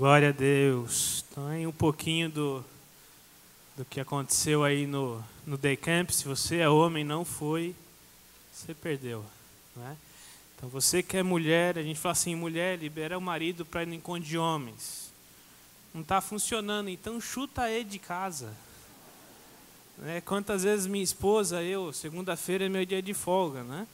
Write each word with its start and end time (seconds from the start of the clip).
Glória 0.00 0.28
a 0.28 0.32
Deus. 0.32 1.24
Então, 1.28 1.48
aí 1.48 1.66
um 1.66 1.72
pouquinho 1.72 2.30
do, 2.30 2.64
do 3.76 3.84
que 3.84 3.98
aconteceu 3.98 4.62
aí 4.62 4.86
no, 4.86 5.20
no 5.44 5.58
Day 5.58 5.76
Camp. 5.76 6.10
Se 6.10 6.24
você 6.24 6.58
é 6.58 6.68
homem 6.68 7.02
não 7.02 7.24
foi, 7.24 7.74
você 8.52 8.72
perdeu. 8.72 9.24
Né? 9.74 9.96
Então, 10.54 10.68
você 10.68 11.02
que 11.02 11.16
é 11.16 11.22
mulher, 11.24 11.76
a 11.76 11.82
gente 11.82 11.98
fala 11.98 12.12
assim: 12.12 12.36
mulher, 12.36 12.78
libera 12.78 13.18
o 13.18 13.20
marido 13.20 13.66
para 13.66 13.82
ir 13.82 13.86
no 13.86 13.94
encontro 13.94 14.22
de 14.22 14.38
homens. 14.38 15.10
Não 15.92 16.02
está 16.02 16.20
funcionando, 16.20 16.88
então 16.88 17.20
chuta 17.20 17.68
ele 17.68 17.82
de 17.82 17.98
casa. 17.98 18.54
Né? 19.96 20.20
Quantas 20.20 20.62
vezes 20.62 20.86
minha 20.86 21.02
esposa, 21.02 21.60
eu, 21.60 21.92
segunda-feira 21.92 22.66
é 22.66 22.68
meu 22.68 22.86
dia 22.86 23.02
de 23.02 23.14
folga, 23.14 23.64
né? 23.64 23.84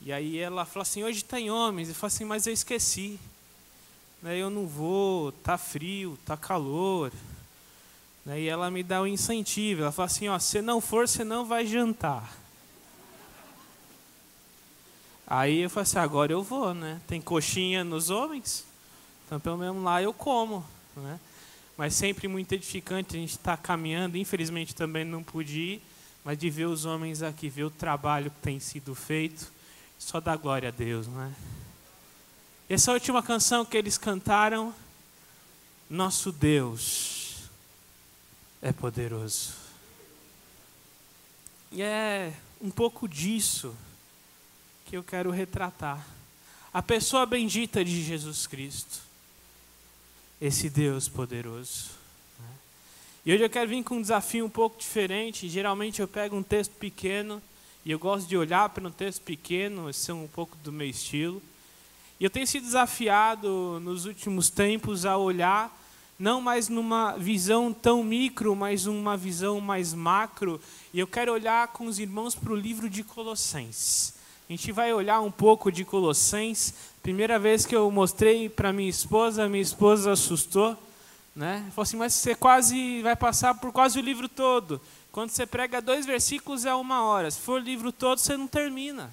E 0.00 0.12
aí 0.12 0.38
ela 0.38 0.64
fala 0.64 0.82
assim: 0.82 1.02
hoje 1.02 1.24
tem 1.24 1.50
homens. 1.50 1.88
Eu 1.88 1.96
falo 1.96 2.06
assim: 2.06 2.24
mas 2.24 2.46
eu 2.46 2.52
esqueci 2.52 3.18
né, 4.22 4.36
eu 4.36 4.50
não 4.50 4.66
vou, 4.66 5.32
tá 5.32 5.56
frio, 5.56 6.18
tá 6.24 6.36
calor. 6.36 7.12
Né, 8.24 8.42
e 8.42 8.48
ela 8.48 8.70
me 8.70 8.82
dá 8.82 9.02
um 9.02 9.06
incentivo, 9.06 9.82
ela 9.82 9.92
fala 9.92 10.06
assim, 10.06 10.28
ó, 10.28 10.38
se 10.38 10.60
não 10.60 10.80
for, 10.80 11.08
você 11.08 11.24
não 11.24 11.44
vai 11.44 11.66
jantar. 11.66 12.36
Aí 15.26 15.60
eu 15.60 15.70
falo 15.70 15.82
assim, 15.82 15.98
agora 15.98 16.32
eu 16.32 16.42
vou, 16.42 16.72
né? 16.72 17.02
Tem 17.06 17.20
coxinha 17.20 17.84
nos 17.84 18.08
homens, 18.08 18.64
então 19.26 19.38
pelo 19.38 19.58
menos 19.58 19.82
lá 19.82 20.02
eu 20.02 20.12
como, 20.12 20.64
né? 20.96 21.20
Mas 21.76 21.94
sempre 21.94 22.26
muito 22.26 22.52
edificante 22.52 23.14
a 23.14 23.20
gente 23.20 23.32
estar 23.32 23.56
tá 23.56 23.62
caminhando, 23.62 24.16
infelizmente 24.16 24.74
também 24.74 25.04
não 25.04 25.22
pude 25.22 25.60
ir, 25.60 25.82
mas 26.24 26.38
de 26.38 26.48
ver 26.48 26.64
os 26.64 26.86
homens 26.86 27.22
aqui, 27.22 27.48
ver 27.50 27.64
o 27.64 27.70
trabalho 27.70 28.30
que 28.30 28.40
tem 28.40 28.58
sido 28.58 28.94
feito, 28.94 29.52
só 29.98 30.18
dá 30.18 30.34
glória 30.34 30.70
a 30.70 30.72
Deus, 30.72 31.06
não 31.06 31.22
é? 31.22 31.30
Essa 32.68 32.92
última 32.92 33.22
canção 33.22 33.64
que 33.64 33.78
eles 33.78 33.96
cantaram, 33.96 34.74
nosso 35.88 36.30
Deus 36.30 37.48
é 38.60 38.72
poderoso. 38.72 39.54
E 41.72 41.80
é 41.80 42.34
um 42.60 42.70
pouco 42.70 43.08
disso 43.08 43.74
que 44.84 44.98
eu 44.98 45.02
quero 45.02 45.30
retratar. 45.30 46.06
A 46.70 46.82
pessoa 46.82 47.24
bendita 47.24 47.82
de 47.82 48.02
Jesus 48.02 48.46
Cristo, 48.46 49.00
esse 50.38 50.68
Deus 50.68 51.08
poderoso. 51.08 51.86
Né? 52.38 52.54
E 53.24 53.32
hoje 53.32 53.44
eu 53.44 53.50
quero 53.50 53.70
vir 53.70 53.82
com 53.82 53.96
um 53.96 54.02
desafio 54.02 54.44
um 54.44 54.50
pouco 54.50 54.78
diferente. 54.78 55.48
Geralmente 55.48 56.02
eu 56.02 56.08
pego 56.08 56.36
um 56.36 56.42
texto 56.42 56.72
pequeno 56.72 57.42
e 57.82 57.90
eu 57.90 57.98
gosto 57.98 58.28
de 58.28 58.36
olhar 58.36 58.68
para 58.68 58.86
um 58.86 58.90
texto 58.92 59.22
pequeno, 59.22 59.88
esse 59.88 60.10
é 60.10 60.14
um 60.14 60.28
pouco 60.28 60.54
do 60.58 60.70
meu 60.70 60.86
estilo. 60.86 61.42
E 62.20 62.24
eu 62.24 62.30
tenho 62.30 62.46
sido 62.46 62.64
desafiado 62.64 63.78
nos 63.80 64.04
últimos 64.04 64.50
tempos 64.50 65.06
a 65.06 65.16
olhar 65.16 65.76
não 66.18 66.40
mais 66.40 66.68
numa 66.68 67.12
visão 67.16 67.72
tão 67.72 68.02
micro, 68.02 68.56
mas 68.56 68.86
numa 68.86 69.16
visão 69.16 69.60
mais 69.60 69.94
macro. 69.94 70.60
E 70.92 70.98
eu 70.98 71.06
quero 71.06 71.32
olhar 71.32 71.68
com 71.68 71.86
os 71.86 72.00
irmãos 72.00 72.34
para 72.34 72.52
o 72.52 72.56
livro 72.56 72.90
de 72.90 73.04
Colossenses. 73.04 74.14
A 74.48 74.52
gente 74.52 74.72
vai 74.72 74.92
olhar 74.92 75.20
um 75.20 75.30
pouco 75.30 75.70
de 75.70 75.84
Colossenses. 75.84 76.74
Primeira 77.02 77.38
vez 77.38 77.64
que 77.64 77.76
eu 77.76 77.88
mostrei 77.90 78.48
para 78.48 78.72
minha 78.72 78.90
esposa, 78.90 79.48
minha 79.48 79.62
esposa 79.62 80.10
assustou, 80.10 80.76
né? 81.36 81.64
Falou 81.70 81.82
assim: 81.84 81.96
"Mas 81.96 82.14
você 82.14 82.34
quase 82.34 83.00
vai 83.02 83.14
passar 83.14 83.54
por 83.54 83.70
quase 83.70 83.96
o 83.96 84.02
livro 84.02 84.28
todo. 84.28 84.80
Quando 85.12 85.30
você 85.30 85.46
prega 85.46 85.80
dois 85.80 86.04
versículos 86.04 86.64
é 86.64 86.74
uma 86.74 87.04
hora. 87.04 87.30
Se 87.30 87.38
for 87.38 87.60
o 87.60 87.64
livro 87.64 87.92
todo, 87.92 88.18
você 88.18 88.36
não 88.36 88.48
termina." 88.48 89.12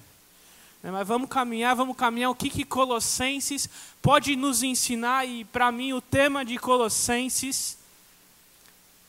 Né, 0.86 0.92
mas 0.92 1.08
vamos 1.08 1.28
caminhar, 1.28 1.74
vamos 1.74 1.96
caminhar. 1.96 2.30
O 2.30 2.34
que, 2.36 2.48
que 2.48 2.64
Colossenses 2.64 3.68
pode 4.00 4.36
nos 4.36 4.62
ensinar? 4.62 5.26
E 5.26 5.44
para 5.44 5.72
mim, 5.72 5.92
o 5.92 6.00
tema 6.00 6.44
de 6.44 6.56
Colossenses 6.58 7.76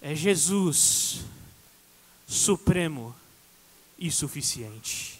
é 0.01 0.15
Jesus, 0.15 1.19
supremo 2.25 3.15
e 3.95 4.09
suficiente. 4.09 5.19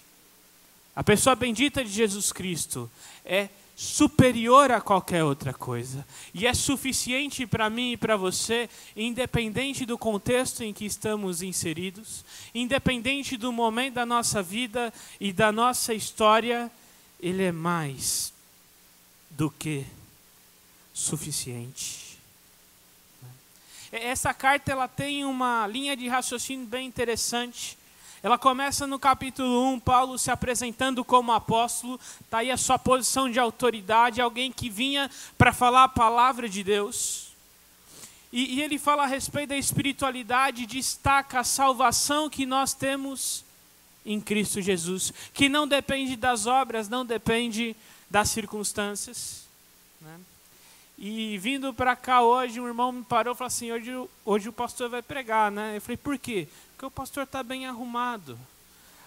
A 0.95 1.03
pessoa 1.03 1.35
bendita 1.35 1.83
de 1.83 1.91
Jesus 1.91 2.31
Cristo 2.33 2.89
é 3.23 3.49
superior 3.79 4.71
a 4.71 4.81
qualquer 4.81 5.23
outra 5.23 5.53
coisa. 5.53 6.03
E 6.33 6.47
é 6.47 6.53
suficiente 6.55 7.45
para 7.45 7.69
mim 7.69 7.91
e 7.91 7.97
para 7.97 8.17
você, 8.17 8.67
independente 8.95 9.85
do 9.85 9.99
contexto 9.99 10.63
em 10.63 10.73
que 10.73 10.83
estamos 10.83 11.43
inseridos, 11.43 12.25
independente 12.55 13.37
do 13.37 13.51
momento 13.51 13.93
da 13.93 14.05
nossa 14.05 14.41
vida 14.41 14.91
e 15.21 15.31
da 15.31 15.51
nossa 15.51 15.93
história, 15.93 16.71
Ele 17.19 17.43
é 17.43 17.51
mais 17.51 18.33
do 19.29 19.51
que 19.51 19.85
suficiente. 20.91 22.17
Essa 23.91 24.33
carta 24.33 24.71
ela 24.71 24.87
tem 24.87 25.23
uma 25.23 25.67
linha 25.67 25.95
de 25.95 26.07
raciocínio 26.07 26.65
bem 26.65 26.87
interessante 26.87 27.77
ela 28.23 28.37
começa 28.37 28.87
no 28.87 28.97
capítulo 28.97 29.73
1, 29.73 29.79
Paulo 29.79 30.17
se 30.17 30.31
apresentando 30.31 31.05
como 31.05 31.31
apóstolo, 31.31 31.99
está 32.21 32.39
aí 32.39 32.49
a 32.49 32.57
sua 32.57 32.79
posição 32.79 33.29
de 33.29 33.39
autoridade, 33.39 34.21
alguém 34.21 34.51
que 34.51 34.69
vinha 34.69 35.09
para 35.37 35.53
falar 35.53 35.83
a 35.83 35.89
palavra 35.89 36.49
de 36.49 36.63
Deus. 36.63 37.27
E, 38.31 38.55
e 38.55 38.61
ele 38.61 38.77
fala 38.77 39.03
a 39.03 39.07
respeito 39.07 39.49
da 39.49 39.57
espiritualidade, 39.57 40.65
destaca 40.65 41.39
a 41.39 41.43
salvação 41.43 42.29
que 42.29 42.45
nós 42.45 42.73
temos 42.73 43.45
em 44.05 44.19
Cristo 44.19 44.61
Jesus, 44.61 45.13
que 45.33 45.47
não 45.47 45.67
depende 45.67 46.15
das 46.15 46.45
obras, 46.45 46.89
não 46.89 47.05
depende 47.05 47.75
das 48.09 48.29
circunstâncias. 48.29 49.45
Né? 50.01 50.19
E 50.97 51.37
vindo 51.37 51.73
para 51.73 51.95
cá 51.95 52.21
hoje, 52.21 52.59
um 52.59 52.67
irmão 52.67 52.91
me 52.91 53.03
parou 53.03 53.33
e 53.33 53.37
falou 53.37 53.47
assim: 53.47 53.71
hoje, 53.71 53.91
hoje 54.25 54.49
o 54.49 54.53
pastor 54.53 54.89
vai 54.89 55.01
pregar, 55.01 55.51
né? 55.51 55.77
Eu 55.77 55.81
falei: 55.81 55.97
por 55.97 56.17
quê? 56.17 56.47
Porque 56.77 56.85
o 56.85 56.91
pastor 56.91 57.23
está 57.23 57.41
bem 57.41 57.65
arrumado. 57.65 58.37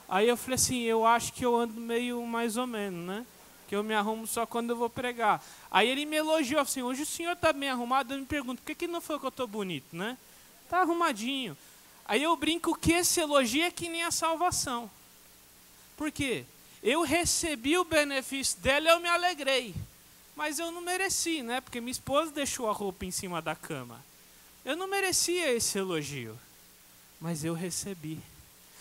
Aí 0.09 0.27
eu 0.29 0.37
falei 0.37 0.57
assim, 0.57 0.81
eu 0.81 1.07
acho 1.07 1.33
que 1.33 1.47
eu 1.47 1.55
ando 1.55 1.81
meio 1.81 2.27
mais 2.27 2.57
ou 2.57 2.67
menos, 2.67 3.07
né? 3.07 3.25
Que 3.69 3.77
eu 3.77 3.85
me 3.85 3.95
arrumo 3.95 4.27
só 4.27 4.45
quando 4.45 4.71
eu 4.71 4.77
vou 4.77 4.91
pregar. 4.91 5.41
Aí 5.71 5.89
ele 5.89 6.05
me 6.05 6.17
elogiou 6.17 6.61
assim, 6.61 6.83
hoje 6.83 7.03
o 7.03 7.07
senhor 7.07 7.35
está 7.35 7.53
bem 7.53 7.69
arrumado, 7.69 8.13
eu 8.13 8.19
me 8.19 8.27
pergunto, 8.27 8.61
por 8.61 8.67
que, 8.67 8.75
que 8.75 8.89
não 8.89 9.01
foi 9.01 9.21
que 9.21 9.25
eu 9.25 9.29
estou 9.29 9.47
bonito, 9.47 9.95
né? 9.95 10.19
Está 10.65 10.81
arrumadinho. 10.81 11.57
Aí 12.07 12.25
eu 12.25 12.37
brinco 12.37 12.77
que 12.77 12.91
esse 12.91 13.21
elogio 13.21 13.63
é 13.63 13.71
que 13.71 13.89
nem 13.89 14.03
a 14.03 14.11
salvação. 14.11 14.91
Por 15.97 16.11
quê? 16.11 16.45
Eu 16.83 17.03
recebi 17.03 17.79
o 17.79 17.85
benefício 17.85 18.59
dela 18.59 18.89
eu 18.89 18.99
me 18.99 19.09
alegrei. 19.09 19.77
Mas 20.35 20.59
eu 20.59 20.73
não 20.73 20.81
mereci, 20.81 21.41
né? 21.41 21.61
Porque 21.61 21.81
minha 21.81 21.93
esposa 21.93 22.33
deixou 22.33 22.69
a 22.69 22.73
roupa 22.73 23.05
em 23.05 23.13
cima 23.13 23.41
da 23.41 23.55
cama. 23.55 24.05
Eu 24.65 24.75
não 24.75 24.89
merecia 24.89 25.53
esse 25.53 25.79
elogio 25.79 26.37
mas 27.21 27.45
eu 27.45 27.55
recebi. 27.55 28.19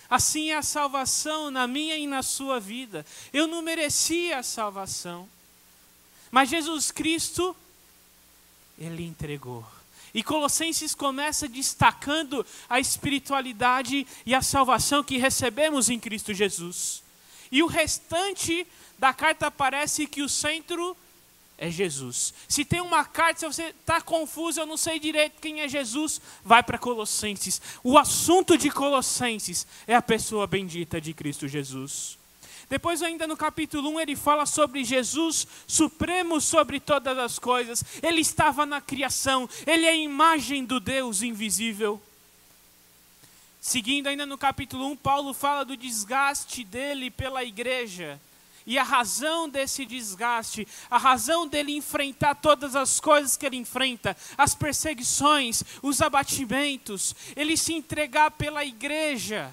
Assim 0.10 0.50
é 0.50 0.58
a 0.58 0.64
salvação 0.64 1.52
na 1.52 1.68
minha 1.68 1.96
e 1.98 2.08
na 2.08 2.24
sua 2.24 2.60
vida. 2.60 3.06
Eu 3.32 3.46
não 3.46 3.62
merecia 3.62 4.40
a 4.40 4.44
salvação, 4.44 5.30
mas 6.32 6.50
Jesus 6.50 6.92
Cristo, 6.92 7.56
Ele 8.78 9.04
entregou. 9.04 9.66
E 10.14 10.24
Colossenses 10.24 10.96
começa 10.96 11.48
destacando 11.48 12.44
a 12.68 12.80
espiritualidade 12.80 14.08
e 14.26 14.34
a 14.34 14.42
salvação 14.42 15.04
que 15.04 15.18
recebemos 15.18 15.90
em 15.90 16.00
Cristo 16.00 16.34
Jesus. 16.34 17.04
E 17.52 17.62
o 17.62 17.68
restante 17.68 18.66
da 18.98 19.14
carta 19.14 19.52
parece 19.52 20.08
que 20.08 20.24
o 20.24 20.30
centro 20.30 20.98
é 21.60 21.70
Jesus. 21.70 22.34
Se 22.48 22.64
tem 22.64 22.80
uma 22.80 23.04
carta, 23.04 23.42
se 23.42 23.46
você 23.46 23.64
está 23.66 24.00
confuso, 24.00 24.62
eu 24.62 24.66
não 24.66 24.78
sei 24.78 24.98
direito 24.98 25.42
quem 25.42 25.60
é 25.60 25.68
Jesus, 25.68 26.22
vai 26.44 26.64
para 26.64 26.78
Colossenses. 26.78 27.62
O 27.84 27.98
assunto 27.98 28.58
de 28.58 28.72
Colossenses 28.72 29.68
é 29.86 29.94
a 29.94 30.02
pessoa 30.02 30.48
bendita 30.48 31.02
de 31.02 31.14
Cristo 31.14 31.50
Jesus. 31.50 32.18
Depois, 32.70 33.04
ainda 33.04 33.28
no 33.28 33.36
capítulo 33.36 33.90
1, 33.90 34.00
ele 34.00 34.16
fala 34.16 34.46
sobre 34.46 34.86
Jesus 34.86 35.46
supremo 35.68 36.40
sobre 36.40 36.80
todas 36.80 37.18
as 37.18 37.38
coisas. 37.38 37.84
Ele 38.02 38.22
estava 38.22 38.66
na 38.66 38.80
criação, 38.80 39.50
ele 39.68 39.86
é 39.86 39.90
a 39.90 39.96
imagem 39.96 40.64
do 40.64 40.80
Deus 40.80 41.22
invisível. 41.22 42.02
Seguindo 43.60 44.08
ainda 44.08 44.26
no 44.26 44.38
capítulo 44.38 44.86
1, 44.92 44.96
Paulo 44.96 45.34
fala 45.34 45.66
do 45.66 45.76
desgaste 45.76 46.64
dele 46.64 47.12
pela 47.12 47.44
igreja 47.44 48.18
e 48.70 48.78
a 48.78 48.84
razão 48.84 49.50
desse 49.50 49.84
desgaste, 49.84 50.68
a 50.92 51.00
razão 51.00 51.48
dele 51.48 51.76
enfrentar 51.76 52.36
todas 52.36 52.76
as 52.76 53.00
coisas 53.00 53.36
que 53.36 53.44
ele 53.44 53.58
enfrenta, 53.58 54.16
as 54.38 54.54
perseguições, 54.54 55.64
os 55.82 56.04
abatimentos, 56.04 57.16
ele 57.36 57.58
se 57.58 57.74
entregar 57.74 58.30
pela 58.30 58.64
igreja, 58.64 59.52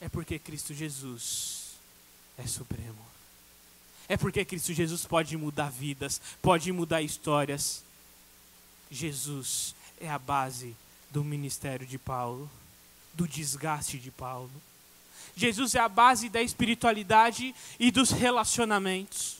é 0.00 0.08
porque 0.08 0.38
Cristo 0.38 0.72
Jesus 0.72 1.76
é 2.38 2.46
supremo. 2.46 3.04
É 4.08 4.16
porque 4.16 4.42
Cristo 4.42 4.72
Jesus 4.72 5.04
pode 5.04 5.36
mudar 5.36 5.70
vidas, 5.70 6.18
pode 6.40 6.72
mudar 6.72 7.02
histórias. 7.02 7.82
Jesus 8.90 9.74
é 10.00 10.10
a 10.10 10.18
base 10.18 10.74
do 11.10 11.22
ministério 11.22 11.86
de 11.86 11.98
Paulo, 11.98 12.50
do 13.12 13.28
desgaste 13.28 13.98
de 13.98 14.10
Paulo. 14.10 14.50
Jesus 15.36 15.74
é 15.74 15.80
a 15.80 15.88
base 15.88 16.28
da 16.28 16.40
espiritualidade 16.40 17.54
e 17.78 17.90
dos 17.90 18.10
relacionamentos. 18.10 19.38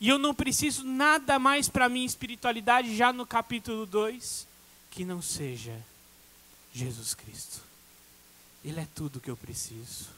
E 0.00 0.08
eu 0.08 0.18
não 0.18 0.34
preciso 0.34 0.84
nada 0.84 1.38
mais 1.38 1.68
para 1.68 1.88
minha 1.88 2.06
espiritualidade, 2.06 2.96
já 2.96 3.12
no 3.12 3.26
capítulo 3.26 3.84
2, 3.84 4.46
que 4.90 5.04
não 5.04 5.20
seja 5.20 5.76
Jesus 6.72 7.14
Cristo. 7.14 7.60
Ele 8.64 8.80
é 8.80 8.88
tudo 8.94 9.20
que 9.20 9.30
eu 9.30 9.36
preciso. 9.36 10.08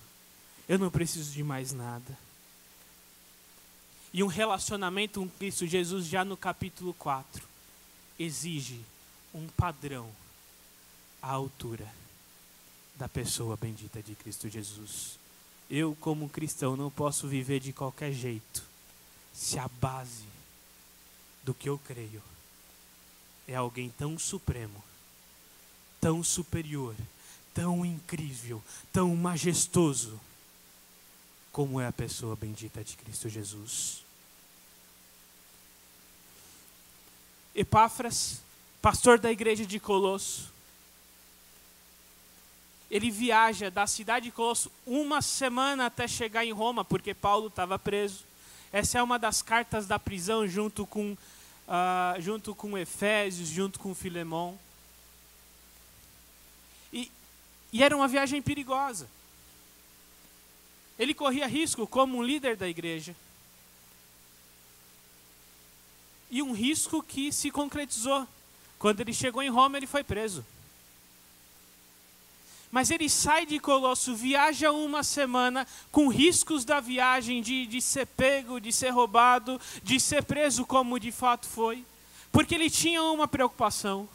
Eu 0.69 0.79
não 0.79 0.91
preciso 0.91 1.33
de 1.33 1.43
mais 1.43 1.73
nada. 1.73 2.19
E 4.13 4.23
um 4.23 4.27
relacionamento 4.27 5.21
com 5.21 5.29
Cristo 5.29 5.67
Jesus, 5.67 6.07
já 6.07 6.25
no 6.25 6.37
capítulo 6.37 6.93
4, 6.95 7.43
exige 8.19 8.81
um 9.33 9.49
padrão 9.49 10.11
à 11.23 11.31
altura 11.31 12.01
da 13.01 13.09
pessoa 13.09 13.57
bendita 13.57 14.03
de 14.03 14.15
Cristo 14.15 14.47
Jesus. 14.47 15.19
Eu, 15.71 15.97
como 16.01 16.29
cristão, 16.29 16.77
não 16.77 16.91
posso 16.91 17.27
viver 17.27 17.59
de 17.59 17.73
qualquer 17.73 18.13
jeito 18.13 18.63
se 19.33 19.59
a 19.59 19.67
base 19.81 20.27
do 21.43 21.55
que 21.55 21.67
eu 21.67 21.79
creio 21.79 22.23
é 23.49 23.55
alguém 23.55 23.89
tão 23.89 24.19
supremo, 24.19 24.85
tão 25.99 26.23
superior, 26.23 26.95
tão 27.55 27.87
incrível, 27.87 28.63
tão 28.93 29.17
majestoso, 29.17 30.21
como 31.51 31.81
é 31.81 31.87
a 31.87 31.93
pessoa 31.93 32.37
bendita 32.37 32.85
de 32.85 32.99
Cristo 32.99 33.31
Jesus. 33.31 34.05
Epáfras, 37.55 38.43
pastor 38.83 39.19
da 39.19 39.33
igreja 39.33 39.65
de 39.65 39.81
Colosso, 39.81 40.50
ele 42.91 43.11
viaja 43.11 43.71
da 43.71 43.87
cidade 43.87 44.27
de 44.27 44.33
Colosso 44.33 44.71
uma 44.85 45.23
semana 45.23 45.87
até 45.87 46.09
chegar 46.09 46.45
em 46.45 46.53
Roma, 46.53 46.85
porque 46.85 47.15
Paulo 47.15 47.47
estava 47.47 47.79
preso. 47.79 48.25
Essa 48.73 48.99
é 48.99 49.03
uma 49.03 49.19
das 49.19 49.43
cartas 49.43 49.87
da 49.87 49.99
prisão, 49.99 50.47
junto 50.47 50.85
com, 50.85 51.13
uh, 51.13 52.21
junto 52.21 52.55
com 52.55 52.77
Efésios, 52.77 53.49
junto 53.49 53.79
com 53.79 53.95
Filemão. 53.95 54.59
E, 56.93 57.11
e 57.73 57.83
era 57.83 57.97
uma 57.97 58.09
viagem 58.09 58.43
perigosa. 58.43 59.09
Ele 60.99 61.15
corria 61.15 61.47
risco 61.47 61.87
como 61.87 62.19
um 62.19 62.23
líder 62.23 62.57
da 62.57 62.69
igreja. 62.69 63.15
E 66.29 66.43
um 66.43 66.53
risco 66.53 67.03
que 67.03 67.33
se 67.33 67.51
concretizou. 67.51 68.27
Quando 68.79 69.01
ele 69.01 69.13
chegou 69.13 69.43
em 69.43 69.49
Roma, 69.49 69.77
ele 69.77 69.87
foi 69.87 70.03
preso. 70.03 70.45
Mas 72.71 72.91
ele 72.91 73.09
sai 73.09 73.45
de 73.45 73.59
Colosso, 73.59 74.15
viaja 74.15 74.71
uma 74.71 75.03
semana 75.03 75.67
com 75.91 76.07
riscos 76.07 76.65
da 76.65 76.79
viagem 76.79 77.43
de, 77.43 77.67
de 77.67 77.81
ser 77.81 78.07
pego, 78.07 78.61
de 78.61 78.73
ser 78.73 78.91
roubado, 78.91 79.61
de 79.83 79.99
ser 79.99 80.23
preso, 80.23 80.65
como 80.65 81.01
de 81.01 81.11
fato 81.11 81.49
foi, 81.49 81.85
porque 82.31 82.55
ele 82.55 82.71
tinha 82.71 83.03
uma 83.03 83.27
preocupação. 83.27 84.09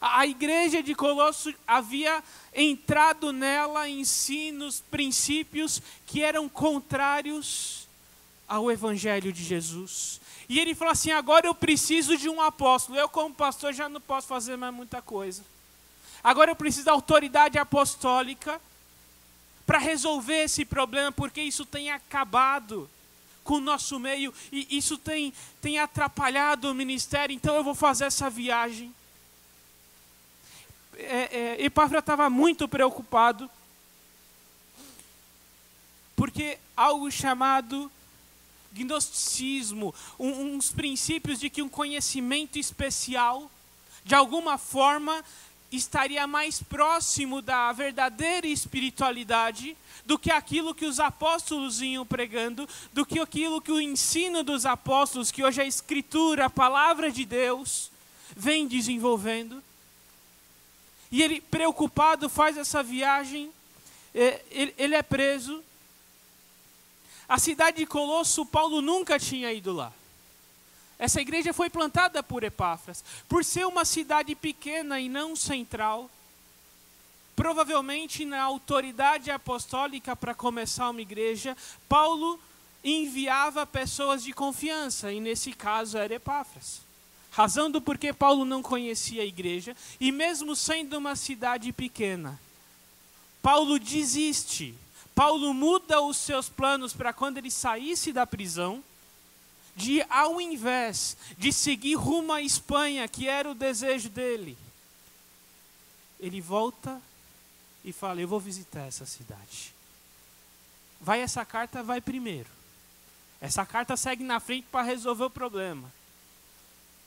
A, 0.00 0.20
a 0.20 0.26
igreja 0.26 0.82
de 0.82 0.94
Colosso 0.94 1.52
havia 1.66 2.24
entrado 2.54 3.32
nela 3.32 3.86
ensinos, 3.86 4.82
princípios 4.90 5.82
que 6.06 6.22
eram 6.22 6.48
contrários 6.48 7.86
ao 8.48 8.70
evangelho 8.70 9.30
de 9.30 9.44
Jesus. 9.44 10.22
E 10.48 10.58
ele 10.58 10.74
falou 10.74 10.92
assim: 10.92 11.10
agora 11.10 11.46
eu 11.46 11.54
preciso 11.54 12.16
de 12.16 12.28
um 12.28 12.40
apóstolo. 12.40 12.98
Eu, 12.98 13.08
como 13.08 13.34
pastor, 13.34 13.72
já 13.72 13.88
não 13.88 14.00
posso 14.00 14.26
fazer 14.26 14.56
mais 14.56 14.74
muita 14.74 15.02
coisa. 15.02 15.42
Agora 16.24 16.50
eu 16.50 16.56
preciso 16.56 16.86
da 16.86 16.92
autoridade 16.92 17.58
apostólica 17.58 18.58
para 19.66 19.78
resolver 19.78 20.44
esse 20.44 20.64
problema, 20.64 21.12
porque 21.12 21.42
isso 21.42 21.66
tem 21.66 21.90
acabado 21.90 22.88
com 23.44 23.56
o 23.56 23.60
nosso 23.60 24.00
meio 24.00 24.32
e 24.50 24.66
isso 24.70 24.96
tem, 24.96 25.34
tem 25.60 25.78
atrapalhado 25.78 26.70
o 26.70 26.74
ministério, 26.74 27.34
então 27.34 27.54
eu 27.54 27.62
vou 27.62 27.74
fazer 27.74 28.06
essa 28.06 28.30
viagem. 28.30 28.92
É, 30.96 31.56
é, 31.58 31.64
Epáfra 31.64 31.98
estava 31.98 32.30
muito 32.30 32.66
preocupado, 32.66 33.50
porque 36.16 36.58
algo 36.74 37.10
chamado 37.10 37.92
gnosticismo, 38.72 39.94
um, 40.18 40.54
uns 40.54 40.72
princípios 40.72 41.38
de 41.38 41.50
que 41.50 41.62
um 41.62 41.68
conhecimento 41.68 42.58
especial, 42.58 43.50
de 44.04 44.14
alguma 44.14 44.56
forma, 44.56 45.22
estaria 45.76 46.26
mais 46.26 46.62
próximo 46.62 47.42
da 47.42 47.72
verdadeira 47.72 48.46
espiritualidade 48.46 49.76
do 50.04 50.18
que 50.18 50.30
aquilo 50.30 50.74
que 50.74 50.84
os 50.84 51.00
apóstolos 51.00 51.80
iam 51.80 52.04
pregando, 52.04 52.68
do 52.92 53.06
que 53.06 53.18
aquilo 53.18 53.60
que 53.60 53.72
o 53.72 53.80
ensino 53.80 54.42
dos 54.42 54.66
apóstolos, 54.66 55.30
que 55.30 55.42
hoje 55.42 55.62
a 55.62 55.66
Escritura, 55.66 56.46
a 56.46 56.50
palavra 56.50 57.10
de 57.10 57.24
Deus, 57.24 57.90
vem 58.36 58.66
desenvolvendo. 58.66 59.62
E 61.10 61.22
ele, 61.22 61.40
preocupado, 61.40 62.28
faz 62.28 62.56
essa 62.56 62.82
viagem, 62.82 63.50
é, 64.14 64.72
ele 64.76 64.94
é 64.94 65.02
preso. 65.02 65.62
A 67.28 67.38
cidade 67.38 67.78
de 67.78 67.86
Colosso, 67.86 68.44
Paulo 68.44 68.82
nunca 68.82 69.18
tinha 69.18 69.52
ido 69.52 69.72
lá. 69.72 69.92
Essa 70.98 71.20
igreja 71.20 71.52
foi 71.52 71.68
plantada 71.68 72.22
por 72.22 72.44
Epáfras. 72.44 73.04
Por 73.28 73.44
ser 73.44 73.66
uma 73.66 73.84
cidade 73.84 74.34
pequena 74.34 75.00
e 75.00 75.08
não 75.08 75.34
central, 75.34 76.10
provavelmente 77.34 78.24
na 78.24 78.42
autoridade 78.42 79.30
apostólica 79.30 80.14
para 80.14 80.34
começar 80.34 80.90
uma 80.90 81.02
igreja, 81.02 81.56
Paulo 81.88 82.38
enviava 82.82 83.66
pessoas 83.66 84.22
de 84.22 84.32
confiança, 84.32 85.12
e 85.12 85.18
nesse 85.18 85.52
caso 85.52 85.96
era 85.98 86.14
Epáfras. 86.14 86.82
Razão 87.30 87.68
do 87.70 87.80
porquê 87.80 88.12
Paulo 88.12 88.44
não 88.44 88.62
conhecia 88.62 89.22
a 89.22 89.26
igreja, 89.26 89.76
e 89.98 90.12
mesmo 90.12 90.54
sendo 90.54 90.98
uma 90.98 91.16
cidade 91.16 91.72
pequena, 91.72 92.38
Paulo 93.42 93.78
desiste. 93.78 94.74
Paulo 95.14 95.52
muda 95.52 96.00
os 96.00 96.16
seus 96.16 96.48
planos 96.48 96.92
para 96.92 97.12
quando 97.12 97.38
ele 97.38 97.50
saísse 97.50 98.12
da 98.12 98.26
prisão 98.26 98.82
de, 99.76 100.02
ao 100.08 100.40
invés 100.40 101.16
de 101.36 101.52
seguir 101.52 101.96
rumo 101.96 102.32
à 102.32 102.40
Espanha, 102.40 103.08
que 103.08 103.28
era 103.28 103.50
o 103.50 103.54
desejo 103.54 104.08
dele, 104.08 104.56
ele 106.20 106.40
volta 106.40 107.00
e 107.84 107.92
fala: 107.92 108.20
Eu 108.20 108.28
vou 108.28 108.40
visitar 108.40 108.86
essa 108.86 109.04
cidade. 109.04 109.74
Vai 111.00 111.20
essa 111.20 111.44
carta, 111.44 111.82
vai 111.82 112.00
primeiro. 112.00 112.48
Essa 113.40 113.66
carta 113.66 113.96
segue 113.96 114.24
na 114.24 114.40
frente 114.40 114.66
para 114.70 114.82
resolver 114.82 115.24
o 115.24 115.30
problema. 115.30 115.92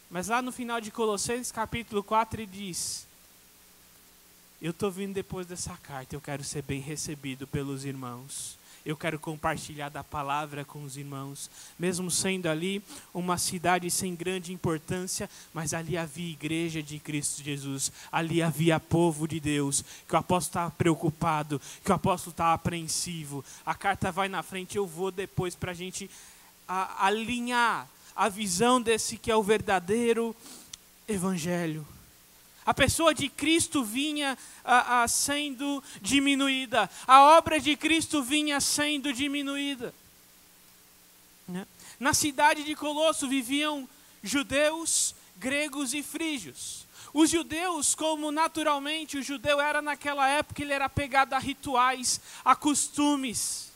Mas 0.10 0.28
lá 0.28 0.42
no 0.42 0.52
final 0.52 0.80
de 0.80 0.92
Colossenses 0.92 1.52
capítulo 1.52 2.04
4 2.04 2.42
ele 2.42 2.52
diz: 2.52 3.08
Eu 4.62 4.72
estou 4.72 4.92
vindo 4.92 5.14
depois 5.14 5.48
dessa 5.48 5.76
carta, 5.78 6.16
eu 6.16 6.22
quero 6.22 6.44
ser 6.44 6.62
bem 6.64 6.82
recebido 6.82 7.48
pelos 7.48 7.86
irmãos 7.86 8.57
eu 8.88 8.96
quero 8.96 9.20
compartilhar 9.20 9.90
da 9.90 10.02
palavra 10.02 10.64
com 10.64 10.82
os 10.82 10.96
irmãos, 10.96 11.52
mesmo 11.78 12.10
sendo 12.10 12.48
ali 12.48 12.82
uma 13.14 13.38
cidade 13.38 13.92
sem 13.92 14.16
grande 14.16 14.54
importância, 14.54 15.30
mas 15.54 15.74
ali 15.74 15.98
havia 15.98 16.32
igreja 16.32 16.82
de 16.82 16.98
Cristo 16.98 17.44
Jesus, 17.44 17.92
ali 18.10 18.42
havia 18.42 18.80
povo 18.80 19.28
de 19.28 19.42
Deus, 19.42 19.84
que 20.08 20.16
o 20.16 20.18
apóstolo 20.18 20.52
estava 20.52 20.72
preocupado, 20.72 21.62
que 21.84 21.92
o 21.92 21.96
apóstolo 21.96 22.32
estava 22.32 22.54
apreensivo. 22.54 23.44
A 23.66 23.76
carta 23.76 24.10
vai 24.10 24.30
na 24.30 24.42
frente, 24.42 24.78
eu 24.78 24.88
vou 24.88 25.12
depois 25.12 25.54
para 25.54 25.72
a 25.72 25.76
gente 25.76 26.10
alinhar 26.66 27.90
a 28.16 28.30
visão 28.30 28.82
desse 28.82 29.18
que 29.18 29.30
é 29.30 29.36
o 29.36 29.44
verdadeiro 29.44 30.34
evangelho. 31.10 31.86
A 32.68 32.74
pessoa 32.74 33.16
de 33.16 33.30
Cristo 33.30 33.82
vinha 33.82 34.38
a, 34.62 35.04
a, 35.04 35.08
sendo 35.08 35.82
diminuída, 36.02 36.90
a 37.08 37.38
obra 37.38 37.62
de 37.62 37.78
Cristo 37.78 38.22
vinha 38.22 38.60
sendo 38.60 39.14
diminuída. 39.14 39.96
Né? 41.48 41.66
Na 41.98 42.14
cidade 42.14 42.66
de 42.66 42.76
Colosso 42.76 43.26
viviam 43.26 43.88
judeus, 44.22 45.16
gregos 45.38 45.94
e 45.94 46.04
frígios. 46.04 46.86
Os 47.14 47.30
judeus, 47.30 47.96
como 47.96 48.34
naturalmente 48.34 49.18
o 49.18 49.24
judeu 49.24 49.62
era 49.62 49.82
naquela 49.82 50.28
época, 50.28 50.62
ele 50.62 50.74
era 50.74 50.90
pegado 50.90 51.34
a 51.34 51.40
rituais, 51.40 52.20
a 52.44 52.54
costumes 52.54 53.67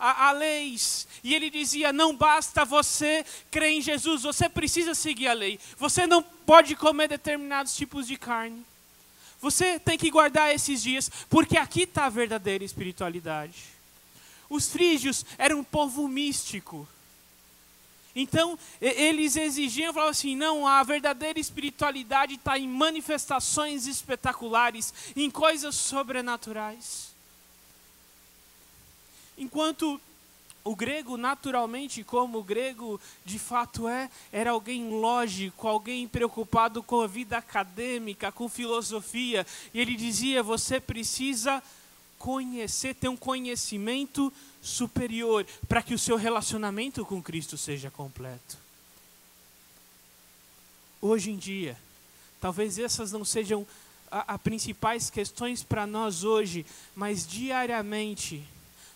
a, 0.00 0.28
a 0.28 0.32
leis. 0.32 1.06
E 1.22 1.34
ele 1.34 1.50
dizia: 1.50 1.92
não 1.92 2.16
basta 2.16 2.64
você 2.64 3.24
crer 3.50 3.72
em 3.72 3.82
Jesus, 3.82 4.22
você 4.22 4.48
precisa 4.48 4.94
seguir 4.94 5.28
a 5.28 5.34
lei. 5.34 5.60
Você 5.76 6.06
não 6.06 6.22
pode 6.22 6.74
comer 6.74 7.08
determinados 7.08 7.76
tipos 7.76 8.06
de 8.06 8.16
carne. 8.16 8.64
Você 9.40 9.78
tem 9.78 9.96
que 9.96 10.10
guardar 10.10 10.54
esses 10.54 10.82
dias, 10.82 11.10
porque 11.28 11.56
aqui 11.56 11.82
está 11.82 12.06
a 12.06 12.10
verdadeira 12.10 12.64
espiritualidade. 12.64 13.64
Os 14.48 14.68
frígios 14.68 15.24
eram 15.38 15.60
um 15.60 15.64
povo 15.64 16.08
místico. 16.08 16.88
Então, 18.14 18.58
eles 18.80 19.36
exigiam, 19.36 19.92
falavam 19.92 20.10
assim: 20.10 20.34
não, 20.34 20.66
a 20.66 20.82
verdadeira 20.82 21.38
espiritualidade 21.38 22.34
está 22.34 22.58
em 22.58 22.66
manifestações 22.66 23.86
espetaculares, 23.86 24.92
em 25.14 25.30
coisas 25.30 25.76
sobrenaturais 25.76 27.09
enquanto 29.40 30.00
o, 30.62 30.76
grego, 30.76 31.16
naturalmente, 31.16 32.04
como 32.04 32.38
o 32.38 32.44
grego 32.44 33.00
de 33.24 33.38
fato 33.38 33.88
é, 33.88 34.10
era 34.30 34.50
alguém 34.50 34.90
lógico, 34.90 35.66
alguém 35.66 36.06
preocupado 36.06 36.82
com 36.82 37.00
a 37.00 37.06
vida 37.06 37.38
acadêmica, 37.38 38.30
com 38.30 38.48
filosofia. 38.48 39.46
E 39.72 39.80
ele 39.80 39.96
dizia: 39.96 40.42
você 40.42 40.78
precisa 40.78 41.62
conhecer, 42.18 42.94
ter 42.94 43.08
um 43.08 43.16
conhecimento 43.16 44.30
superior 44.62 45.46
para 45.66 45.82
que 45.82 45.94
o 45.94 45.98
seu 45.98 46.16
relacionamento 46.16 47.04
com 47.06 47.22
Cristo 47.22 47.56
seja 47.56 47.90
completo. 47.90 48.58
Hoje 51.00 51.30
em 51.30 51.38
dia, 51.38 51.78
talvez 52.38 52.78
essas 52.78 53.10
não 53.10 53.24
sejam 53.24 53.66
as 54.10 54.40
principais 54.42 55.08
questões 55.08 55.62
para 55.62 55.86
nós 55.86 56.24
hoje, 56.24 56.66
mas 56.94 57.26
diariamente 57.26 58.46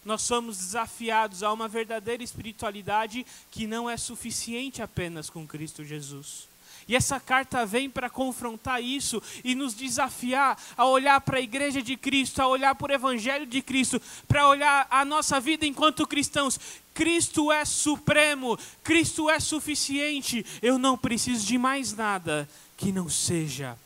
nós 0.05 0.23
somos 0.23 0.59
desafiados 0.59 1.43
a 1.43 1.53
uma 1.53 1.69
verdadeira 1.69 2.23
espiritualidade 2.23 3.27
que 3.51 3.67
não 3.67 3.89
é 3.89 3.97
suficiente 3.97 4.83
apenas 4.83 5.31
com 5.31 5.47
Cristo 5.47 5.85
Jesus. 5.85 6.49
E 6.87 6.95
essa 6.95 7.19
carta 7.19 7.65
vem 7.65 7.89
para 7.89 8.11
confrontar 8.11 8.83
isso 8.83 9.23
e 9.43 9.55
nos 9.55 9.75
desafiar 9.75 10.61
a 10.77 10.85
olhar 10.85 11.21
para 11.21 11.39
a 11.39 11.41
igreja 11.41 11.83
de 11.83 11.97
Cristo, 11.97 12.41
a 12.41 12.47
olhar 12.47 12.75
para 12.75 12.93
o 12.93 12.95
evangelho 12.95 13.47
de 13.47 13.63
Cristo, 13.63 14.01
para 14.29 14.47
olhar 14.49 14.87
a 14.91 15.05
nossa 15.05 15.41
vida 15.41 15.67
enquanto 15.67 16.07
cristãos. 16.07 16.61
Cristo 16.93 17.51
é 17.51 17.65
supremo, 17.65 18.59
Cristo 18.83 19.31
é 19.31 19.41
suficiente. 19.41 20.45
Eu 20.61 20.79
não 20.79 20.97
preciso 20.97 21.47
de 21.47 21.57
mais 21.57 21.95
nada 21.95 22.49
que 22.77 22.93
não 22.93 23.09
seja 23.09 23.79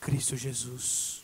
Cristo 0.00 0.36
Jesus. 0.36 1.19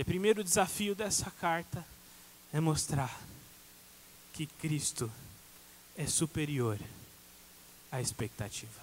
E 0.00 0.02
o 0.02 0.04
primeiro 0.06 0.42
desafio 0.42 0.94
dessa 0.94 1.30
carta 1.30 1.86
é 2.54 2.58
mostrar 2.58 3.20
que 4.32 4.46
Cristo 4.46 5.12
é 5.94 6.06
superior 6.06 6.78
à 7.92 8.00
expectativa. 8.00 8.80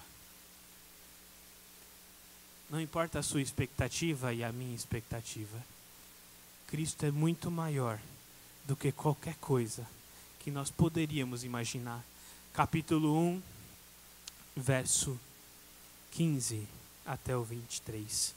Não 2.70 2.80
importa 2.80 3.18
a 3.18 3.22
sua 3.24 3.42
expectativa 3.42 4.32
e 4.32 4.44
a 4.44 4.52
minha 4.52 4.76
expectativa, 4.76 5.60
Cristo 6.68 7.04
é 7.04 7.10
muito 7.10 7.50
maior 7.50 7.98
do 8.64 8.76
que 8.76 8.92
qualquer 8.92 9.34
coisa 9.38 9.84
que 10.38 10.52
nós 10.52 10.70
poderíamos 10.70 11.42
imaginar. 11.42 12.04
Capítulo 12.54 13.18
1, 13.18 13.42
verso 14.56 15.18
15 16.12 16.64
até 17.04 17.36
o 17.36 17.42
23. 17.42 18.32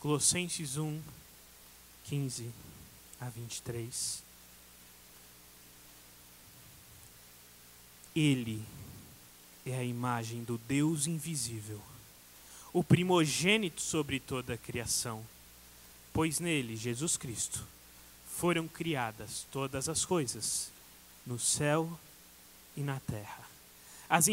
Colossenses 0.00 0.76
1, 0.76 1.00
15 2.08 2.50
a 3.20 3.28
23. 3.28 4.22
Ele 8.14 8.62
é 9.66 9.76
a 9.76 9.84
imagem 9.84 10.44
do 10.44 10.56
Deus 10.56 11.06
invisível, 11.06 11.80
o 12.72 12.84
primogênito 12.84 13.80
sobre 13.80 14.20
toda 14.20 14.54
a 14.54 14.58
criação, 14.58 15.24
pois 16.12 16.38
nele, 16.38 16.76
Jesus 16.76 17.16
Cristo, 17.16 17.66
foram 18.36 18.68
criadas 18.68 19.46
todas 19.50 19.88
as 19.88 20.04
coisas, 20.04 20.70
no 21.26 21.38
céu 21.38 21.98
e 22.76 22.80
na 22.82 23.00
terra. 23.00 23.44
As, 24.08 24.26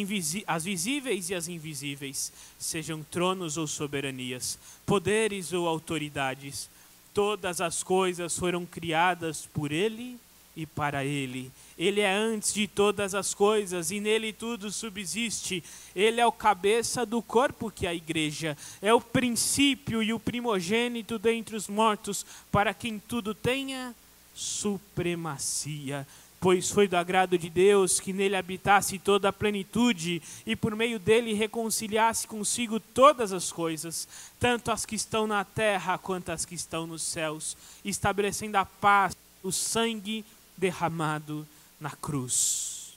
as, 0.46 0.64
visíveis 0.64 1.30
e 1.30 1.36
as 1.36 1.48
invisíveis, 1.48 2.32
sejam 2.60 3.04
tronos 3.04 3.58
ou 3.58 3.66
soberanias, 3.66 4.60
poderes 4.86 5.52
ou 5.52 5.68
autoridades, 5.68 6.70
todas 7.14 7.62
as 7.62 7.84
coisas 7.84 8.38
foram 8.38 8.66
criadas 8.66 9.48
por 9.54 9.72
Ele 9.72 10.18
e 10.56 10.66
para 10.66 11.04
Ele. 11.04 11.52
Ele 11.78 12.02
é 12.02 12.12
antes 12.12 12.54
de 12.54 12.68
todas 12.68 13.16
as 13.16 13.34
coisas 13.34 13.92
e 13.92 14.00
nele 14.00 14.32
tudo 14.32 14.72
subsiste. 14.72 15.64
Ele 15.96 16.22
é 16.22 16.26
o 16.26 16.32
cabeça 16.32 17.06
do 17.06 17.22
corpo 17.22 17.72
que 17.72 17.86
é 17.86 17.90
a 17.90 17.96
igreja, 17.96 18.58
é 18.82 18.94
o 18.94 19.02
princípio 19.02 20.04
e 20.04 20.14
o 20.14 20.20
primogênito 20.20 21.18
dentre 21.18 21.56
os 21.56 21.68
mortos, 21.68 22.26
para 22.52 22.74
quem 22.74 23.00
tudo 23.00 23.34
tenha 23.34 23.96
supremacia. 24.34 26.08
Pois 26.44 26.70
foi 26.70 26.90
do 26.90 26.98
agrado 26.98 27.38
de 27.38 27.50
Deus 27.50 28.02
que 28.02 28.12
nele 28.12 28.36
habitasse 28.36 29.00
toda 29.00 29.30
a 29.30 29.32
plenitude 29.32 30.22
e 30.46 30.58
por 30.58 30.76
meio 30.76 31.00
dele 31.00 31.34
reconciliasse 31.34 32.28
consigo 32.28 32.82
todas 32.82 33.32
as 33.32 33.50
coisas, 33.50 34.10
tanto 34.42 34.70
as 34.70 34.86
que 34.86 34.94
estão 34.94 35.26
na 35.26 35.46
terra 35.46 35.98
quanto 35.98 36.34
as 36.34 36.44
que 36.44 36.54
estão 36.54 36.86
nos 36.86 37.02
céus, 37.02 37.56
estabelecendo 37.86 38.58
a 38.58 38.66
paz, 38.66 39.16
o 39.42 39.54
sangue 39.54 40.26
derramado 40.58 41.48
na 41.80 41.92
cruz. 41.92 42.92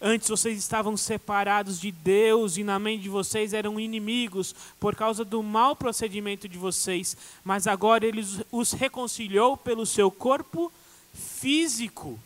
Antes 0.00 0.30
vocês 0.30 0.56
estavam 0.56 0.96
separados 0.96 1.78
de 1.78 1.92
Deus 1.92 2.56
e 2.56 2.64
na 2.64 2.78
mente 2.78 3.02
de 3.02 3.10
vocês 3.10 3.52
eram 3.52 3.78
inimigos 3.78 4.54
por 4.80 4.96
causa 4.96 5.26
do 5.26 5.42
mau 5.42 5.76
procedimento 5.76 6.48
de 6.48 6.56
vocês, 6.56 7.18
mas 7.44 7.66
agora 7.66 8.06
ele 8.06 8.26
os 8.50 8.72
reconciliou 8.72 9.58
pelo 9.58 9.84
seu 9.84 10.10
corpo 10.10 10.72
físico, 11.14 12.18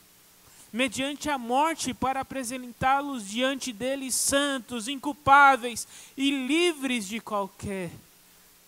mediante 0.72 1.30
a 1.30 1.38
morte, 1.38 1.94
para 1.94 2.20
apresentá-los 2.20 3.28
diante 3.28 3.72
dele 3.72 4.10
santos, 4.10 4.88
inculpáveis 4.88 5.86
e 6.16 6.30
livres 6.30 7.06
de 7.06 7.20
qualquer 7.20 7.90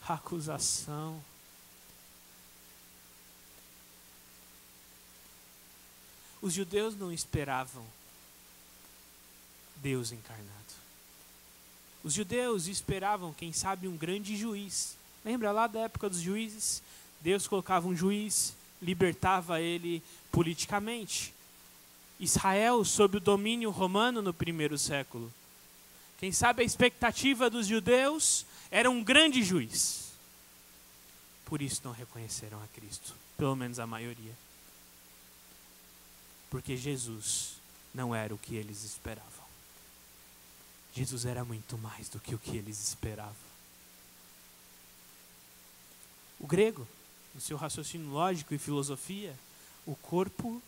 acusação. 0.07 1.23
Os 6.43 6.55
judeus 6.55 6.97
não 6.97 7.13
esperavam 7.13 7.85
Deus 9.77 10.13
encarnado. 10.13 10.51
Os 12.03 12.15
judeus 12.15 12.67
esperavam, 12.67 13.33
quem 13.33 13.53
sabe, 13.53 13.87
um 13.87 13.97
grande 13.97 14.37
juiz. 14.37 14.97
Lembra 15.25 15.53
lá 15.53 15.67
da 15.67 15.81
época 15.81 16.09
dos 16.09 16.21
juízes? 16.21 16.83
Deus 17.21 17.47
colocava 17.47 17.87
um 17.87 17.95
juiz, 17.95 18.55
libertava 18.83 19.61
ele 19.61 20.03
politicamente. 20.31 21.35
Israel 22.19 22.85
sob 22.85 23.17
o 23.17 23.21
domínio 23.21 23.71
romano 23.71 24.21
no 24.21 24.35
primeiro 24.35 24.77
século. 24.77 25.33
Quem 26.19 26.33
sabe 26.33 26.63
a 26.63 26.67
expectativa 26.67 27.49
dos 27.49 27.67
judeus 27.67 28.45
era 28.71 28.91
um 28.91 29.03
grande 29.03 29.43
juiz. 29.43 30.13
Por 31.47 31.63
isso 31.63 31.81
não 31.85 31.93
reconheceram 31.93 32.63
a 32.63 32.67
Cristo, 32.69 33.15
pelo 33.37 33.57
menos 33.57 33.79
a 33.79 33.87
maioria 33.87 34.35
porque 36.51 36.77
Jesus 36.77 37.55
não 37.95 38.15
era 38.15 38.35
o 38.35 38.39
que 38.39 38.57
eles 38.57 38.83
esperavam. 38.83 39.31
Jesus 40.93 41.25
era 41.25 41.45
muito 41.45 41.79
mais 41.79 42.09
do 42.09 42.19
que 42.19 42.35
o 42.35 42.39
que 42.39 42.57
eles 42.57 42.89
esperavam. 42.89 43.51
O 46.41 46.47
grego, 46.47 46.87
no 47.35 47.41
seu 47.41 47.57
raciocínio 47.57 48.09
lógico 48.09 48.55
e 48.55 48.59
filosofia, 48.59 49.35
o 49.87 49.95
corpo 49.95 50.61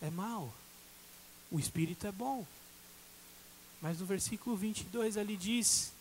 é 0.00 0.10
mau, 0.10 0.52
o 1.50 1.58
espírito 1.58 2.06
é 2.06 2.12
bom. 2.12 2.46
Mas 3.80 4.00
no 4.00 4.06
versículo 4.06 4.56
22 4.56 5.16
ali 5.16 5.36
diz 5.36 5.92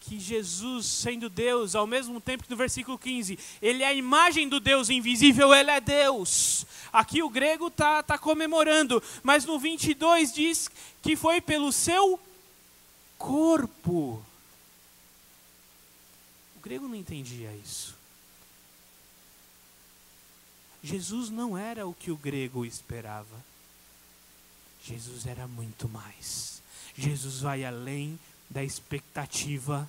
que 0.00 0.18
Jesus, 0.18 0.86
sendo 0.86 1.28
Deus, 1.28 1.74
ao 1.74 1.86
mesmo 1.86 2.20
tempo 2.20 2.44
que 2.44 2.50
no 2.50 2.56
versículo 2.56 2.98
15, 2.98 3.38
ele 3.60 3.82
é 3.82 3.86
a 3.86 3.94
imagem 3.94 4.48
do 4.48 4.58
Deus 4.58 4.88
invisível, 4.88 5.52
ele 5.54 5.70
é 5.70 5.80
Deus. 5.80 6.64
Aqui 6.92 7.22
o 7.22 7.28
grego 7.28 7.66
está 7.66 8.02
tá 8.02 8.16
comemorando, 8.16 9.02
mas 9.22 9.44
no 9.44 9.58
22 9.58 10.32
diz 10.32 10.70
que 11.02 11.16
foi 11.16 11.40
pelo 11.40 11.70
seu 11.70 12.18
corpo. 13.18 14.24
O 16.56 16.60
grego 16.62 16.88
não 16.88 16.94
entendia 16.94 17.52
isso. 17.62 17.99
Jesus 20.82 21.30
não 21.30 21.56
era 21.56 21.86
o 21.86 21.94
que 21.94 22.10
o 22.10 22.16
grego 22.16 22.64
esperava. 22.64 23.44
Jesus 24.82 25.26
era 25.26 25.46
muito 25.46 25.88
mais. 25.88 26.62
Jesus 26.96 27.40
vai 27.40 27.64
além 27.64 28.18
da 28.48 28.64
expectativa 28.64 29.88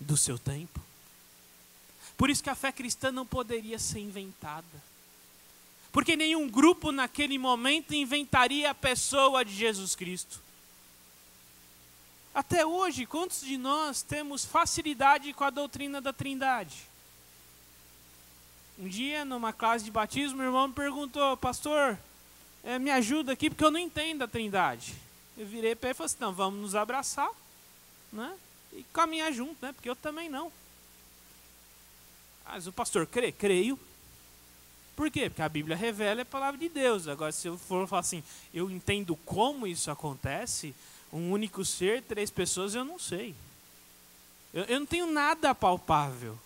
do 0.00 0.16
seu 0.16 0.38
tempo. 0.38 0.80
Por 2.16 2.30
isso 2.30 2.42
que 2.42 2.50
a 2.50 2.54
fé 2.54 2.72
cristã 2.72 3.12
não 3.12 3.26
poderia 3.26 3.78
ser 3.78 4.00
inventada. 4.00 4.92
Porque 5.90 6.16
nenhum 6.16 6.48
grupo 6.48 6.90
naquele 6.90 7.38
momento 7.38 7.94
inventaria 7.94 8.70
a 8.70 8.74
pessoa 8.74 9.44
de 9.44 9.54
Jesus 9.54 9.94
Cristo. 9.94 10.40
Até 12.34 12.64
hoje, 12.64 13.04
quantos 13.04 13.42
de 13.42 13.58
nós 13.58 14.02
temos 14.02 14.44
facilidade 14.44 15.34
com 15.34 15.44
a 15.44 15.50
doutrina 15.50 16.00
da 16.00 16.12
Trindade? 16.12 16.91
Um 18.82 18.88
dia, 18.88 19.24
numa 19.24 19.52
classe 19.52 19.84
de 19.84 19.92
batismo, 19.92 20.38
meu 20.38 20.46
irmão 20.46 20.66
me 20.66 20.74
perguntou, 20.74 21.36
pastor, 21.36 21.96
é, 22.64 22.80
me 22.80 22.90
ajuda 22.90 23.30
aqui 23.30 23.48
porque 23.48 23.62
eu 23.62 23.70
não 23.70 23.78
entendo 23.78 24.22
a 24.22 24.26
Trindade. 24.26 24.92
Eu 25.38 25.46
virei 25.46 25.76
para 25.76 25.90
ele 25.90 25.94
e 25.94 25.96
falei 25.96 26.06
assim: 26.06 26.16
não, 26.18 26.32
vamos 26.32 26.60
nos 26.60 26.74
abraçar, 26.74 27.30
né? 28.12 28.36
E 28.72 28.84
caminhar 28.92 29.32
junto, 29.32 29.54
né? 29.64 29.72
Porque 29.72 29.88
eu 29.88 29.94
também 29.94 30.28
não. 30.28 30.50
Mas 32.44 32.66
o 32.66 32.72
pastor 32.72 33.06
crê? 33.06 33.30
Creio. 33.30 33.78
Por 34.96 35.12
quê? 35.12 35.30
Porque 35.30 35.42
a 35.42 35.48
Bíblia 35.48 35.76
revela 35.76 36.22
a 36.22 36.24
palavra 36.24 36.58
de 36.58 36.68
Deus. 36.68 37.06
Agora, 37.06 37.30
se 37.30 37.46
eu 37.46 37.56
for 37.56 37.86
falar 37.86 38.00
assim, 38.00 38.24
eu 38.52 38.68
entendo 38.68 39.14
como 39.24 39.64
isso 39.64 39.92
acontece, 39.92 40.74
um 41.12 41.30
único 41.30 41.64
ser, 41.64 42.02
três 42.02 42.32
pessoas, 42.32 42.74
eu 42.74 42.84
não 42.84 42.98
sei. 42.98 43.32
Eu, 44.52 44.64
eu 44.64 44.80
não 44.80 44.86
tenho 44.86 45.06
nada 45.06 45.54
palpável. 45.54 46.36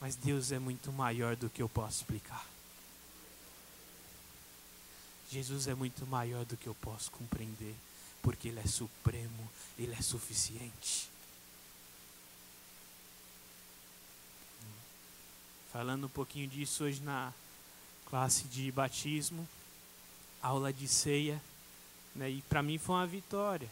Mas 0.00 0.16
Deus 0.16 0.50
é 0.50 0.58
muito 0.58 0.90
maior 0.92 1.36
do 1.36 1.50
que 1.50 1.60
eu 1.60 1.68
posso 1.68 1.98
explicar. 1.98 2.46
Jesus 5.30 5.68
é 5.68 5.74
muito 5.74 6.06
maior 6.06 6.44
do 6.44 6.56
que 6.56 6.66
eu 6.66 6.74
posso 6.74 7.10
compreender, 7.10 7.74
porque 8.22 8.48
Ele 8.48 8.58
é 8.58 8.66
supremo, 8.66 9.50
Ele 9.78 9.92
é 9.92 10.02
suficiente. 10.02 11.08
Falando 15.72 16.06
um 16.06 16.10
pouquinho 16.10 16.48
disso 16.48 16.82
hoje 16.82 17.00
na 17.00 17.32
classe 18.06 18.44
de 18.44 18.72
batismo, 18.72 19.48
aula 20.42 20.72
de 20.72 20.88
ceia, 20.88 21.40
né, 22.14 22.28
e 22.28 22.42
para 22.42 22.62
mim 22.62 22.76
foi 22.76 22.96
uma 22.96 23.06
vitória. 23.06 23.70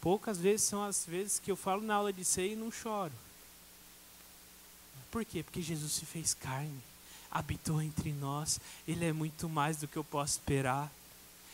Poucas 0.00 0.38
vezes 0.38 0.66
são 0.66 0.84
as 0.84 1.04
vezes 1.04 1.40
que 1.40 1.50
eu 1.50 1.56
falo 1.56 1.82
na 1.82 1.94
aula 1.94 2.12
de 2.12 2.24
ceia 2.24 2.52
e 2.52 2.56
não 2.56 2.70
choro. 2.70 3.12
Por 5.10 5.24
quê? 5.24 5.42
Porque 5.42 5.62
Jesus 5.62 5.92
se 5.92 6.06
fez 6.06 6.34
carne 6.34 6.82
habitou 7.30 7.80
entre 7.82 8.12
nós. 8.12 8.60
Ele 8.86 9.04
é 9.04 9.12
muito 9.12 9.48
mais 9.48 9.76
do 9.76 9.88
que 9.88 9.96
eu 9.96 10.04
posso 10.04 10.34
esperar. 10.34 10.90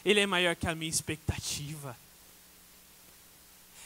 Ele 0.04 0.20
é 0.20 0.26
maior 0.26 0.54
que 0.54 0.66
a 0.66 0.74
minha 0.74 0.90
expectativa. 0.90 1.96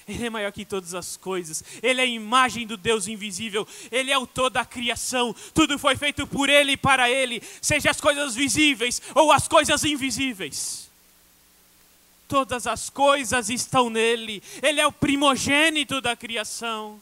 Ele 0.06 0.26
é 0.26 0.30
maior 0.30 0.50
que 0.52 0.64
todas 0.64 0.94
as 0.94 1.16
coisas. 1.16 1.62
Ele 1.82 2.00
é 2.00 2.04
a 2.04 2.06
imagem 2.06 2.66
do 2.66 2.76
Deus 2.76 3.06
invisível. 3.06 3.66
Ele 3.90 4.10
é 4.10 4.18
o 4.18 4.26
todo 4.26 4.54
da 4.54 4.64
criação. 4.64 5.34
Tudo 5.54 5.78
foi 5.78 5.96
feito 5.96 6.26
por 6.26 6.48
Ele 6.48 6.72
e 6.72 6.76
para 6.76 7.10
Ele, 7.10 7.42
seja 7.60 7.90
as 7.90 8.00
coisas 8.00 8.34
visíveis 8.34 9.02
ou 9.14 9.30
as 9.30 9.46
coisas 9.46 9.84
invisíveis. 9.84 10.88
Todas 12.26 12.66
as 12.66 12.90
coisas 12.90 13.48
estão 13.48 13.88
nele. 13.88 14.42
Ele 14.62 14.80
é 14.80 14.86
o 14.86 14.92
primogênito 14.92 16.00
da 16.00 16.14
criação. 16.14 17.00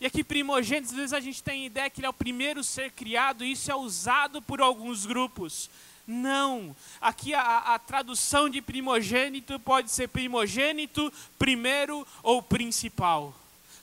E 0.00 0.06
aqui, 0.06 0.22
primogênito, 0.22 0.90
às 0.90 0.96
vezes 0.96 1.12
a 1.12 1.20
gente 1.20 1.42
tem 1.42 1.64
a 1.64 1.66
ideia 1.66 1.90
que 1.90 2.00
ele 2.00 2.06
é 2.06 2.10
o 2.10 2.14
primeiro 2.14 2.62
ser 2.62 2.92
criado, 2.92 3.44
e 3.44 3.52
isso 3.52 3.70
é 3.70 3.74
usado 3.74 4.40
por 4.40 4.60
alguns 4.60 5.04
grupos. 5.04 5.68
Não. 6.06 6.74
Aqui 7.00 7.34
a, 7.34 7.74
a, 7.74 7.78
tradução 7.78 8.48
de 8.48 8.62
primogênito 8.62 9.58
pode 9.58 9.90
ser 9.90 10.08
primogênito, 10.08 11.12
primeiro 11.38 12.06
ou 12.22 12.40
principal. 12.40 13.34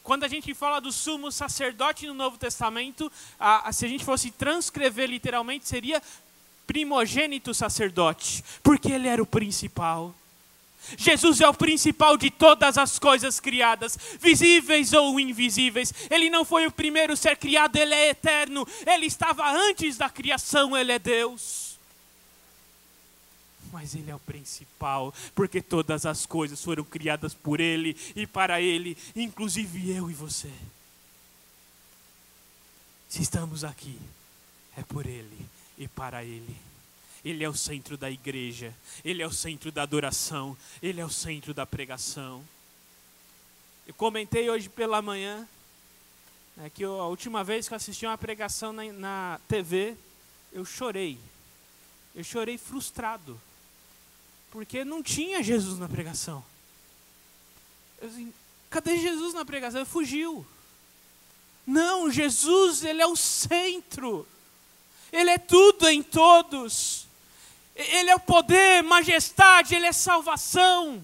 Quando 0.01 0.23
a 0.23 0.27
gente 0.27 0.53
fala 0.53 0.79
do 0.79 0.91
sumo 0.91 1.31
sacerdote 1.31 2.07
no 2.07 2.13
Novo 2.13 2.37
Testamento, 2.37 3.11
a, 3.39 3.69
a, 3.69 3.73
se 3.73 3.85
a 3.85 3.89
gente 3.89 4.05
fosse 4.05 4.31
transcrever 4.31 5.09
literalmente, 5.09 5.67
seria 5.67 6.01
primogênito 6.65 7.53
sacerdote, 7.53 8.43
porque 8.63 8.91
ele 8.91 9.07
era 9.07 9.21
o 9.21 9.25
principal. 9.25 10.15
Jesus 10.97 11.41
é 11.41 11.47
o 11.47 11.53
principal 11.53 12.17
de 12.17 12.29
todas 12.29 12.77
as 12.77 12.99
coisas 12.99 13.39
criadas, 13.39 13.97
visíveis 14.19 14.93
ou 14.93 15.19
invisíveis. 15.19 15.93
Ele 16.09 16.29
não 16.29 16.45
foi 16.45 16.67
o 16.67 16.71
primeiro 16.71 17.15
ser 17.17 17.37
criado, 17.37 17.75
ele 17.75 17.93
é 17.93 18.09
eterno. 18.09 18.67
Ele 18.85 19.05
estava 19.05 19.49
antes 19.51 19.97
da 19.97 20.09
criação, 20.09 20.75
ele 20.75 20.91
é 20.91 20.99
Deus. 20.99 21.77
Mas 23.71 23.93
ele 23.95 24.09
é 24.09 24.15
o 24.15 24.19
principal, 24.19 25.13
porque 25.33 25.61
todas 25.61 26.05
as 26.05 26.25
coisas 26.25 26.63
foram 26.63 26.83
criadas 26.83 27.33
por 27.33 27.59
ele 27.59 27.97
e 28.15 28.25
para 28.25 28.61
ele, 28.61 28.97
inclusive 29.15 29.91
eu 29.91 30.09
e 30.09 30.13
você. 30.13 30.51
Se 33.09 33.21
estamos 33.21 33.63
aqui, 33.63 33.99
é 34.77 34.83
por 34.83 35.05
ele 35.05 35.45
e 35.77 35.87
para 35.87 36.23
ele. 36.23 36.64
Ele 37.25 37.43
é 37.43 37.49
o 37.49 37.55
centro 37.55 37.97
da 37.97 38.09
igreja, 38.09 38.71
ele 39.03 39.23
é 39.23 39.27
o 39.27 39.31
centro 39.31 39.71
da 39.71 39.81
adoração, 39.81 40.55
ele 40.81 41.01
é 41.01 41.05
o 41.05 41.09
centro 41.09 41.55
da 41.55 41.65
pregação. 41.65 42.45
Eu 43.87 43.95
comentei 43.95 44.47
hoje 44.47 44.69
pela 44.69 45.01
manhã 45.01 45.47
né, 46.55 46.71
que 46.73 46.83
eu, 46.83 47.01
a 47.01 47.07
última 47.07 47.43
vez 47.43 47.67
que 47.67 47.73
eu 47.73 47.75
assisti 47.75 48.05
uma 48.05 48.17
pregação 48.17 48.71
na, 48.71 48.83
na 48.93 49.39
TV, 49.47 49.97
eu 50.53 50.63
chorei. 50.63 51.17
Eu 52.15 52.23
chorei 52.23 52.57
frustrado, 52.57 53.41
porque 54.51 54.85
não 54.85 55.03
tinha 55.03 55.43
Jesus 55.43 55.77
na 55.77 55.89
pregação. 55.89 56.45
Eu, 58.01 58.07
assim, 58.07 58.33
cadê 58.69 58.97
Jesus 58.97 59.33
na 59.33 59.43
pregação? 59.43 59.81
Ele 59.81 59.89
fugiu. 59.89 60.45
Não, 61.67 62.11
Jesus, 62.11 62.83
ele 62.83 63.01
é 63.01 63.07
o 63.07 63.15
centro. 63.15 64.27
Ele 65.11 65.31
é 65.31 65.37
tudo 65.37 65.89
em 65.89 66.03
todos. 66.03 67.07
Ele 67.75 68.09
é 68.09 68.15
o 68.15 68.19
poder, 68.19 68.81
majestade, 68.83 69.75
Ele 69.75 69.85
é 69.85 69.91
salvação. 69.91 71.03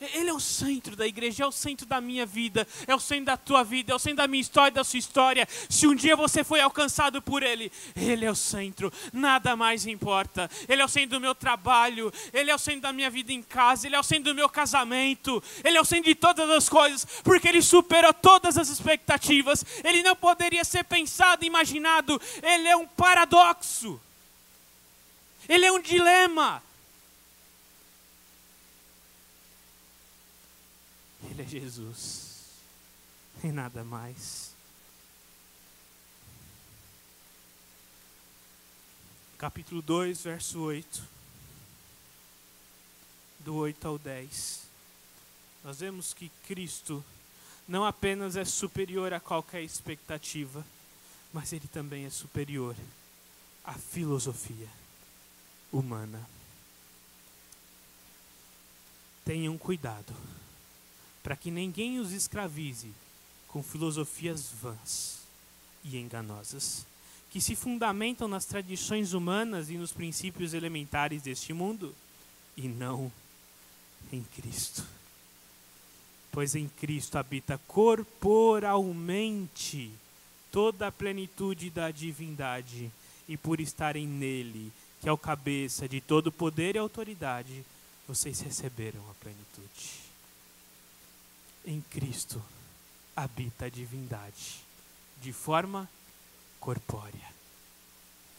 Ele 0.00 0.30
é 0.30 0.32
o 0.32 0.38
centro 0.38 0.94
da 0.94 1.04
igreja, 1.06 1.42
é 1.42 1.46
o 1.46 1.50
centro 1.50 1.84
da 1.84 2.00
minha 2.00 2.24
vida, 2.24 2.66
é 2.86 2.94
o 2.94 3.00
centro 3.00 3.24
da 3.26 3.36
tua 3.36 3.64
vida, 3.64 3.92
é 3.92 3.96
o 3.96 3.98
centro 3.98 4.18
da 4.18 4.28
minha 4.28 4.40
história, 4.40 4.70
da 4.70 4.84
sua 4.84 4.98
história. 4.98 5.48
Se 5.68 5.88
um 5.88 5.94
dia 5.94 6.14
você 6.14 6.44
foi 6.44 6.60
alcançado 6.60 7.20
por 7.20 7.42
Ele, 7.42 7.72
Ele 7.96 8.24
é 8.24 8.30
o 8.30 8.34
centro, 8.34 8.92
nada 9.12 9.56
mais 9.56 9.86
importa. 9.86 10.48
Ele 10.68 10.80
é 10.80 10.84
o 10.84 10.88
centro 10.88 11.18
do 11.18 11.20
meu 11.20 11.34
trabalho, 11.34 12.12
Ele 12.32 12.48
é 12.48 12.54
o 12.54 12.58
centro 12.58 12.82
da 12.82 12.92
minha 12.92 13.10
vida 13.10 13.32
em 13.32 13.42
casa, 13.42 13.88
Ele 13.88 13.96
é 13.96 14.00
o 14.00 14.04
centro 14.04 14.32
do 14.32 14.36
meu 14.36 14.48
casamento, 14.48 15.42
Ele 15.64 15.76
é 15.76 15.80
o 15.80 15.84
centro 15.84 16.04
de 16.04 16.14
todas 16.14 16.48
as 16.48 16.68
coisas, 16.68 17.04
porque 17.24 17.48
Ele 17.48 17.60
superou 17.60 18.14
todas 18.14 18.56
as 18.56 18.68
expectativas. 18.68 19.64
Ele 19.82 20.04
não 20.04 20.14
poderia 20.14 20.64
ser 20.64 20.84
pensado, 20.84 21.44
imaginado. 21.44 22.22
Ele 22.40 22.68
é 22.68 22.76
um 22.76 22.86
paradoxo, 22.86 24.00
Ele 25.48 25.66
é 25.66 25.72
um 25.72 25.80
dilema. 25.80 26.62
Ele 31.38 31.46
é 31.46 31.50
Jesus 31.50 32.48
e 33.44 33.52
nada 33.52 33.84
mais. 33.84 34.50
Capítulo 39.38 39.80
2, 39.80 40.24
verso 40.24 40.58
8. 40.58 41.00
Do 43.38 43.54
8 43.54 43.86
ao 43.86 43.98
10. 44.00 44.62
Nós 45.62 45.78
vemos 45.78 46.12
que 46.12 46.28
Cristo 46.48 47.04
não 47.68 47.84
apenas 47.84 48.34
é 48.34 48.44
superior 48.44 49.12
a 49.12 49.20
qualquer 49.20 49.62
expectativa, 49.62 50.66
mas 51.32 51.52
ele 51.52 51.68
também 51.68 52.04
é 52.04 52.10
superior 52.10 52.74
à 53.62 53.74
filosofia 53.74 54.68
humana. 55.70 56.28
Tenham 59.24 59.56
cuidado 59.56 60.12
para 61.28 61.36
que 61.36 61.50
ninguém 61.50 62.00
os 62.00 62.10
escravize 62.10 62.90
com 63.48 63.62
filosofias 63.62 64.50
vãs 64.62 65.18
e 65.84 65.98
enganosas, 65.98 66.86
que 67.30 67.38
se 67.38 67.54
fundamentam 67.54 68.26
nas 68.26 68.46
tradições 68.46 69.12
humanas 69.12 69.68
e 69.68 69.76
nos 69.76 69.92
princípios 69.92 70.54
elementares 70.54 71.20
deste 71.20 71.52
mundo, 71.52 71.94
e 72.56 72.66
não 72.66 73.12
em 74.10 74.22
Cristo. 74.22 74.82
Pois 76.32 76.54
em 76.54 76.66
Cristo 76.66 77.18
habita 77.18 77.60
corporalmente 77.68 79.92
toda 80.50 80.86
a 80.86 80.92
plenitude 80.92 81.68
da 81.68 81.90
divindade, 81.90 82.90
e 83.28 83.36
por 83.36 83.60
estarem 83.60 84.06
nele, 84.06 84.72
que 84.98 85.10
é 85.10 85.12
o 85.12 85.18
cabeça 85.18 85.86
de 85.86 86.00
todo 86.00 86.32
poder 86.32 86.76
e 86.76 86.78
autoridade, 86.78 87.66
vocês 88.08 88.40
receberam 88.40 89.02
a 89.10 89.14
plenitude 89.22 90.07
em 91.68 91.82
Cristo 91.82 92.42
habita 93.14 93.66
a 93.66 93.68
divindade 93.68 94.64
de 95.20 95.34
forma 95.34 95.88
corpórea. 96.58 97.28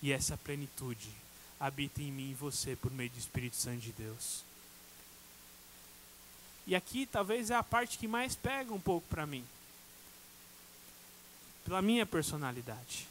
E 0.02 0.12
essa 0.12 0.36
plenitude 0.36 1.12
habita 1.60 2.02
em 2.02 2.12
mim 2.12 2.32
e 2.32 2.34
você 2.34 2.76
por 2.76 2.92
meio 2.92 3.12
do 3.12 3.20
Espírito 3.20 3.56
Santo 3.56 3.82
de 3.82 3.92
Deus. 3.92 4.44
E 6.66 6.76
aqui 6.76 7.06
talvez 7.06 7.52
é 7.52 7.56
a 7.56 7.62
parte 7.62 8.00
que 8.00 8.08
mais 8.08 8.36
pega 8.36 8.74
um 8.74 8.80
pouco 8.80 9.08
para 9.08 9.28
mim. 9.28 9.46
Pela 11.64 11.84
minha 11.84 12.08
personalidade. 12.08 13.08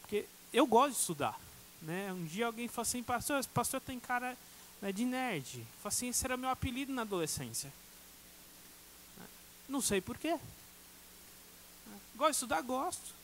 Porque 0.00 0.24
eu 0.54 0.66
gosto 0.66 0.94
de 0.94 1.00
estudar. 1.00 1.38
Né? 1.82 2.10
Um 2.14 2.24
dia 2.24 2.46
alguém 2.46 2.66
fala 2.66 2.86
assim, 2.86 3.02
pastor, 3.02 3.44
pastor 3.48 3.80
tem 3.82 4.00
cara 4.00 4.34
né, 4.80 4.90
de 4.90 5.04
nerd. 5.04 5.66
Fala 5.82 5.88
assim, 5.88 6.08
esse 6.08 6.24
era 6.24 6.36
meu 6.38 6.48
apelido 6.48 6.94
na 6.94 7.02
adolescência. 7.02 7.70
Não 9.68 9.80
sei 9.80 10.00
porquê. 10.00 10.38
Gosto 12.14 12.30
de 12.30 12.36
estudar, 12.36 12.62
gosto. 12.62 13.14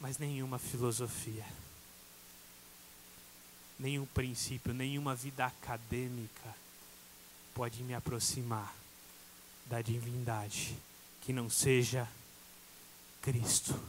Mas 0.00 0.18
nenhuma 0.18 0.58
filosofia, 0.58 1.46
nenhum 3.78 4.04
princípio, 4.06 4.74
nenhuma 4.74 5.14
vida 5.14 5.46
acadêmica 5.46 6.54
pode 7.54 7.82
me 7.82 7.94
aproximar 7.94 8.74
da 9.66 9.80
divindade 9.80 10.76
que 11.22 11.32
não 11.32 11.48
seja 11.48 12.08
Cristo. 13.22 13.80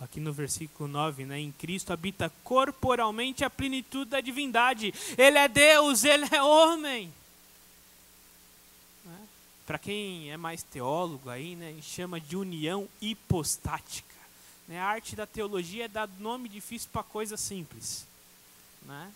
Aqui 0.00 0.18
no 0.18 0.32
versículo 0.32 0.88
9, 0.88 1.24
né? 1.24 1.38
Em 1.38 1.52
Cristo 1.52 1.92
habita 1.92 2.30
corporalmente 2.42 3.44
a 3.44 3.50
plenitude 3.50 4.10
da 4.10 4.20
divindade. 4.20 4.92
Ele 5.16 5.38
é 5.38 5.48
Deus, 5.48 6.04
ele 6.04 6.26
é 6.30 6.42
homem. 6.42 7.12
Né? 9.04 9.28
Para 9.66 9.78
quem 9.78 10.32
é 10.32 10.36
mais 10.36 10.62
teólogo 10.62 11.30
aí, 11.30 11.54
né? 11.54 11.76
chama 11.80 12.20
de 12.20 12.36
união 12.36 12.88
hipostática. 13.00 14.14
Né? 14.66 14.80
A 14.80 14.86
arte 14.86 15.14
da 15.14 15.26
teologia 15.26 15.84
é 15.84 15.88
dar 15.88 16.08
nome 16.18 16.48
difícil 16.48 16.88
para 16.92 17.02
coisa 17.02 17.36
simples. 17.36 18.06
Né? 18.82 19.12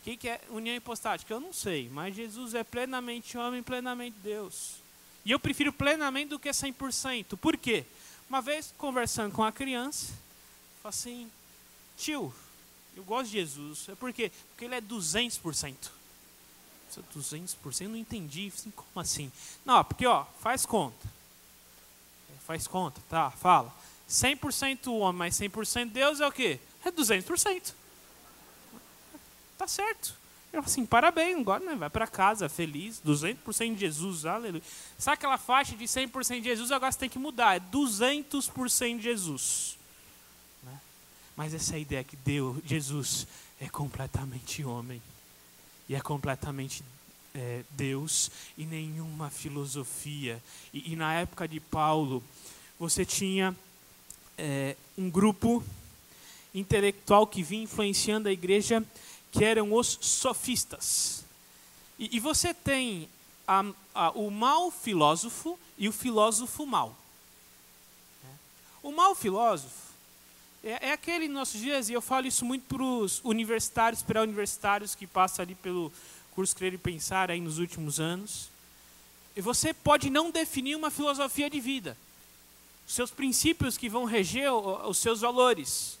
O 0.00 0.04
que, 0.04 0.16
que 0.16 0.28
é 0.28 0.40
união 0.50 0.76
hipostática? 0.76 1.34
Eu 1.34 1.40
não 1.40 1.52
sei, 1.52 1.88
mas 1.92 2.14
Jesus 2.14 2.54
é 2.54 2.62
plenamente 2.62 3.36
homem, 3.36 3.62
plenamente 3.62 4.16
Deus. 4.22 4.76
E 5.24 5.32
eu 5.32 5.40
prefiro 5.40 5.72
plenamente 5.72 6.30
do 6.30 6.38
que 6.38 6.48
100%. 6.48 7.36
Por 7.36 7.56
quê? 7.56 7.84
Uma 8.28 8.42
vez, 8.42 8.74
conversando 8.76 9.32
com 9.32 9.42
a 9.42 9.50
criança, 9.50 10.12
falei 10.82 10.90
assim, 10.90 11.30
tio, 11.96 12.32
eu 12.96 13.04
gosto 13.04 13.30
de 13.30 13.38
Jesus. 13.38 13.88
É 13.88 13.94
por 13.94 14.12
quê? 14.12 14.30
Porque 14.50 14.64
ele 14.64 14.74
é 14.74 14.80
200%. 14.80 15.74
200%? 17.16 17.80
Eu 17.82 17.88
não 17.88 17.96
entendi. 17.96 18.52
Assim, 18.54 18.70
como 18.70 18.88
assim? 18.96 19.32
Não, 19.64 19.84
porque, 19.84 20.06
ó, 20.06 20.24
faz 20.40 20.66
conta. 20.66 21.08
Faz 22.46 22.66
conta, 22.66 23.00
tá, 23.08 23.30
fala. 23.30 23.72
100% 24.08 24.90
homem, 24.92 25.18
mas 25.18 25.38
100% 25.38 25.90
Deus 25.90 26.20
é 26.20 26.26
o 26.26 26.32
quê? 26.32 26.58
É 26.84 26.90
200%. 26.90 27.74
Tá 29.56 29.68
certo. 29.68 30.17
Eu 30.52 30.60
assim, 30.60 30.86
parabéns, 30.86 31.38
agora 31.38 31.62
né, 31.62 31.74
vai 31.74 31.90
para 31.90 32.06
casa 32.06 32.48
feliz, 32.48 33.00
200% 33.04 33.74
de 33.74 33.80
Jesus, 33.80 34.24
aleluia. 34.24 34.62
Sabe 34.98 35.14
aquela 35.14 35.36
faixa 35.36 35.76
de 35.76 35.84
100% 35.84 36.40
de 36.40 36.44
Jesus, 36.44 36.72
agora 36.72 36.90
você 36.90 36.98
tem 36.98 37.08
que 37.08 37.18
mudar, 37.18 37.56
é 37.56 37.60
200% 37.60 38.96
de 38.96 39.02
Jesus. 39.02 39.76
Né? 40.62 40.80
Mas 41.36 41.52
essa 41.52 41.76
é 41.76 41.80
ideia 41.80 42.02
que 42.02 42.16
Deus, 42.16 42.56
Jesus 42.64 43.26
é 43.60 43.68
completamente 43.68 44.64
homem. 44.64 45.02
E 45.88 45.94
é 45.94 46.00
completamente 46.00 46.82
é, 47.34 47.62
Deus 47.70 48.30
e 48.56 48.64
nenhuma 48.64 49.30
filosofia. 49.30 50.42
E, 50.72 50.92
e, 50.92 50.96
na 50.96 51.14
época 51.14 51.48
de 51.48 51.60
Paulo, 51.60 52.22
você 52.78 53.04
tinha 53.04 53.56
é, 54.36 54.76
um 54.96 55.08
grupo 55.08 55.62
intelectual 56.54 57.26
que 57.26 57.42
vinha 57.42 57.64
influenciando 57.64 58.28
a 58.28 58.32
igreja 58.32 58.84
que 59.30 59.44
eram 59.44 59.72
os 59.72 59.98
sofistas. 60.00 61.24
E, 61.98 62.16
e 62.16 62.20
você 62.20 62.54
tem 62.54 63.08
a, 63.46 63.64
a, 63.94 64.10
o 64.10 64.30
mau 64.30 64.70
filósofo 64.70 65.58
e 65.76 65.88
o 65.88 65.92
filósofo 65.92 66.66
mau. 66.66 66.96
O 68.82 68.92
mau 68.92 69.14
filósofo 69.14 69.88
é, 70.62 70.88
é 70.88 70.92
aquele 70.92 71.28
nos 71.28 71.34
nossos 71.34 71.60
dias, 71.60 71.88
e 71.88 71.92
eu 71.92 72.02
falo 72.02 72.26
isso 72.26 72.44
muito 72.44 72.64
para 72.64 72.82
os 72.82 73.20
universitários, 73.24 74.02
pré-universitários 74.02 74.94
que 74.94 75.06
passam 75.06 75.42
ali 75.42 75.54
pelo 75.54 75.92
curso 76.32 76.54
Crer 76.54 76.74
e 76.74 76.78
Pensar 76.78 77.30
aí 77.30 77.40
nos 77.40 77.58
últimos 77.58 77.98
anos. 78.00 78.48
E 79.36 79.40
você 79.40 79.72
pode 79.72 80.10
não 80.10 80.30
definir 80.30 80.76
uma 80.76 80.90
filosofia 80.90 81.48
de 81.48 81.60
vida, 81.60 81.96
seus 82.86 83.10
princípios 83.10 83.76
que 83.76 83.88
vão 83.88 84.04
reger 84.04 84.52
os 84.52 84.98
seus 84.98 85.20
valores. 85.20 85.97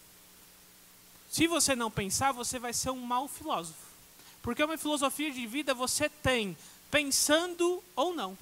Se 1.30 1.46
você 1.46 1.76
não 1.76 1.90
pensar, 1.90 2.32
você 2.32 2.58
vai 2.58 2.72
ser 2.72 2.90
um 2.90 3.00
mau 3.00 3.28
filósofo. 3.28 3.86
Porque 4.42 4.64
uma 4.64 4.78
filosofia 4.78 5.30
de 5.30 5.46
vida 5.46 5.74
você 5.74 6.08
tem 6.08 6.56
pensando 6.90 7.82
ou 7.94 8.14
não. 8.14 8.36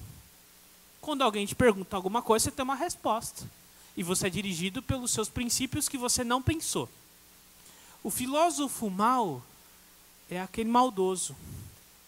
Quando 1.01 1.21
alguém 1.21 1.45
te 1.45 1.53
pergunta 1.53 1.95
alguma 1.95 2.21
coisa, 2.21 2.45
você 2.45 2.51
tem 2.51 2.63
uma 2.63 2.75
resposta. 2.75 3.49
E 3.95 4.03
você 4.03 4.27
é 4.27 4.29
dirigido 4.29 4.81
pelos 4.81 5.11
seus 5.11 5.27
princípios 5.27 5.89
que 5.89 5.97
você 5.97 6.23
não 6.23 6.41
pensou. 6.41 6.89
O 8.03 8.09
filósofo 8.09 8.89
mau 8.89 9.43
é 10.29 10.39
aquele 10.39 10.69
maldoso. 10.69 11.35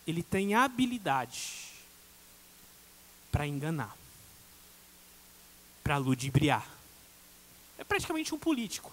Ele 0.07 0.23
tem 0.23 0.55
habilidade 0.55 1.67
para 3.31 3.45
enganar, 3.45 3.95
para 5.83 5.97
ludibriar. 5.97 6.67
É 7.77 7.83
praticamente 7.83 8.33
um 8.33 8.39
político 8.39 8.91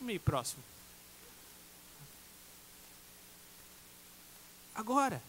meio 0.00 0.20
próximo. 0.20 0.62
Agora, 4.74 5.22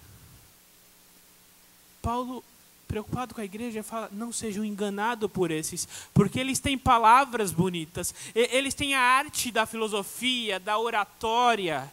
Paulo, 2.01 2.43
preocupado 2.87 3.33
com 3.33 3.41
a 3.41 3.45
igreja, 3.45 3.83
fala: 3.83 4.09
não 4.11 4.31
sejam 4.31 4.63
enganados 4.63 5.29
por 5.31 5.51
esses, 5.51 5.87
porque 6.13 6.39
eles 6.39 6.59
têm 6.59 6.77
palavras 6.77 7.51
bonitas, 7.51 8.13
eles 8.33 8.73
têm 8.73 8.93
a 8.93 9.01
arte 9.01 9.51
da 9.51 9.65
filosofia, 9.65 10.59
da 10.59 10.77
oratória. 10.77 11.91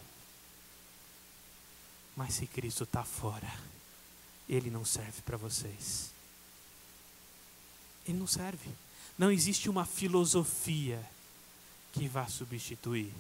Mas 2.17 2.35
se 2.35 2.47
Cristo 2.47 2.85
está 2.85 3.03
fora, 3.03 3.51
ele 4.49 4.71
não 4.71 4.85
serve 4.85 5.23
para 5.23 5.37
vocês. 5.37 6.11
Ele 8.07 8.19
não 8.19 8.27
serve. 8.27 8.69
Não 9.19 9.31
existe 9.31 9.71
uma 9.71 9.85
filosofia 9.85 11.01
que 11.93 12.09
vai 12.09 12.29
substituir 12.29 13.13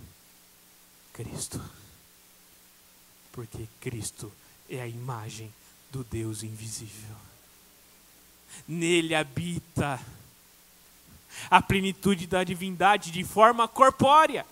Cristo. 1.12 1.60
Porque 3.32 3.68
Cristo 3.80 4.32
é 4.68 4.80
a 4.80 4.86
imagem 4.86 5.52
do 5.90 6.04
Deus 6.04 6.42
invisível. 6.42 7.16
Nele 8.66 9.14
habita 9.14 10.00
a 11.50 11.62
plenitude 11.62 12.26
da 12.26 12.42
divindade 12.44 13.10
de 13.10 13.24
forma 13.24 13.68
corpórea. 13.68 14.46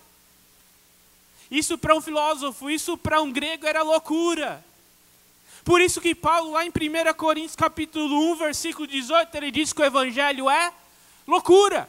Isso 1.50 1.78
para 1.78 1.94
um 1.94 2.00
filósofo, 2.00 2.70
isso 2.70 2.96
para 2.96 3.22
um 3.22 3.32
grego 3.32 3.66
era 3.66 3.82
loucura. 3.82 4.64
Por 5.64 5.80
isso 5.80 6.00
que 6.00 6.14
Paulo, 6.14 6.52
lá 6.52 6.64
em 6.64 6.70
1 6.70 7.14
Coríntios 7.14 7.56
capítulo 7.56 8.32
1, 8.32 8.36
versículo 8.36 8.86
18, 8.86 9.34
ele 9.36 9.50
diz 9.50 9.72
que 9.72 9.80
o 9.80 9.84
evangelho 9.84 10.48
é 10.48 10.72
loucura. 11.26 11.88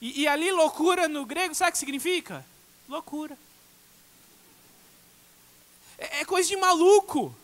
E, 0.00 0.22
e 0.22 0.28
ali, 0.28 0.50
loucura 0.50 1.08
no 1.08 1.26
grego, 1.26 1.54
sabe 1.54 1.70
o 1.70 1.72
que 1.72 1.78
significa? 1.78 2.44
Loucura. 2.88 3.36
É, 5.98 6.20
é 6.20 6.24
coisa 6.24 6.48
de 6.48 6.56
maluco. 6.56 7.34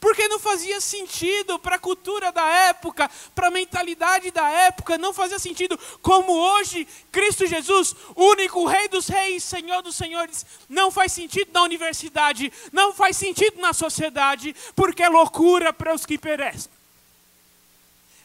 Porque 0.00 0.26
não 0.28 0.38
fazia 0.38 0.80
sentido 0.80 1.58
para 1.58 1.76
a 1.76 1.78
cultura 1.78 2.32
da 2.32 2.48
época, 2.48 3.10
para 3.34 3.48
a 3.48 3.50
mentalidade 3.50 4.30
da 4.30 4.48
época, 4.48 4.96
não 4.96 5.12
fazia 5.12 5.38
sentido. 5.38 5.78
Como 6.00 6.32
hoje, 6.32 6.88
Cristo 7.12 7.46
Jesus, 7.46 7.94
único 8.16 8.64
Rei 8.64 8.88
dos 8.88 9.08
Reis, 9.08 9.44
Senhor 9.44 9.82
dos 9.82 9.96
Senhores, 9.96 10.46
não 10.70 10.90
faz 10.90 11.12
sentido 11.12 11.50
na 11.52 11.62
universidade, 11.62 12.50
não 12.72 12.94
faz 12.94 13.14
sentido 13.18 13.60
na 13.60 13.74
sociedade, 13.74 14.56
porque 14.74 15.02
é 15.02 15.08
loucura 15.10 15.70
para 15.70 15.94
os 15.94 16.06
que 16.06 16.16
perecem. 16.16 16.72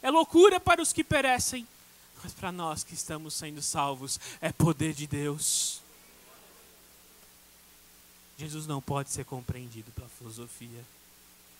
É 0.02 0.10
loucura 0.10 0.62
para 0.62 0.82
os 0.82 0.94
que 0.94 1.04
perecem, 1.04 1.68
mas 2.26 2.34
para 2.34 2.52
nós 2.52 2.84
que 2.84 2.96
estamos 2.96 3.36
sendo 3.36 3.62
salvos, 3.62 4.20
é 4.42 4.52
poder 4.52 4.96
de 4.96 5.06
Deus. 5.06 5.80
Jesus 8.36 8.66
não 8.66 8.82
pode 8.82 9.12
ser 9.12 9.26
compreendido 9.26 9.92
pela 9.92 10.10
filosofia, 10.10 10.84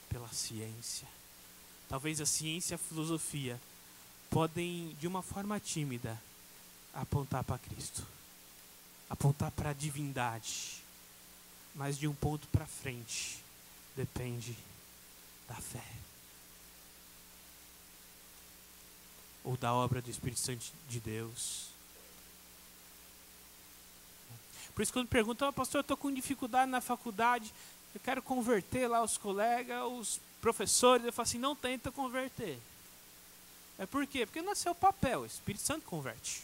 pela 0.10 0.28
ciência. 0.30 1.08
Talvez 1.88 2.20
a 2.20 2.26
ciência 2.26 2.74
e 2.74 2.76
a 2.76 2.80
filosofia 2.80 3.62
podem, 4.28 4.98
de 5.00 5.06
uma 5.06 5.22
forma 5.22 5.60
tímida, 5.60 6.20
apontar 6.96 7.44
para 7.44 7.60
Cristo, 7.60 8.04
apontar 9.08 9.52
para 9.52 9.70
a 9.70 9.74
divindade, 9.74 10.82
mas 11.76 11.96
de 11.96 12.08
um 12.08 12.16
ponto 12.16 12.48
para 12.48 12.66
frente 12.66 13.38
depende 13.96 14.58
da 15.48 15.58
fé. 15.58 15.86
Ou 19.46 19.56
da 19.56 19.74
obra 19.74 20.02
do 20.02 20.10
Espírito 20.10 20.42
Santo 20.42 20.66
de 20.90 21.00
Deus. 21.00 21.68
Por 24.74 24.82
isso, 24.82 24.92
quando 24.92 25.08
perguntam, 25.08 25.48
oh, 25.48 25.54
pastor, 25.54 25.80
eu 25.80 25.82
estou 25.82 25.96
com 25.96 26.12
dificuldade 26.12 26.70
na 26.70 26.82
faculdade, 26.82 27.54
eu 27.94 28.02
quero 28.04 28.22
converter 28.22 28.90
lá 28.90 29.02
os 29.02 29.18
colegas, 29.18 29.82
os 29.84 30.20
professores, 30.42 31.06
eu 31.06 31.14
falo 31.14 31.24
assim, 31.24 31.40
não 31.40 31.56
tenta 31.56 31.92
converter. 31.92 32.60
É 33.80 33.86
por 33.86 34.06
quê? 34.06 34.26
Porque 34.26 34.42
não 34.42 34.52
é 34.52 34.56
seu 34.56 34.76
papel, 34.76 35.22
o 35.22 35.26
Espírito 35.26 35.64
Santo 35.64 35.86
converte. 35.86 36.44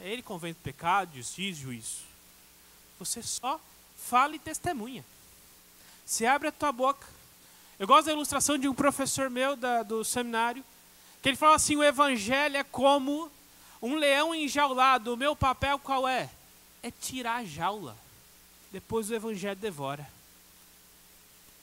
Ele 0.00 0.22
convence 0.22 0.58
pecado, 0.62 1.14
justiça 1.14 1.60
juízo. 1.60 2.00
Você 2.98 3.22
só 3.22 3.60
fala 3.96 4.34
e 4.34 4.38
testemunha. 4.38 5.04
Se 6.06 6.24
abre 6.24 6.48
a 6.48 6.52
tua 6.52 6.72
boca. 6.72 7.06
Eu 7.78 7.86
gosto 7.86 8.06
da 8.06 8.12
ilustração 8.12 8.56
de 8.56 8.68
um 8.68 8.74
professor 8.74 9.28
meu 9.28 9.56
da, 9.56 9.82
do 9.82 10.04
seminário, 10.04 10.64
que 11.22 11.28
ele 11.28 11.36
fala 11.36 11.56
assim: 11.56 11.76
o 11.76 11.84
evangelho 11.84 12.56
é 12.56 12.64
como 12.64 13.30
um 13.80 13.94
leão 13.94 14.34
enjaulado. 14.34 15.14
O 15.14 15.16
meu 15.16 15.34
papel 15.34 15.78
qual 15.78 16.06
é? 16.06 16.28
É 16.82 16.90
tirar 16.90 17.36
a 17.36 17.44
jaula. 17.44 17.96
Depois 18.70 19.10
o 19.10 19.14
evangelho 19.14 19.56
devora. 19.56 20.06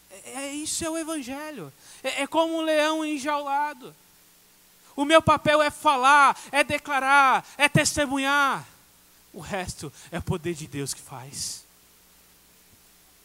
É, 0.09 0.45
é 0.45 0.53
isso 0.53 0.83
é 0.83 0.89
o 0.89 0.97
Evangelho. 0.97 1.71
É, 2.03 2.23
é 2.23 2.27
como 2.27 2.57
um 2.57 2.61
leão 2.61 3.05
enjaulado. 3.05 3.95
O 4.95 5.05
meu 5.05 5.21
papel 5.21 5.61
é 5.61 5.69
falar, 5.69 6.37
é 6.51 6.63
declarar, 6.63 7.47
é 7.57 7.69
testemunhar. 7.69 8.67
O 9.31 9.39
resto 9.39 9.93
é 10.11 10.17
o 10.17 10.23
poder 10.23 10.53
de 10.55 10.67
Deus 10.67 10.93
que 10.93 11.01
faz. 11.01 11.63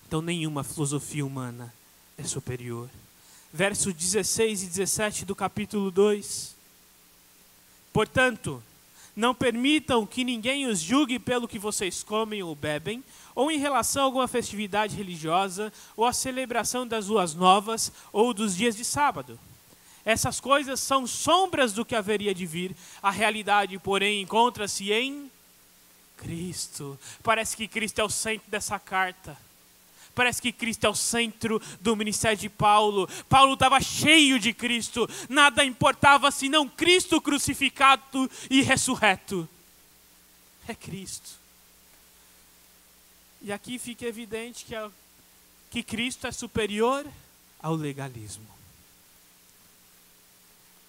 Então, 0.07 0.21
nenhuma 0.23 0.63
filosofia 0.63 1.25
humana 1.25 1.75
é 2.17 2.23
superior. 2.23 2.89
Versos 3.57 3.95
16 3.95 4.65
e 4.65 4.67
17 4.67 5.25
do 5.25 5.33
capítulo 5.33 5.89
2. 5.89 6.57
Portanto, 7.93 8.61
não 9.15 9.33
permitam 9.33 10.05
que 10.05 10.25
ninguém 10.25 10.67
os 10.67 10.81
julgue 10.81 11.21
pelo 11.21 11.47
que 11.47 11.57
vocês 11.57 12.03
comem 12.03 12.43
ou 12.43 12.57
bebem, 12.57 13.05
ou 13.33 13.53
em 13.53 13.59
relação 13.61 14.03
a 14.03 14.07
alguma 14.07 14.27
festividade 14.27 14.97
religiosa, 14.97 15.73
ou 15.97 16.05
a 16.05 16.13
celebração 16.13 16.85
das 16.85 17.07
luas 17.07 17.33
novas, 17.33 17.93
ou 18.13 18.35
dos 18.35 18.57
dias 18.57 18.75
de 18.75 18.85
sábado. 18.85 19.39
Essas 20.05 20.41
coisas 20.41 20.81
são 20.81 21.07
sombras 21.07 21.73
do 21.73 21.85
que 21.85 21.95
haveria 21.95 22.35
de 22.35 22.45
vir, 22.45 22.75
a 23.01 23.13
realidade, 23.13 23.79
porém, 23.79 24.21
encontra-se 24.21 24.91
em 24.93 25.31
Cristo. 26.17 26.99
Parece 27.23 27.57
que 27.57 27.69
Cristo 27.69 28.01
é 28.01 28.05
o 28.05 28.11
centro 28.11 28.51
dessa 28.51 28.81
carta. 28.81 29.44
Parece 30.15 30.41
que 30.41 30.53
Cristo 30.53 30.85
é 30.85 30.89
o 30.89 30.95
centro 30.95 31.61
do 31.81 31.97
ministério 31.97 32.39
de 32.39 32.49
Paulo. 32.49 33.09
Paulo 33.29 33.55
estava 33.55 33.81
cheio 33.81 34.39
de 34.39 34.53
Cristo. 34.53 35.09
Nada 35.29 35.65
importava 35.65 36.31
senão 36.31 36.69
Cristo 36.69 37.21
crucificado 37.21 38.31
e 38.49 38.63
ressurreto. 38.63 39.49
É 40.69 40.75
Cristo. 40.75 41.31
E 43.43 43.53
aqui 43.53 43.79
fica 43.79 44.07
evidente 44.07 44.65
que, 44.65 44.75
que 45.71 45.83
Cristo 45.83 46.27
é 46.27 46.33
superior 46.33 47.05
ao 47.61 47.75
legalismo. 47.75 48.47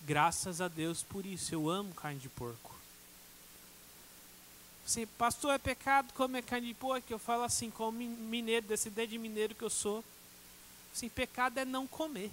Graças 0.06 0.62
a 0.62 0.68
Deus 0.68 1.02
por 1.02 1.26
isso. 1.26 1.54
Eu 1.54 1.70
amo 1.70 1.94
carne 1.94 2.20
de 2.20 2.30
porco. 2.30 2.76
Assim, 4.86 5.08
pastor, 5.18 5.54
é 5.54 5.58
pecado 5.58 6.14
comer 6.14 6.44
carne 6.44 6.68
de 6.68 6.74
porco? 6.76 7.12
Eu 7.12 7.18
falo 7.18 7.44
assim, 7.44 7.72
como 7.72 7.98
mineiro, 7.98 8.68
descendente 8.68 9.10
de 9.10 9.18
mineiro 9.18 9.56
que 9.56 9.64
eu 9.64 9.70
sou. 9.70 10.04
Assim, 10.94 11.10
pecado 11.10 11.58
é 11.58 11.66
não 11.66 11.88
comer 11.88 12.32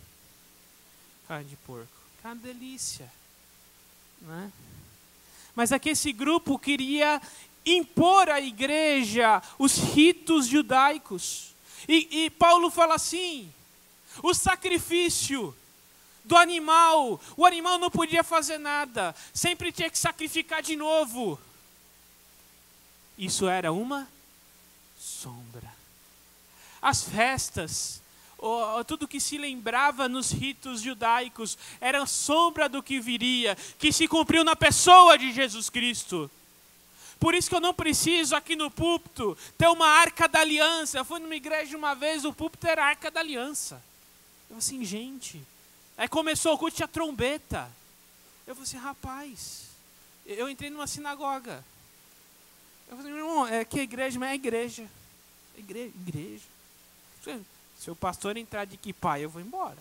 carne 1.26 1.48
de 1.48 1.56
porco. 1.56 1.88
Que 2.20 2.28
é 2.28 2.34
delícia. 2.34 3.10
Né? 4.20 4.52
Mas 5.54 5.72
aqui 5.72 5.90
esse 5.90 6.12
grupo 6.12 6.58
queria 6.58 7.20
impor 7.64 8.28
à 8.28 8.40
igreja 8.40 9.42
os 9.58 9.76
ritos 9.76 10.46
judaicos. 10.46 11.54
E, 11.88 12.24
e 12.24 12.30
Paulo 12.30 12.70
fala 12.70 12.96
assim: 12.96 13.52
o 14.22 14.34
sacrifício 14.34 15.56
do 16.24 16.36
animal, 16.36 17.20
o 17.36 17.46
animal 17.46 17.78
não 17.78 17.90
podia 17.90 18.22
fazer 18.22 18.58
nada, 18.58 19.14
sempre 19.32 19.72
tinha 19.72 19.90
que 19.90 19.98
sacrificar 19.98 20.62
de 20.62 20.76
novo. 20.76 21.40
Isso 23.16 23.48
era 23.48 23.72
uma 23.72 24.08
sombra. 24.98 25.72
As 26.80 27.04
festas, 27.04 28.02
tudo 28.86 29.06
que 29.06 29.20
se 29.20 29.38
lembrava 29.38 30.08
nos 30.08 30.32
ritos 30.32 30.80
judaicos, 30.80 31.56
era 31.80 32.04
sombra 32.06 32.68
do 32.68 32.82
que 32.82 33.00
viria, 33.00 33.56
que 33.78 33.92
se 33.92 34.08
cumpriu 34.08 34.42
na 34.42 34.56
pessoa 34.56 35.16
de 35.16 35.32
Jesus 35.32 35.70
Cristo. 35.70 36.30
Por 37.20 37.36
isso 37.36 37.48
que 37.48 37.54
eu 37.54 37.60
não 37.60 37.72
preciso 37.72 38.34
aqui 38.34 38.56
no 38.56 38.68
púlpito 38.68 39.38
ter 39.56 39.68
uma 39.68 39.86
arca 39.86 40.26
da 40.26 40.40
aliança. 40.40 40.98
Eu 40.98 41.04
fui 41.04 41.20
numa 41.20 41.36
igreja 41.36 41.76
uma 41.76 41.94
vez, 41.94 42.24
o 42.24 42.32
púlpito 42.32 42.66
era 42.66 42.82
a 42.82 42.88
arca 42.88 43.12
da 43.12 43.20
aliança. 43.20 43.76
Eu 44.50 44.56
falei 44.56 44.58
assim, 44.58 44.84
gente. 44.84 45.40
Aí 45.96 46.08
começou 46.08 46.54
o 46.54 46.58
culto, 46.58 46.74
tinha 46.74 46.88
trombeta. 46.88 47.70
Eu 48.44 48.56
falei 48.56 48.68
assim, 48.68 48.76
rapaz. 48.76 49.68
Eu 50.26 50.48
entrei 50.48 50.68
numa 50.68 50.88
sinagoga. 50.88 51.64
Eu 52.92 52.98
falei, 52.98 53.12
irmão, 53.14 53.46
é 53.46 53.64
que 53.64 53.80
igreja, 53.80 54.18
mas 54.20 54.32
é 54.32 54.34
igreja. 54.34 54.86
Igreja, 55.56 55.92
igreja. 55.96 56.44
Se 57.78 57.90
o 57.90 57.96
pastor 57.96 58.36
entrar 58.36 58.66
de 58.66 58.76
que 58.76 58.92
pai, 58.92 59.24
eu 59.24 59.30
vou 59.30 59.40
embora. 59.40 59.78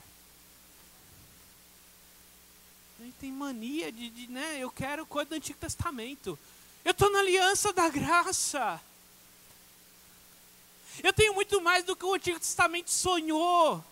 Ele 3.02 3.13
tem 3.19 3.30
mania 3.30 3.91
de, 3.91 4.10
de, 4.10 4.32
né? 4.32 4.60
Eu 4.60 4.71
quero 4.71 5.06
coisa 5.06 5.30
do 5.30 5.36
Antigo 5.36 5.60
Testamento. 5.60 6.39
Eu 6.86 6.91
estou 6.91 7.12
na 7.12 7.19
aliança 7.19 7.74
da 7.74 7.89
graça. 7.89 8.80
Eu 11.04 11.12
tenho 11.12 11.34
muito 11.34 11.60
mais 11.60 11.84
do 11.84 11.97
que 11.97 12.06
o 12.06 12.13
Antigo 12.13 12.39
Testamento 12.39 12.91
sonhou. 12.91 13.84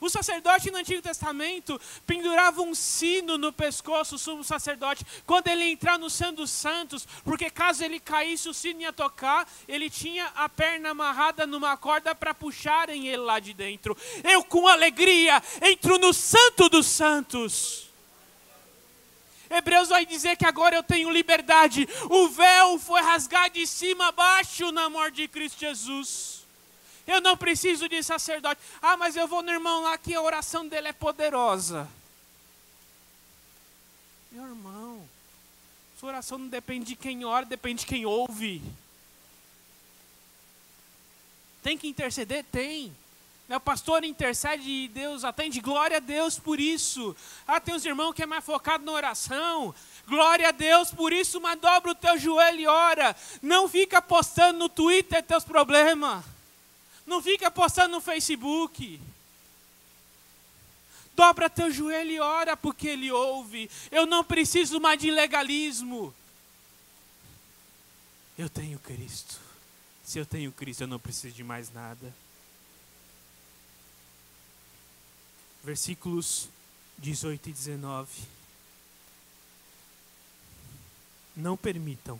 O 0.00 0.08
sacerdote 0.08 0.70
no 0.70 0.78
Antigo 0.78 1.02
Testamento 1.02 1.80
pendurava 2.06 2.62
um 2.62 2.74
sino 2.74 3.38
no 3.38 3.52
pescoço, 3.52 4.16
o 4.16 4.18
sumo 4.18 4.44
sacerdote, 4.44 5.04
quando 5.26 5.48
ele 5.48 5.64
entrar 5.64 5.98
no 5.98 6.10
Santo 6.10 6.36
dos 6.36 6.50
Santos, 6.50 7.06
porque 7.22 7.50
caso 7.50 7.84
ele 7.84 8.00
caísse, 8.00 8.48
o 8.48 8.54
sino 8.54 8.80
ia 8.80 8.92
tocar, 8.92 9.48
ele 9.68 9.88
tinha 9.88 10.26
a 10.34 10.48
perna 10.48 10.90
amarrada 10.90 11.46
numa 11.46 11.76
corda 11.76 12.14
para 12.14 12.34
puxarem 12.34 13.08
ele 13.08 13.18
lá 13.18 13.38
de 13.38 13.54
dentro. 13.54 13.96
Eu, 14.22 14.44
com 14.44 14.66
alegria, 14.66 15.42
entro 15.62 15.98
no 15.98 16.12
Santo 16.12 16.68
dos 16.68 16.86
Santos. 16.86 17.84
Hebreus 19.50 19.88
vai 19.88 20.04
dizer 20.04 20.36
que 20.36 20.46
agora 20.46 20.74
eu 20.74 20.82
tenho 20.82 21.10
liberdade. 21.10 21.88
O 22.10 22.28
véu 22.28 22.78
foi 22.78 23.00
rasgado 23.00 23.54
de 23.54 23.66
cima 23.66 24.08
a 24.08 24.12
baixo 24.12 24.72
na 24.72 24.88
morte 24.88 25.16
de 25.16 25.28
Cristo 25.28 25.60
Jesus. 25.60 26.33
Eu 27.06 27.20
não 27.20 27.36
preciso 27.36 27.88
de 27.88 28.02
sacerdote. 28.02 28.60
Ah, 28.80 28.96
mas 28.96 29.14
eu 29.16 29.26
vou 29.26 29.42
no 29.42 29.50
irmão 29.50 29.82
lá 29.82 29.96
que 29.98 30.14
a 30.14 30.22
oração 30.22 30.66
dele 30.66 30.88
é 30.88 30.92
poderosa. 30.92 31.88
Meu 34.32 34.44
irmão, 34.44 35.06
sua 36.00 36.08
oração 36.08 36.38
não 36.38 36.48
depende 36.48 36.86
de 36.86 36.96
quem 36.96 37.24
ora, 37.24 37.44
depende 37.44 37.80
de 37.80 37.86
quem 37.86 38.06
ouve. 38.06 38.62
Tem 41.62 41.78
que 41.78 41.86
interceder? 41.86 42.44
Tem. 42.50 42.94
O 43.48 43.60
pastor 43.60 44.02
intercede 44.04 44.68
e 44.68 44.88
Deus 44.88 45.22
atende. 45.22 45.60
Glória 45.60 45.98
a 45.98 46.00
Deus 46.00 46.38
por 46.38 46.58
isso. 46.58 47.14
Ah, 47.46 47.60
tem 47.60 47.74
uns 47.74 47.84
irmãos 47.84 48.14
que 48.14 48.22
é 48.22 48.26
mais 48.26 48.44
focado 48.44 48.84
na 48.84 48.92
oração. 48.92 49.74
Glória 50.08 50.48
a 50.48 50.52
Deus 50.52 50.90
por 50.90 51.12
isso, 51.12 51.40
mas 51.40 51.60
dobra 51.60 51.92
o 51.92 51.94
teu 51.94 52.18
joelho 52.18 52.60
e 52.60 52.66
ora. 52.66 53.14
Não 53.42 53.68
fica 53.68 54.02
postando 54.02 54.58
no 54.58 54.68
Twitter 54.68 55.22
teus 55.22 55.44
problemas. 55.44 56.24
Não 57.06 57.22
fica 57.22 57.50
postando 57.50 57.94
no 57.96 58.00
Facebook. 58.00 59.00
Dobra 61.14 61.48
teu 61.48 61.70
joelho 61.70 62.10
e 62.10 62.20
ora 62.20 62.56
porque 62.56 62.88
Ele 62.88 63.10
ouve. 63.12 63.70
Eu 63.90 64.06
não 64.06 64.24
preciso 64.24 64.80
mais 64.80 64.98
de 64.98 65.10
legalismo. 65.10 66.14
Eu 68.36 68.48
tenho 68.48 68.78
Cristo. 68.80 69.38
Se 70.02 70.18
eu 70.18 70.26
tenho 70.26 70.50
Cristo, 70.50 70.82
eu 70.82 70.88
não 70.88 70.98
preciso 70.98 71.34
de 71.34 71.44
mais 71.44 71.72
nada. 71.72 72.14
Versículos 75.62 76.48
18 76.98 77.48
e 77.48 77.52
19. 77.52 78.22
Não 81.36 81.56
permitam 81.56 82.18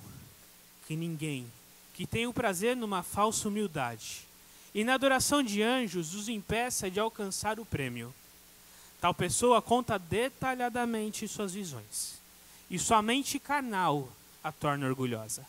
que 0.86 0.94
ninguém 0.94 1.50
que 1.94 2.06
tenha 2.06 2.28
o 2.28 2.34
prazer 2.34 2.76
numa 2.76 3.02
falsa 3.02 3.48
humildade 3.48 4.26
e 4.74 4.82
na 4.82 4.94
adoração 4.94 5.42
de 5.42 5.62
anjos 5.62 6.14
os 6.14 6.28
impeça 6.28 6.90
de 6.90 6.98
alcançar 6.98 7.60
o 7.60 7.64
prêmio. 7.64 8.12
Tal 9.00 9.14
pessoa 9.14 9.62
conta 9.62 9.98
detalhadamente 9.98 11.28
suas 11.28 11.52
visões, 11.52 12.14
e 12.70 12.78
sua 12.78 13.02
mente 13.02 13.38
carnal 13.38 14.08
a 14.42 14.50
torna 14.50 14.86
orgulhosa. 14.86 15.46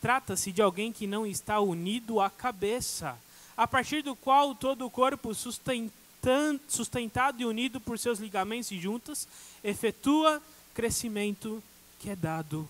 Trata-se 0.00 0.52
de 0.52 0.60
alguém 0.60 0.92
que 0.92 1.06
não 1.06 1.26
está 1.26 1.60
unido 1.60 2.20
à 2.20 2.28
cabeça, 2.28 3.16
a 3.56 3.66
partir 3.66 4.02
do 4.02 4.16
qual 4.16 4.54
todo 4.54 4.86
o 4.86 4.90
corpo, 4.90 5.34
sustentado 5.34 7.40
e 7.40 7.44
unido 7.44 7.80
por 7.80 7.98
seus 7.98 8.18
ligamentos 8.18 8.70
e 8.70 8.80
juntas, 8.80 9.28
efetua 9.62 10.42
crescimento 10.74 11.62
que 11.98 12.10
é 12.10 12.16
dado 12.16 12.68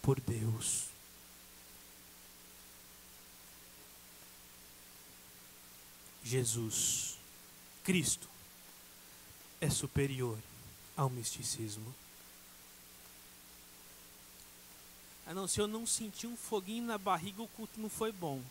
por 0.00 0.20
Deus. 0.20 0.86
Jesus, 6.28 7.16
Cristo, 7.82 8.28
é 9.62 9.70
superior 9.70 10.38
ao 10.94 11.08
misticismo. 11.08 11.94
Ah, 15.26 15.32
não, 15.32 15.48
se 15.48 15.58
eu 15.58 15.66
não 15.66 15.86
sentir 15.86 16.26
um 16.26 16.36
foguinho 16.36 16.84
na 16.84 16.98
barriga, 16.98 17.40
o 17.42 17.48
culto 17.48 17.80
não 17.80 17.88
foi 17.88 18.12
bom. 18.12 18.42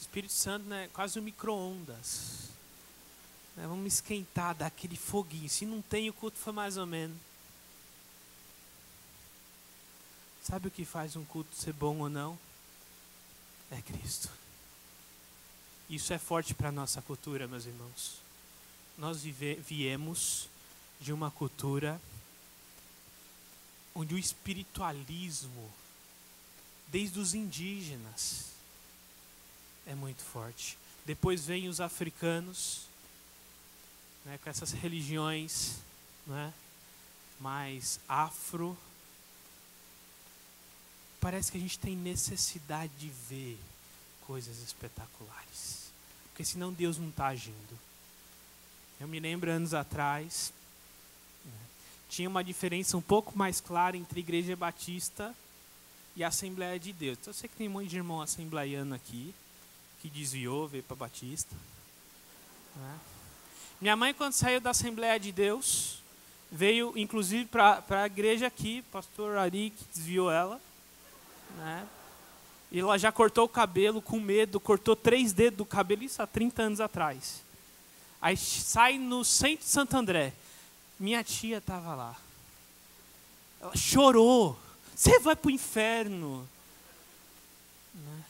Espírito 0.00 0.32
Santo 0.32 0.66
é 0.66 0.68
né, 0.68 0.90
quase 0.92 1.16
um 1.20 1.22
micro-ondas. 1.22 2.48
Né, 3.56 3.64
vamos 3.64 3.94
esquentar, 3.94 4.52
dar 4.56 4.66
aquele 4.66 4.96
foguinho. 4.96 5.48
Se 5.48 5.64
não 5.64 5.80
tem, 5.80 6.10
o 6.10 6.12
culto 6.12 6.36
foi 6.38 6.52
mais 6.52 6.76
ou 6.76 6.86
menos. 6.86 7.16
Sabe 10.42 10.66
o 10.66 10.72
que 10.72 10.84
faz 10.84 11.14
um 11.14 11.24
culto 11.24 11.54
ser 11.54 11.72
bom 11.72 12.00
ou 12.00 12.10
não? 12.10 12.36
É 13.70 13.80
Cristo. 13.80 14.43
Isso 15.88 16.12
é 16.12 16.18
forte 16.18 16.54
para 16.54 16.70
a 16.70 16.72
nossa 16.72 17.02
cultura, 17.02 17.46
meus 17.46 17.66
irmãos. 17.66 18.18
Nós 18.96 19.22
vive, 19.22 19.56
viemos 19.56 20.48
de 21.00 21.12
uma 21.12 21.30
cultura 21.30 22.00
onde 23.94 24.14
o 24.14 24.18
espiritualismo, 24.18 25.70
desde 26.88 27.20
os 27.20 27.34
indígenas, 27.34 28.46
é 29.86 29.94
muito 29.94 30.22
forte. 30.22 30.78
Depois 31.04 31.44
vem 31.44 31.68
os 31.68 31.80
africanos, 31.80 32.86
né, 34.24 34.38
com 34.42 34.48
essas 34.48 34.72
religiões 34.72 35.76
né, 36.26 36.52
mais 37.38 38.00
afro. 38.08 38.76
Parece 41.20 41.52
que 41.52 41.58
a 41.58 41.60
gente 41.60 41.78
tem 41.78 41.94
necessidade 41.94 42.92
de 42.96 43.10
ver 43.28 43.58
coisas 44.26 44.58
espetaculares. 44.62 45.92
Porque 46.26 46.44
senão 46.44 46.72
Deus 46.72 46.98
não 46.98 47.08
está 47.08 47.28
agindo. 47.28 47.78
Eu 49.00 49.08
me 49.08 49.20
lembro 49.20 49.50
anos 49.50 49.74
atrás, 49.74 50.52
né, 51.44 51.52
tinha 52.08 52.28
uma 52.28 52.42
diferença 52.42 52.96
um 52.96 53.02
pouco 53.02 53.36
mais 53.36 53.60
clara 53.60 53.96
entre 53.96 54.20
Igreja 54.20 54.56
Batista 54.56 55.34
e 56.16 56.24
Assembleia 56.24 56.78
de 56.78 56.92
Deus. 56.92 57.18
Então 57.20 57.30
eu 57.30 57.34
sei 57.34 57.48
que 57.48 57.56
tem 57.56 57.68
um 57.68 57.72
monte 57.72 57.88
de 57.88 57.96
irmão 57.96 58.20
assembleiano 58.20 58.94
aqui, 58.94 59.34
que 60.00 60.08
desviou, 60.08 60.68
veio 60.68 60.82
para 60.82 60.96
Batista. 60.96 61.54
Né? 62.76 62.98
Minha 63.80 63.96
mãe, 63.96 64.14
quando 64.14 64.32
saiu 64.32 64.60
da 64.60 64.70
Assembleia 64.70 65.18
de 65.18 65.32
Deus, 65.32 66.02
veio 66.50 66.96
inclusive 66.96 67.46
para 67.46 67.82
a 67.90 68.06
igreja 68.06 68.46
aqui, 68.46 68.82
pastor 68.92 69.36
Ari, 69.36 69.70
que 69.70 69.84
desviou 69.92 70.30
ela. 70.30 70.60
Né? 71.58 71.88
E 72.74 72.80
ela 72.80 72.98
já 72.98 73.12
cortou 73.12 73.44
o 73.44 73.48
cabelo 73.48 74.02
com 74.02 74.18
medo, 74.18 74.58
cortou 74.58 74.96
três 74.96 75.32
dedos 75.32 75.58
do 75.58 75.64
cabelo, 75.64 76.02
isso 76.02 76.20
há 76.20 76.26
30 76.26 76.60
anos 76.60 76.80
atrás. 76.80 77.40
Aí 78.20 78.36
sai 78.36 78.98
no 78.98 79.24
centro 79.24 79.64
de 79.64 79.70
Santo 79.70 79.96
André. 79.96 80.32
Minha 80.98 81.22
tia 81.22 81.58
estava 81.58 81.94
lá. 81.94 82.16
Ela 83.60 83.76
chorou. 83.76 84.58
Você 84.92 85.20
vai 85.20 85.36
para 85.36 85.46
o 85.46 85.52
inferno. 85.52 86.48
Né? 87.94 88.22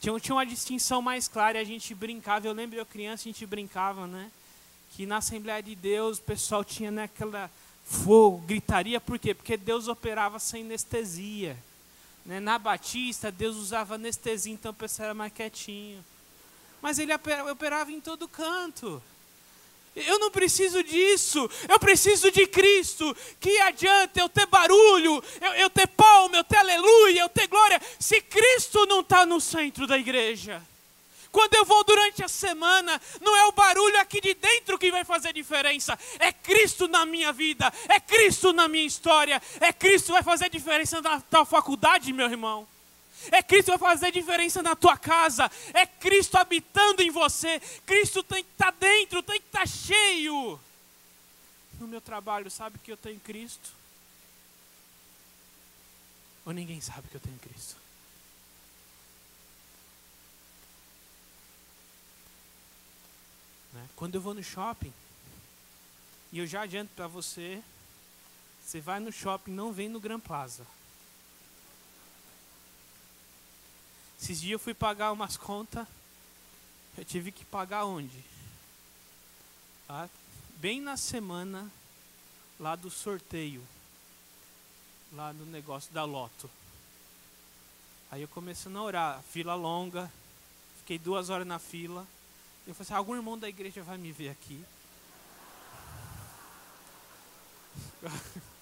Tinha, 0.00 0.18
tinha 0.18 0.34
uma 0.34 0.46
distinção 0.46 1.02
mais 1.02 1.28
clara 1.28 1.58
e 1.58 1.60
a 1.60 1.64
gente 1.64 1.94
brincava. 1.94 2.46
Eu 2.46 2.54
lembro 2.54 2.78
eu 2.78 2.86
criança, 2.86 3.24
a 3.24 3.30
gente 3.30 3.44
brincava, 3.44 4.06
né? 4.06 4.30
Que 4.92 5.04
na 5.04 5.18
Assembleia 5.18 5.62
de 5.62 5.74
Deus 5.74 6.16
o 6.16 6.22
pessoal 6.22 6.64
tinha 6.64 6.90
né, 6.90 7.10
fogo, 7.84 8.38
gritaria, 8.46 8.98
por 8.98 9.18
quê? 9.18 9.34
Porque 9.34 9.58
Deus 9.58 9.88
operava 9.88 10.38
sem 10.38 10.64
anestesia. 10.64 11.54
Né? 12.26 12.40
Na 12.40 12.58
Batista, 12.58 13.30
Deus 13.30 13.56
usava 13.56 13.94
anestesia, 13.94 14.52
então 14.52 14.72
o 14.72 14.74
pessoal 14.74 15.06
era 15.06 15.14
mais 15.14 15.32
quietinho. 15.32 16.04
Mas 16.82 16.98
ele 16.98 17.12
operava 17.14 17.90
em 17.90 18.00
todo 18.00 18.28
canto. 18.28 19.02
Eu 19.94 20.18
não 20.18 20.30
preciso 20.30 20.82
disso, 20.82 21.48
eu 21.66 21.78
preciso 21.78 22.30
de 22.30 22.46
Cristo. 22.46 23.16
Que 23.40 23.58
adianta 23.60 24.20
eu 24.20 24.28
ter 24.28 24.44
barulho, 24.46 25.24
eu, 25.40 25.52
eu 25.54 25.70
ter 25.70 25.86
palma, 25.86 26.36
eu 26.36 26.44
ter 26.44 26.58
aleluia, 26.58 27.20
eu 27.20 27.28
ter 27.30 27.46
glória, 27.46 27.80
se 27.98 28.20
Cristo 28.20 28.84
não 28.86 29.00
está 29.00 29.24
no 29.24 29.40
centro 29.40 29.86
da 29.86 29.96
igreja. 29.96 30.62
Quando 31.36 31.52
eu 31.52 31.66
vou 31.66 31.84
durante 31.84 32.24
a 32.24 32.28
semana, 32.28 32.98
não 33.20 33.36
é 33.36 33.44
o 33.44 33.52
barulho 33.52 34.00
aqui 34.00 34.22
de 34.22 34.32
dentro 34.32 34.78
que 34.78 34.90
vai 34.90 35.04
fazer 35.04 35.34
diferença, 35.34 35.98
é 36.18 36.32
Cristo 36.32 36.88
na 36.88 37.04
minha 37.04 37.30
vida, 37.30 37.70
é 37.90 38.00
Cristo 38.00 38.54
na 38.54 38.66
minha 38.66 38.86
história, 38.86 39.42
é 39.60 39.70
Cristo 39.70 40.06
que 40.06 40.12
vai 40.12 40.22
fazer 40.22 40.48
diferença 40.48 41.02
na 41.02 41.20
tua 41.20 41.44
faculdade, 41.44 42.10
meu 42.10 42.26
irmão. 42.26 42.66
É 43.30 43.42
Cristo 43.42 43.70
que 43.70 43.76
vai 43.76 43.90
fazer 43.90 44.12
diferença 44.12 44.62
na 44.62 44.74
tua 44.74 44.96
casa. 44.96 45.50
É 45.74 45.84
Cristo 45.84 46.36
habitando 46.36 47.02
em 47.02 47.10
você. 47.10 47.60
Cristo 47.84 48.22
tem 48.22 48.42
que 48.42 48.52
estar 48.52 48.72
tá 48.72 48.78
dentro, 48.80 49.22
tem 49.22 49.38
que 49.38 49.46
estar 49.46 49.60
tá 49.60 49.66
cheio. 49.66 50.58
No 51.78 51.86
meu 51.86 52.00
trabalho, 52.00 52.50
sabe 52.50 52.78
que 52.78 52.90
eu 52.90 52.96
tenho 52.96 53.20
Cristo? 53.20 53.74
Ou 56.46 56.54
ninguém 56.54 56.80
sabe 56.80 57.08
que 57.08 57.16
eu 57.16 57.20
tenho 57.20 57.38
Cristo? 57.40 57.85
Né? 63.76 63.88
Quando 63.94 64.14
eu 64.14 64.20
vou 64.22 64.32
no 64.32 64.42
shopping, 64.42 64.92
e 66.32 66.38
eu 66.38 66.46
já 66.46 66.62
adianto 66.62 66.90
para 66.96 67.06
você, 67.06 67.62
você 68.64 68.80
vai 68.80 68.98
no 68.98 69.12
shopping, 69.12 69.50
não 69.50 69.70
vem 69.70 69.88
no 69.88 70.00
Gran 70.00 70.18
Plaza. 70.18 70.66
Esses 74.18 74.40
dias 74.40 74.52
eu 74.52 74.58
fui 74.58 74.72
pagar 74.72 75.12
umas 75.12 75.36
contas, 75.36 75.86
eu 76.96 77.04
tive 77.04 77.30
que 77.30 77.44
pagar 77.44 77.84
onde? 77.84 78.24
Ah, 79.86 80.08
bem 80.56 80.80
na 80.80 80.96
semana 80.96 81.70
lá 82.58 82.74
do 82.74 82.90
sorteio, 82.90 83.62
lá 85.12 85.34
no 85.34 85.44
negócio 85.44 85.92
da 85.92 86.04
loto. 86.04 86.50
Aí 88.10 88.22
eu 88.22 88.28
comecei 88.28 88.74
a 88.74 88.82
orar, 88.82 89.22
fila 89.30 89.54
longa, 89.54 90.10
fiquei 90.78 90.98
duas 90.98 91.28
horas 91.28 91.46
na 91.46 91.58
fila. 91.58 92.06
Eu 92.66 92.74
falei 92.74 92.86
assim, 92.86 92.94
algum 92.94 93.14
irmão 93.14 93.38
da 93.38 93.48
igreja 93.48 93.82
vai 93.82 93.96
me 93.96 94.10
ver 94.12 94.30
aqui. 94.30 94.64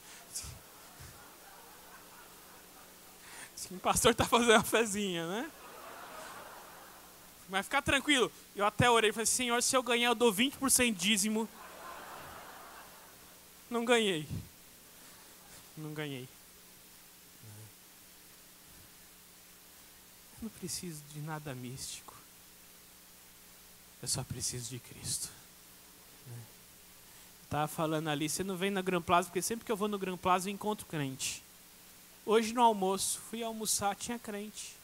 O 3.70 3.78
pastor 3.78 4.12
está 4.12 4.24
fazendo 4.24 4.50
uma 4.50 4.62
fezinha, 4.62 5.26
né? 5.26 5.50
Mas 7.48 7.66
ficar 7.66 7.82
tranquilo. 7.82 8.30
Eu 8.54 8.66
até 8.66 8.88
orei 8.88 9.12
falei, 9.12 9.26
Senhor, 9.26 9.62
se 9.62 9.76
eu 9.76 9.82
ganhar, 9.82 10.08
eu 10.08 10.14
dou 10.14 10.32
20% 10.32 10.94
dízimo. 10.94 11.48
Não 13.68 13.84
ganhei. 13.84 14.28
Não 15.76 15.92
ganhei. 15.92 16.28
Não 20.40 20.48
preciso 20.50 21.02
de 21.12 21.20
nada 21.20 21.54
místico. 21.54 22.13
Eu 24.04 24.08
só 24.08 24.22
preciso 24.22 24.68
de 24.68 24.78
Cristo. 24.78 25.30
Estava 27.44 27.66
falando 27.66 28.08
ali, 28.08 28.28
você 28.28 28.44
não 28.44 28.54
vem 28.54 28.70
na 28.70 28.82
Gran 28.82 29.00
Plaza, 29.00 29.28
porque 29.28 29.40
sempre 29.40 29.64
que 29.64 29.72
eu 29.72 29.76
vou 29.78 29.88
no 29.88 29.98
Gran 29.98 30.14
Plaza 30.14 30.50
eu 30.50 30.52
encontro 30.52 30.84
crente. 30.84 31.42
Hoje 32.26 32.52
no 32.52 32.60
almoço, 32.60 33.18
fui 33.30 33.42
almoçar, 33.42 33.96
tinha 33.96 34.18
crente. 34.18 34.76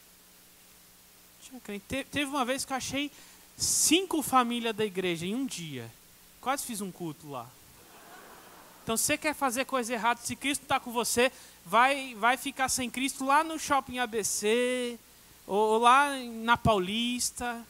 Tinha 1.42 1.60
crente. 1.60 1.84
Te, 1.86 2.02
teve 2.04 2.30
uma 2.30 2.46
vez 2.46 2.64
que 2.64 2.72
eu 2.72 2.78
achei 2.78 3.10
cinco 3.58 4.22
famílias 4.22 4.74
da 4.74 4.86
igreja 4.86 5.26
em 5.26 5.34
um 5.34 5.44
dia. 5.44 5.92
Quase 6.40 6.64
fiz 6.64 6.80
um 6.80 6.90
culto 6.90 7.28
lá. 7.28 7.46
Então, 8.82 8.96
se 8.96 9.04
você 9.04 9.18
quer 9.18 9.34
fazer 9.34 9.66
coisa 9.66 9.92
errada, 9.92 10.18
se 10.22 10.34
Cristo 10.34 10.62
está 10.62 10.80
com 10.80 10.92
você, 10.92 11.30
vai, 11.66 12.14
vai 12.14 12.38
ficar 12.38 12.70
sem 12.70 12.88
Cristo 12.88 13.26
lá 13.26 13.44
no 13.44 13.58
shopping 13.58 13.98
ABC, 13.98 14.98
ou, 15.46 15.72
ou 15.72 15.78
lá 15.78 16.16
na 16.16 16.56
Paulista, 16.56 17.62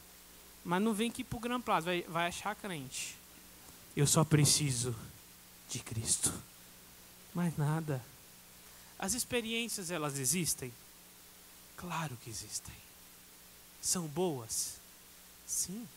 mas 0.63 0.81
não 0.81 0.93
vem 0.93 1.09
aqui 1.09 1.23
para 1.23 1.37
o 1.37 1.39
Gran 1.39 1.61
Plaza, 1.61 1.85
vai, 1.85 2.01
vai 2.03 2.27
achar 2.27 2.55
crente. 2.55 3.15
Eu 3.95 4.05
só 4.07 4.23
preciso 4.23 4.95
de 5.69 5.79
Cristo. 5.79 6.31
Mais 7.33 7.57
nada. 7.57 8.03
As 8.99 9.13
experiências, 9.13 9.89
elas 9.89 10.17
existem? 10.19 10.71
Claro 11.75 12.15
que 12.23 12.29
existem. 12.29 12.75
São 13.81 14.07
boas? 14.07 14.75
Sim. 15.47 15.87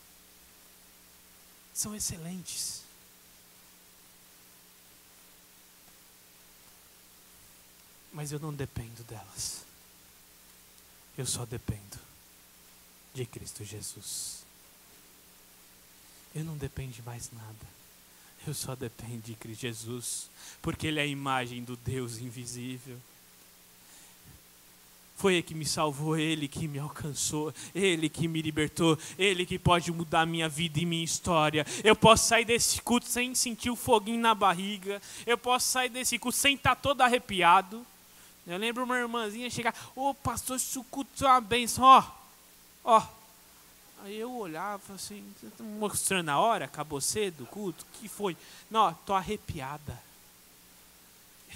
São 1.74 1.94
excelentes. 1.94 2.82
Mas 8.12 8.32
eu 8.32 8.38
não 8.38 8.54
dependo 8.54 9.02
delas. 9.04 9.64
Eu 11.18 11.26
só 11.26 11.44
dependo 11.44 11.98
de 13.12 13.26
Cristo 13.26 13.64
Jesus. 13.64 14.43
Eu 16.34 16.44
não 16.44 16.56
dependo 16.56 16.92
de 16.92 17.02
mais 17.02 17.30
nada. 17.32 17.74
Eu 18.46 18.52
só 18.52 18.74
dependo 18.74 19.22
de 19.22 19.34
Cristo 19.34 19.62
Jesus, 19.62 20.28
porque 20.60 20.86
Ele 20.86 21.00
é 21.00 21.04
a 21.04 21.06
imagem 21.06 21.62
do 21.62 21.76
Deus 21.76 22.18
invisível. 22.18 22.98
Foi 25.16 25.34
Ele 25.34 25.42
que 25.42 25.54
me 25.54 25.64
salvou, 25.64 26.18
Ele 26.18 26.48
que 26.48 26.66
me 26.66 26.78
alcançou, 26.78 27.54
Ele 27.74 28.08
que 28.08 28.26
me 28.26 28.42
libertou, 28.42 28.98
Ele 29.16 29.46
que 29.46 29.58
pode 29.58 29.90
mudar 29.92 30.26
minha 30.26 30.48
vida 30.48 30.80
e 30.80 30.84
minha 30.84 31.04
história. 31.04 31.64
Eu 31.82 31.94
posso 31.94 32.28
sair 32.28 32.44
desse 32.44 32.82
culto 32.82 33.06
sem 33.06 33.34
sentir 33.34 33.70
o 33.70 33.76
foguinho 33.76 34.20
na 34.20 34.34
barriga, 34.34 35.00
eu 35.24 35.38
posso 35.38 35.68
sair 35.68 35.88
desse 35.88 36.18
culto 36.18 36.36
sem 36.36 36.56
estar 36.56 36.74
todo 36.74 37.00
arrepiado. 37.00 37.86
Eu 38.46 38.58
lembro 38.58 38.84
uma 38.84 38.98
irmãzinha 38.98 39.48
chegar, 39.48 39.74
ô 39.96 40.10
oh, 40.10 40.14
pastor, 40.14 40.56
esse 40.56 40.78
culto 40.90 41.24
é 41.24 41.28
uma 41.28 41.40
bênção, 41.40 41.84
ó, 41.84 42.04
ó, 42.84 43.06
Aí 44.04 44.18
eu 44.20 44.30
olhava 44.30 44.92
assim, 44.92 45.24
tá 45.56 45.64
mostrando 45.64 46.28
a 46.28 46.38
hora, 46.38 46.66
acabou 46.66 47.00
cedo 47.00 47.44
o 47.44 47.46
culto, 47.46 47.86
que 47.94 48.06
foi? 48.06 48.36
Não, 48.70 48.92
tô 48.92 49.14
arrepiada. 49.14 49.98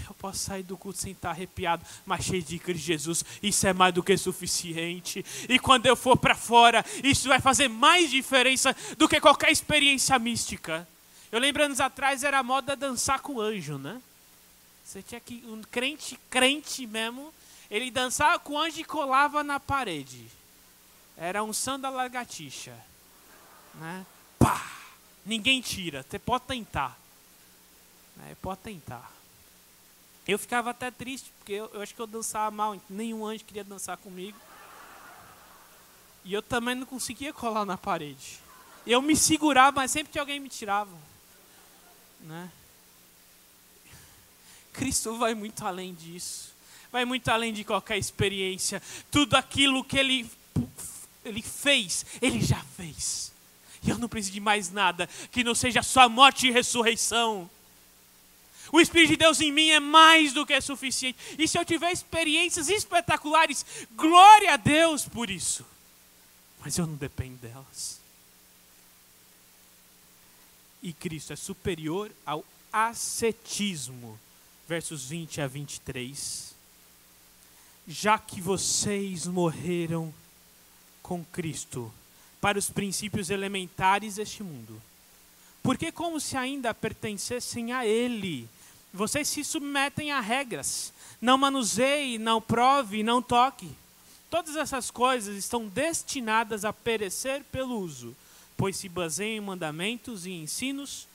Eu 0.08 0.14
posso 0.14 0.38
sair 0.38 0.62
do 0.62 0.74
culto 0.74 0.98
sem 0.98 1.12
estar 1.12 1.28
arrepiado, 1.28 1.84
mas 2.06 2.24
cheio 2.24 2.42
de 2.42 2.58
Cristo 2.58 2.86
Jesus, 2.86 3.22
isso 3.42 3.66
é 3.66 3.74
mais 3.74 3.92
do 3.92 4.02
que 4.02 4.16
suficiente. 4.16 5.22
E 5.46 5.58
quando 5.58 5.84
eu 5.84 5.94
for 5.94 6.16
para 6.16 6.34
fora, 6.34 6.82
isso 7.04 7.28
vai 7.28 7.38
fazer 7.38 7.68
mais 7.68 8.10
diferença 8.10 8.74
do 8.96 9.06
que 9.06 9.20
qualquer 9.20 9.52
experiência 9.52 10.18
mística. 10.18 10.88
Eu 11.30 11.40
lembro 11.40 11.64
anos 11.64 11.80
atrás 11.80 12.24
era 12.24 12.42
moda 12.42 12.74
dançar 12.74 13.20
com 13.20 13.38
anjo, 13.38 13.76
né? 13.76 14.00
Você 14.86 15.02
tinha 15.02 15.20
que 15.20 15.44
um 15.46 15.60
crente, 15.70 16.18
crente 16.30 16.86
mesmo, 16.86 17.30
ele 17.70 17.90
dançava 17.90 18.38
com 18.38 18.58
anjo 18.58 18.80
e 18.80 18.84
colava 18.84 19.44
na 19.44 19.60
parede. 19.60 20.37
Era 21.18 21.42
um 21.42 21.50
da 21.80 21.90
lagartixa, 21.90 22.74
né? 23.74 24.06
Pá! 24.38 24.64
Ninguém 25.26 25.60
tira. 25.60 26.06
Você 26.08 26.18
pode 26.18 26.44
tentar, 26.44 26.96
né? 28.16 28.36
Pode 28.40 28.60
tentar. 28.60 29.12
Eu 30.26 30.38
ficava 30.38 30.70
até 30.70 30.90
triste, 30.90 31.32
porque 31.38 31.52
eu, 31.52 31.70
eu 31.74 31.82
acho 31.82 31.94
que 31.94 32.00
eu 32.00 32.06
dançava 32.06 32.50
mal, 32.50 32.80
nenhum 32.88 33.26
anjo 33.26 33.44
queria 33.44 33.64
dançar 33.64 33.96
comigo. 33.96 34.38
E 36.24 36.32
eu 36.32 36.42
também 36.42 36.74
não 36.74 36.86
conseguia 36.86 37.32
colar 37.32 37.64
na 37.64 37.78
parede. 37.78 38.38
Eu 38.86 39.00
me 39.02 39.16
segurava, 39.16 39.80
mas 39.80 39.90
sempre 39.90 40.12
que 40.12 40.18
alguém 40.18 40.38
me 40.38 40.48
tirava. 40.48 40.94
Né? 42.20 42.50
Cristo 44.72 45.16
vai 45.16 45.34
muito 45.34 45.66
além 45.66 45.94
disso. 45.94 46.54
Vai 46.92 47.04
muito 47.04 47.28
além 47.28 47.52
de 47.52 47.64
qualquer 47.64 47.98
experiência. 47.98 48.82
Tudo 49.10 49.34
aquilo 49.34 49.82
que 49.82 49.98
ele, 49.98 50.30
ele 51.24 51.42
fez, 51.42 52.04
ele 52.20 52.40
já 52.40 52.62
fez. 52.76 53.32
E 53.82 53.90
eu 53.90 53.98
não 53.98 54.08
preciso 54.08 54.32
de 54.32 54.40
mais 54.40 54.70
nada 54.70 55.08
que 55.30 55.44
não 55.44 55.54
seja 55.54 55.82
só 55.82 56.08
morte 56.08 56.46
e 56.46 56.50
ressurreição. 56.50 57.48
O 58.70 58.80
Espírito 58.80 59.10
de 59.10 59.16
Deus 59.16 59.40
em 59.40 59.50
mim 59.50 59.70
é 59.70 59.80
mais 59.80 60.32
do 60.32 60.44
que 60.44 60.60
suficiente. 60.60 61.18
E 61.38 61.48
se 61.48 61.58
eu 61.58 61.64
tiver 61.64 61.90
experiências 61.90 62.68
espetaculares, 62.68 63.64
glória 63.94 64.52
a 64.52 64.56
Deus 64.56 65.06
por 65.06 65.30
isso. 65.30 65.64
Mas 66.60 66.76
eu 66.76 66.86
não 66.86 66.96
dependo 66.96 67.36
delas. 67.36 67.98
E 70.82 70.92
Cristo 70.92 71.32
é 71.32 71.36
superior 71.36 72.10
ao 72.26 72.44
ascetismo. 72.72 74.18
Versos 74.68 75.08
20 75.08 75.40
a 75.40 75.46
23. 75.46 76.54
Já 77.86 78.18
que 78.18 78.40
vocês 78.40 79.26
morreram 79.26 80.12
com 81.08 81.24
Cristo 81.24 81.90
para 82.38 82.58
os 82.58 82.68
princípios 82.68 83.30
elementares 83.30 84.16
deste 84.16 84.42
mundo, 84.42 84.80
porque 85.62 85.90
como 85.90 86.20
se 86.20 86.36
ainda 86.36 86.74
pertencessem 86.74 87.72
a 87.72 87.86
Ele, 87.86 88.46
vocês 88.92 89.26
se 89.26 89.42
submetem 89.42 90.12
a 90.12 90.20
regras. 90.20 90.92
Não 91.18 91.38
manuseie, 91.38 92.18
não 92.18 92.42
prove, 92.42 93.02
não 93.02 93.22
toque. 93.22 93.70
Todas 94.28 94.54
essas 94.54 94.90
coisas 94.90 95.34
estão 95.34 95.66
destinadas 95.66 96.62
a 96.66 96.74
perecer 96.74 97.42
pelo 97.50 97.78
uso, 97.80 98.14
pois 98.54 98.76
se 98.76 98.88
baseiam 98.88 99.42
em 99.42 99.46
mandamentos 99.46 100.26
e 100.26 100.32
ensinos 100.32 101.08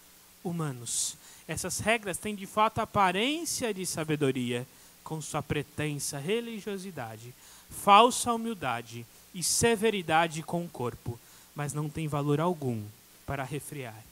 humanos. 0.44 1.16
Essas 1.48 1.78
regras 1.80 2.18
têm 2.18 2.34
de 2.36 2.48
fato 2.48 2.80
aparência 2.80 3.72
de 3.72 3.86
sabedoria, 3.86 4.68
com 5.04 5.22
sua 5.22 5.44
pretensa 5.44 6.18
religiosidade, 6.18 7.34
falsa 7.70 8.34
humildade 8.34 9.06
e 9.34 9.44
severidade 9.44 10.44
com 10.44 10.64
o 10.64 10.70
corpo, 10.70 11.20
mas 11.56 11.74
não 11.74 11.90
têm 11.90 12.08
valor 12.08 12.40
algum 12.40 12.84
para 13.26 13.44
refrear 13.44 14.04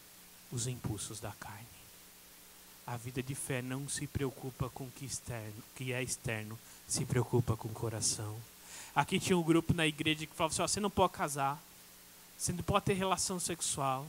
os 0.52 0.68
impulsos 0.68 1.20
da 1.20 1.32
carne. 1.32 1.66
A 2.86 2.98
vida 2.98 3.22
de 3.22 3.36
fé 3.36 3.62
não 3.62 3.88
se 3.88 4.08
preocupa 4.08 4.70
com 4.70 4.86
o 4.86 4.92
que, 4.92 5.06
externo, 5.06 5.64
que 5.76 5.94
é 5.94 6.02
externo, 6.02 6.58
se 6.88 7.06
preocupa 7.06 7.56
com 7.56 7.70
o 7.70 7.74
coração. 7.74 8.36
Aqui 8.94 9.20
tinha 9.20 9.38
um 9.38 9.44
grupo 9.44 9.74
na 9.74 9.88
igreja 9.88 10.26
que 10.26 10.36
falava 10.36 10.54
assim: 10.54 10.62
ó, 10.62 10.68
você 10.68 10.80
não 10.80 10.90
pode 10.90 11.14
casar, 11.14 11.62
você 12.38 12.52
não 12.52 12.64
pode 12.64 12.86
ter 12.86 12.94
relação 12.94 13.40
sexual, 13.40 14.08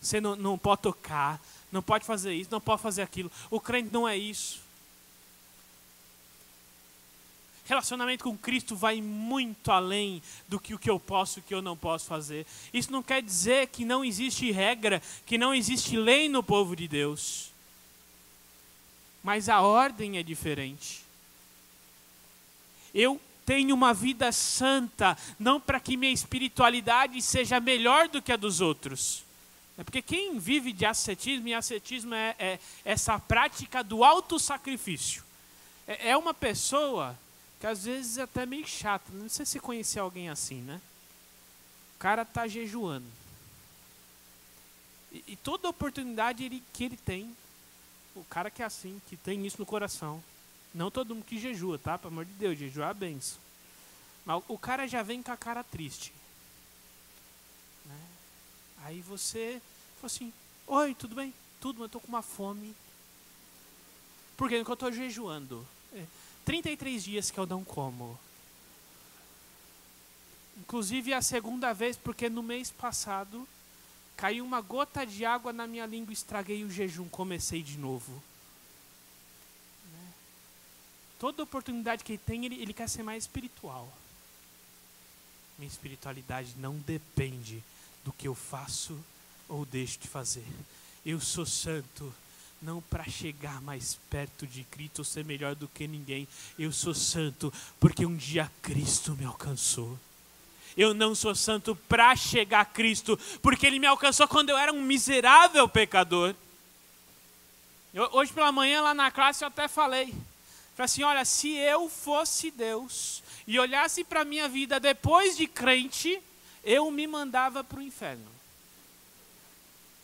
você 0.00 0.20
não, 0.20 0.34
não 0.34 0.58
pode 0.58 0.82
tocar, 0.82 1.40
não 1.70 1.82
pode 1.82 2.04
fazer 2.04 2.32
isso, 2.34 2.50
não 2.50 2.60
pode 2.60 2.82
fazer 2.82 3.02
aquilo. 3.02 3.30
O 3.50 3.60
crente 3.60 3.92
não 3.92 4.08
é 4.08 4.16
isso. 4.16 4.60
Relacionamento 7.70 8.24
com 8.24 8.36
Cristo 8.36 8.76
vai 8.76 9.00
muito 9.00 9.70
além 9.70 10.22
do 10.48 10.60
que 10.60 10.74
o 10.74 10.78
que 10.78 10.90
eu 10.90 11.00
posso 11.00 11.38
e 11.38 11.40
o 11.40 11.44
que 11.44 11.54
eu 11.54 11.62
não 11.62 11.76
posso 11.76 12.06
fazer. 12.06 12.46
Isso 12.72 12.92
não 12.92 13.02
quer 13.02 13.22
dizer 13.22 13.68
que 13.68 13.84
não 13.84 14.04
existe 14.04 14.50
regra, 14.50 15.00
que 15.24 15.38
não 15.38 15.54
existe 15.54 15.96
lei 15.96 16.28
no 16.28 16.42
povo 16.42 16.76
de 16.76 16.86
Deus 16.86 17.50
mas 19.22 19.48
a 19.48 19.60
ordem 19.60 20.18
é 20.18 20.22
diferente. 20.22 21.02
Eu 22.94 23.20
tenho 23.44 23.74
uma 23.74 23.92
vida 23.92 24.32
santa, 24.32 25.16
não 25.38 25.60
para 25.60 25.80
que 25.80 25.96
minha 25.96 26.12
espiritualidade 26.12 27.20
seja 27.20 27.60
melhor 27.60 28.08
do 28.08 28.22
que 28.22 28.32
a 28.32 28.36
dos 28.36 28.60
outros. 28.60 29.24
É 29.76 29.84
porque 29.84 30.02
quem 30.02 30.38
vive 30.38 30.72
de 30.72 30.84
ascetismo, 30.84 31.48
e 31.48 31.54
ascetismo 31.54 32.14
é, 32.14 32.34
é 32.38 32.58
essa 32.84 33.18
prática 33.18 33.82
do 33.82 34.04
autossacrifício. 34.04 35.22
É, 35.86 36.10
é 36.10 36.16
uma 36.16 36.34
pessoa 36.34 37.18
que 37.60 37.66
às 37.66 37.84
vezes 37.84 38.16
é 38.16 38.22
até 38.22 38.46
meio 38.46 38.66
chata. 38.66 39.12
Não 39.12 39.28
sei 39.28 39.44
se 39.44 39.60
conhecer 39.60 40.00
alguém 40.00 40.30
assim, 40.30 40.62
né? 40.62 40.80
O 41.94 41.98
cara 41.98 42.22
está 42.22 42.48
jejuando. 42.48 43.06
E, 45.12 45.22
e, 45.28 45.36
toda 45.36 45.68
oportunidade 45.68 46.42
ele, 46.42 46.62
que 46.72 46.84
ele 46.84 46.96
tem, 46.96 47.36
o 48.16 48.24
cara 48.24 48.50
que 48.50 48.62
é 48.62 48.64
assim, 48.64 49.00
que 49.08 49.16
tem 49.16 49.46
isso 49.46 49.58
no 49.58 49.66
coração. 49.66 50.24
Não 50.72 50.90
todo 50.90 51.14
mundo 51.14 51.24
que 51.24 51.38
jejua, 51.38 51.78
tá? 51.78 51.98
Pelo 51.98 52.14
amor 52.14 52.24
de 52.24 52.32
Deus, 52.32 52.58
jejuar 52.58 52.92
é 52.92 52.94
benção. 52.94 53.38
Mas 54.24 54.42
o 54.48 54.56
cara 54.56 54.86
já 54.86 55.02
vem 55.02 55.22
com 55.22 55.32
a 55.32 55.36
cara 55.36 55.62
triste. 55.62 56.14
Né? 57.84 58.06
Aí 58.84 59.00
você 59.02 59.60
fala 59.96 60.06
assim, 60.06 60.32
oi, 60.66 60.94
tudo 60.94 61.14
bem? 61.14 61.34
Tudo, 61.60 61.80
mas 61.80 61.84
eu 61.84 61.88
tô 61.90 62.00
com 62.00 62.08
uma 62.08 62.22
fome. 62.22 62.74
Porque 64.36 64.54
eu 64.54 64.62
estou 64.62 64.92
jejuando. 64.92 65.66
É, 65.92 66.04
33 66.44 67.04
dias 67.04 67.30
que 67.30 67.38
eu 67.38 67.46
não 67.46 67.64
como. 67.64 68.18
Inclusive 70.58 71.12
é 71.12 71.16
a 71.16 71.22
segunda 71.22 71.72
vez, 71.72 71.96
porque 71.96 72.28
no 72.28 72.42
mês 72.42 72.70
passado 72.70 73.46
Caiu 74.20 74.44
uma 74.44 74.60
gota 74.60 75.06
de 75.06 75.24
água 75.24 75.50
na 75.50 75.66
minha 75.66 75.86
língua, 75.86 76.12
estraguei 76.12 76.62
o 76.62 76.70
jejum, 76.70 77.08
comecei 77.08 77.62
de 77.62 77.78
novo. 77.78 78.22
Né? 79.90 80.12
Toda 81.18 81.42
oportunidade 81.42 82.04
que 82.04 82.12
ele 82.12 82.22
tem, 82.26 82.44
ele, 82.44 82.60
ele 82.60 82.74
quer 82.74 82.86
ser 82.86 83.02
mais 83.02 83.24
espiritual. 83.24 83.90
Minha 85.58 85.70
espiritualidade 85.70 86.54
não 86.58 86.76
depende 86.80 87.64
do 88.04 88.12
que 88.12 88.28
eu 88.28 88.34
faço 88.34 89.02
ou 89.48 89.64
deixo 89.64 89.98
de 89.98 90.06
fazer. 90.06 90.46
Eu 91.04 91.18
sou 91.18 91.46
santo 91.46 92.12
não 92.62 92.80
para 92.82 93.04
chegar 93.04 93.60
mais 93.62 93.98
perto 94.10 94.46
de 94.46 94.64
Cristo 94.64 95.00
ou 95.00 95.04
ser 95.04 95.24
melhor 95.24 95.54
do 95.54 95.68
que 95.68 95.86
ninguém. 95.86 96.28
Eu 96.58 96.72
sou 96.72 96.94
santo 96.94 97.52
porque 97.78 98.04
um 98.04 98.16
dia 98.16 98.50
Cristo 98.62 99.12
me 99.16 99.24
alcançou. 99.24 99.98
Eu 100.76 100.94
não 100.94 101.14
sou 101.14 101.34
santo 101.34 101.74
para 101.74 102.14
chegar 102.14 102.60
a 102.60 102.64
Cristo, 102.64 103.18
porque 103.42 103.66
Ele 103.66 103.78
me 103.78 103.86
alcançou 103.86 104.28
quando 104.28 104.50
eu 104.50 104.58
era 104.58 104.72
um 104.72 104.82
miserável 104.82 105.68
pecador. 105.68 106.34
Eu, 107.92 108.08
hoje 108.12 108.32
pela 108.32 108.52
manhã, 108.52 108.80
lá 108.80 108.94
na 108.94 109.10
classe, 109.10 109.42
eu 109.42 109.48
até 109.48 109.66
falei. 109.66 110.14
Falei 110.74 110.84
assim: 110.84 111.02
olha, 111.02 111.24
se 111.24 111.50
eu 111.50 111.88
fosse 111.88 112.50
Deus 112.50 113.22
e 113.46 113.58
olhasse 113.58 114.04
para 114.04 114.20
a 114.20 114.24
minha 114.24 114.48
vida 114.48 114.78
depois 114.78 115.36
de 115.36 115.46
crente, 115.46 116.22
eu 116.62 116.90
me 116.90 117.06
mandava 117.06 117.64
para 117.64 117.78
o 117.78 117.82
inferno. 117.82 118.30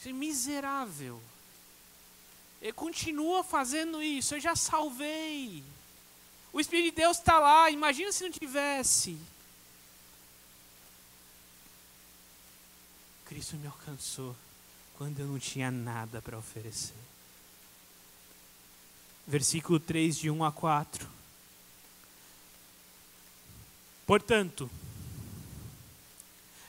É 0.04 0.12
miserável. 0.12 1.20
Ele 2.66 2.72
continua 2.72 3.44
fazendo 3.44 4.02
isso, 4.02 4.34
eu 4.34 4.40
já 4.40 4.56
salvei. 4.56 5.62
O 6.52 6.58
Espírito 6.58 6.96
de 6.96 7.00
Deus 7.00 7.16
está 7.16 7.38
lá, 7.38 7.70
imagina 7.70 8.10
se 8.10 8.24
não 8.24 8.32
tivesse. 8.32 9.16
Cristo 13.26 13.54
me 13.56 13.68
alcançou 13.68 14.34
quando 14.98 15.20
eu 15.20 15.28
não 15.28 15.38
tinha 15.38 15.70
nada 15.70 16.20
para 16.20 16.36
oferecer. 16.36 16.96
Versículo 19.28 19.78
3, 19.78 20.16
de 20.16 20.28
1 20.28 20.42
a 20.42 20.50
4. 20.50 21.08
Portanto, 24.04 24.68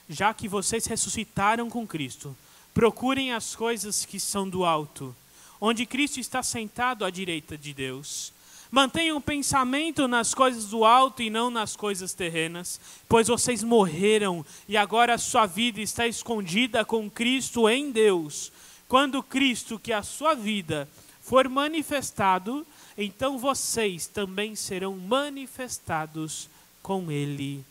já 0.08 0.32
que 0.32 0.46
vocês 0.46 0.86
ressuscitaram 0.86 1.68
com 1.68 1.84
Cristo, 1.84 2.36
procurem 2.72 3.32
as 3.32 3.56
coisas 3.56 4.04
que 4.04 4.20
são 4.20 4.48
do 4.48 4.64
alto, 4.64 5.12
onde 5.60 5.86
Cristo 5.86 6.20
está 6.20 6.42
sentado 6.42 7.04
à 7.04 7.10
direita 7.10 7.56
de 7.56 7.72
Deus. 7.72 8.32
Mantenham 8.70 9.16
o 9.16 9.20
pensamento 9.20 10.06
nas 10.06 10.34
coisas 10.34 10.66
do 10.66 10.84
alto 10.84 11.22
e 11.22 11.30
não 11.30 11.50
nas 11.50 11.74
coisas 11.74 12.12
terrenas, 12.12 12.78
pois 13.08 13.28
vocês 13.28 13.62
morreram 13.62 14.44
e 14.68 14.76
agora 14.76 15.14
a 15.14 15.18
sua 15.18 15.46
vida 15.46 15.80
está 15.80 16.06
escondida 16.06 16.84
com 16.84 17.08
Cristo 17.08 17.68
em 17.68 17.90
Deus. 17.90 18.52
Quando 18.86 19.22
Cristo, 19.22 19.78
que 19.78 19.92
é 19.92 19.96
a 19.96 20.02
sua 20.02 20.34
vida, 20.34 20.88
for 21.20 21.48
manifestado, 21.48 22.66
então 22.96 23.38
vocês 23.38 24.06
também 24.06 24.54
serão 24.54 24.96
manifestados 24.96 26.48
com 26.82 27.10
Ele 27.10 27.64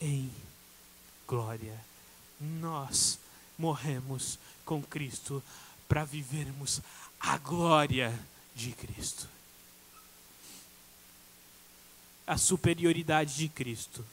em 0.00 0.30
glória. 1.26 1.78
Nós 2.40 3.18
morremos 3.58 4.38
com 4.64 4.82
Cristo 4.82 5.42
para 5.88 6.04
vivermos 6.04 6.80
a 7.20 7.38
glória 7.38 8.18
de 8.54 8.72
Cristo. 8.72 9.28
A 12.26 12.38
superioridade 12.38 13.36
de 13.36 13.48
Cristo 13.48 14.04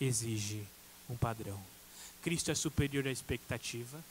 exige 0.00 0.64
um 1.08 1.16
padrão. 1.16 1.62
Cristo 2.22 2.50
é 2.50 2.54
superior 2.54 3.06
à 3.06 3.10
expectativa. 3.10 4.02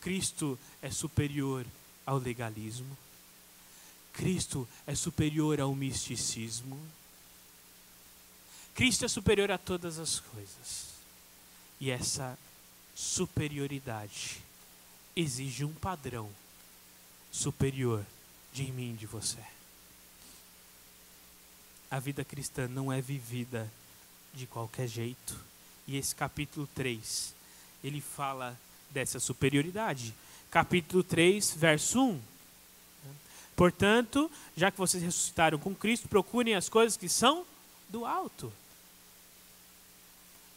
Cristo 0.00 0.58
é 0.82 0.90
superior 0.90 1.66
ao 2.06 2.18
legalismo. 2.18 2.96
Cristo 4.12 4.68
é 4.86 4.94
superior 4.94 5.60
ao 5.60 5.74
misticismo. 5.74 6.78
Cristo 8.74 9.04
é 9.04 9.08
superior 9.08 9.50
a 9.50 9.58
todas 9.58 9.98
as 9.98 10.20
coisas. 10.20 10.94
E 11.80 11.90
essa 11.90 12.38
superioridade 12.94 14.43
exige 15.16 15.64
um 15.64 15.72
padrão 15.72 16.30
superior 17.30 18.04
de 18.52 18.64
mim 18.72 18.92
e 18.92 18.96
de 18.96 19.06
você. 19.06 19.38
A 21.90 21.98
vida 21.98 22.24
cristã 22.24 22.66
não 22.66 22.92
é 22.92 23.00
vivida 23.00 23.70
de 24.32 24.46
qualquer 24.46 24.88
jeito. 24.88 25.38
E 25.86 25.96
esse 25.96 26.14
capítulo 26.14 26.68
3, 26.74 27.34
ele 27.82 28.00
fala 28.00 28.58
dessa 28.90 29.20
superioridade. 29.20 30.14
Capítulo 30.50 31.04
3, 31.04 31.54
verso 31.54 32.00
1. 32.00 32.20
Portanto, 33.54 34.30
já 34.56 34.70
que 34.70 34.78
vocês 34.78 35.02
ressuscitaram 35.02 35.58
com 35.58 35.74
Cristo, 35.74 36.08
procurem 36.08 36.54
as 36.54 36.68
coisas 36.68 36.96
que 36.96 37.08
são 37.08 37.46
do 37.88 38.04
alto. 38.04 38.52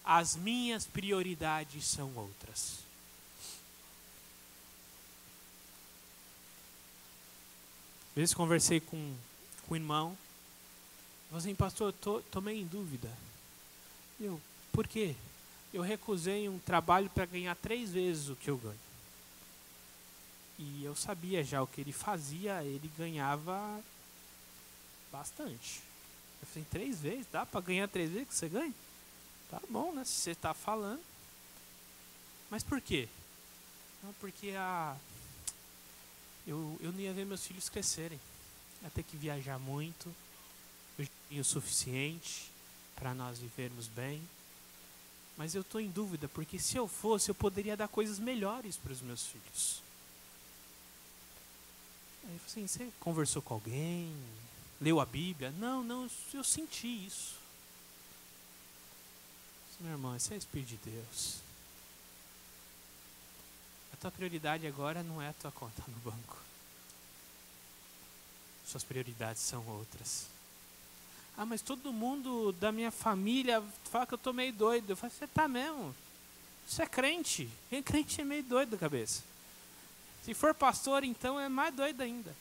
As 0.04 0.36
minhas 0.36 0.88
prioridades 0.88 1.86
são 1.86 2.12
outras. 2.16 2.87
Vezes 8.18 8.34
conversei 8.34 8.80
com, 8.80 9.14
com 9.68 9.74
um 9.76 9.78
irmão, 9.78 10.18
falei 11.30 11.40
assim, 11.40 11.56
pastor, 11.56 11.94
tô, 11.94 12.42
meio 12.42 12.62
em 12.62 12.66
dúvida. 12.66 13.12
Eu, 14.20 14.42
por 14.72 14.88
quê? 14.88 15.16
Eu 15.72 15.84
recusei 15.84 16.50
um 16.50 16.58
trabalho 16.58 17.12
para 17.12 17.28
ganhar 17.28 17.56
três 17.56 17.92
vezes 17.92 18.30
o 18.30 18.36
que 18.36 18.50
eu 18.50 18.58
ganho. 18.58 18.80
E 20.58 20.84
eu 20.84 20.96
sabia 20.96 21.44
já 21.44 21.62
o 21.62 21.68
que 21.68 21.80
ele 21.80 21.92
fazia, 21.92 22.64
ele 22.64 22.90
ganhava 22.98 23.80
bastante. 25.12 25.84
Eu 26.42 26.48
falei, 26.48 26.66
três 26.72 27.00
vezes? 27.00 27.28
Dá 27.32 27.46
para 27.46 27.62
ganhar 27.62 27.88
três 27.88 28.10
vezes 28.10 28.30
que 28.30 28.34
você 28.36 28.50
ganha? 28.50 28.74
Tá 29.52 29.62
bom, 29.70 29.94
né? 29.94 30.04
Se 30.04 30.14
você 30.14 30.32
está 30.32 30.56
falando. 30.56 31.04
Mas 32.50 32.64
por 32.64 32.82
quê? 32.82 33.08
Não, 34.04 34.12
porque 34.14 34.52
a 34.58 34.96
eu, 36.48 36.78
eu 36.80 36.92
não 36.94 37.00
ia 37.00 37.14
ver 37.14 37.26
meus 37.26 37.46
filhos 37.46 37.68
crescerem. 37.68 38.20
Ia 38.82 38.90
ter 38.90 39.04
que 39.04 39.18
viajar 39.18 39.60
muito. 39.60 40.14
Eu 40.98 41.08
tinha 41.30 41.42
o 41.42 41.46
suficiente 41.46 42.50
para 42.96 43.14
nós 43.14 43.38
vivermos 43.38 43.88
bem. 43.88 44.22
Mas 45.38 45.54
eu 45.54 45.62
estou 45.62 45.80
em 45.80 45.90
dúvida, 45.90 46.28
porque 46.30 46.58
se 46.58 46.78
eu 46.78 46.88
fosse, 46.88 47.30
eu 47.30 47.36
poderia 47.36 47.78
dar 47.78 47.88
coisas 47.88 48.18
melhores 48.18 48.76
para 48.78 48.92
os 48.92 49.02
meus 49.02 49.28
filhos. 49.28 49.84
Aí 52.28 52.40
assim, 52.46 52.66
você 52.66 52.90
conversou 53.00 53.42
com 53.42 53.54
alguém? 53.54 54.12
Leu 54.82 55.00
a 55.00 55.06
Bíblia? 55.06 55.52
Não, 55.52 55.84
não, 55.84 56.10
eu 56.34 56.44
senti 56.44 57.06
isso. 57.06 57.36
Meu 59.80 59.92
irmão, 59.92 60.16
esse 60.16 60.34
é 60.34 60.36
o 60.36 60.40
Espírito 60.40 60.70
de 60.70 60.92
Deus. 60.92 61.47
Tua 64.00 64.12
prioridade 64.12 64.68
agora 64.68 65.02
não 65.02 65.22
é 65.22 65.30
a 65.30 65.34
tua 65.34 65.52
conta 65.52 65.84
no 65.88 66.12
banco. 66.12 66.38
Suas 68.66 68.84
prioridades 68.84 69.42
são 69.42 69.66
outras. 69.68 70.28
Ah, 71.38 71.46
mas 71.46 71.62
todo 71.62 71.94
mundo 71.94 72.52
da 72.54 72.72
minha 72.72 72.92
família 72.92 73.64
fala 73.92 74.06
que 74.06 74.14
eu 74.14 74.18
estou 74.18 74.34
meio 74.34 74.52
doido. 74.54 74.90
Eu 74.90 74.98
falo, 74.98 75.12
você 75.12 75.26
está 75.26 75.48
mesmo? 75.48 75.96
Você 76.68 76.84
é 76.84 76.86
crente. 76.86 77.50
Quem 77.70 77.80
é 77.80 77.84
crente 77.84 78.20
é 78.20 78.26
meio 78.26 78.44
doido 78.44 78.72
da 78.72 78.78
cabeça. 78.78 79.24
Se 80.24 80.34
for 80.34 80.54
pastor, 80.54 81.04
então 81.04 81.40
é 81.40 81.48
mais 81.48 81.74
doido 81.74 82.02
ainda. 82.02 82.36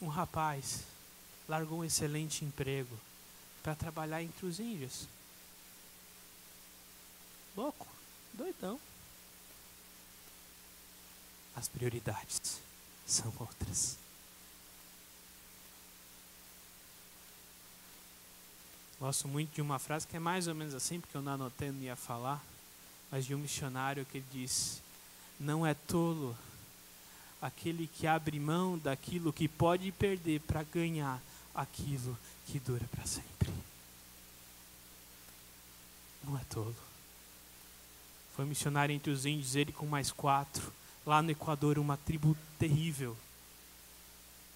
Um 0.00 0.08
rapaz 0.08 0.80
largou 1.48 1.78
um 1.78 1.84
excelente 1.84 2.44
emprego 2.44 2.98
para 3.62 3.74
trabalhar 3.74 4.22
entre 4.22 4.44
os 4.44 4.58
índios. 4.58 5.06
Louco, 7.56 7.86
doidão. 8.32 8.80
As 11.54 11.68
prioridades 11.68 12.60
são 13.06 13.32
outras. 13.38 13.96
Gosto 18.98 19.26
muito 19.28 19.52
de 19.52 19.60
uma 19.60 19.78
frase 19.78 20.06
que 20.06 20.16
é 20.16 20.20
mais 20.20 20.46
ou 20.46 20.54
menos 20.54 20.74
assim, 20.74 21.00
porque 21.00 21.16
eu 21.16 21.22
não 21.22 21.32
anotei, 21.32 21.70
não 21.70 21.80
ia 21.80 21.96
falar, 21.96 22.42
mas 23.10 23.26
de 23.26 23.34
um 23.34 23.38
missionário 23.38 24.06
que 24.06 24.20
diz: 24.32 24.80
Não 25.38 25.66
é 25.66 25.74
tolo 25.74 26.36
aquele 27.40 27.88
que 27.88 28.06
abre 28.06 28.38
mão 28.38 28.78
daquilo 28.78 29.32
que 29.32 29.48
pode 29.48 29.90
perder 29.92 30.40
para 30.40 30.62
ganhar 30.62 31.20
aquilo 31.54 32.16
que 32.46 32.60
dura 32.60 32.86
para 32.92 33.04
sempre. 33.04 33.52
Não 36.22 36.38
é 36.38 36.44
tolo. 36.44 36.91
Foi 38.34 38.44
missionário 38.44 38.94
entre 38.94 39.10
os 39.10 39.26
índios, 39.26 39.56
ele 39.56 39.72
com 39.72 39.86
mais 39.86 40.10
quatro. 40.10 40.72
Lá 41.04 41.20
no 41.20 41.30
Equador, 41.30 41.78
uma 41.78 41.96
tribo 41.96 42.36
terrível. 42.58 43.16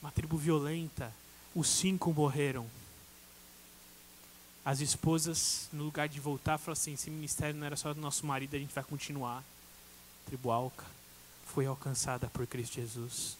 Uma 0.01 0.11
tribo 0.11 0.37
violenta. 0.37 1.13
Os 1.55 1.69
cinco 1.69 2.13
morreram. 2.13 2.67
As 4.65 4.81
esposas, 4.81 5.69
no 5.73 5.85
lugar 5.85 6.09
de 6.09 6.19
voltar, 6.19 6.59
falaram 6.59 6.73
assim: 6.73 6.95
esse 6.95 7.11
ministério 7.11 7.55
não 7.55 7.67
era 7.67 7.77
só 7.77 7.93
do 7.93 8.01
nosso 8.01 8.27
marido, 8.27 8.57
a 8.57 8.59
gente 8.59 8.75
vai 8.75 8.83
continuar. 8.83 9.39
A 9.39 10.27
tribo 10.27 10.51
Alca 10.51 10.85
foi 11.47 11.67
alcançada 11.67 12.29
por 12.29 12.47
Cristo 12.47 12.75
Jesus, 12.75 13.37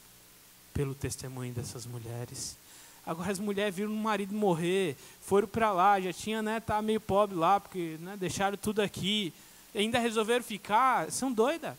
pelo 0.73 0.95
testemunho 0.95 1.53
dessas 1.53 1.87
mulheres. 1.87 2.57
Agora 3.05 3.31
as 3.31 3.39
mulheres 3.39 3.75
viram 3.75 3.93
o 3.93 3.97
marido 3.97 4.35
morrer, 4.35 4.97
foram 5.21 5.47
para 5.47 5.73
lá, 5.73 6.01
já 6.01 6.13
tinha, 6.13 6.43
né, 6.43 6.59
tá 6.59 6.83
meio 6.83 7.01
pobre 7.01 7.37
lá, 7.37 7.61
porque 7.61 7.97
né, 8.01 8.17
deixaram 8.17 8.57
tudo 8.57 8.81
aqui 8.81 9.33
ainda 9.77 9.99
resolveram 9.99 10.43
ficar, 10.43 11.11
são 11.11 11.33
doidas. 11.33 11.75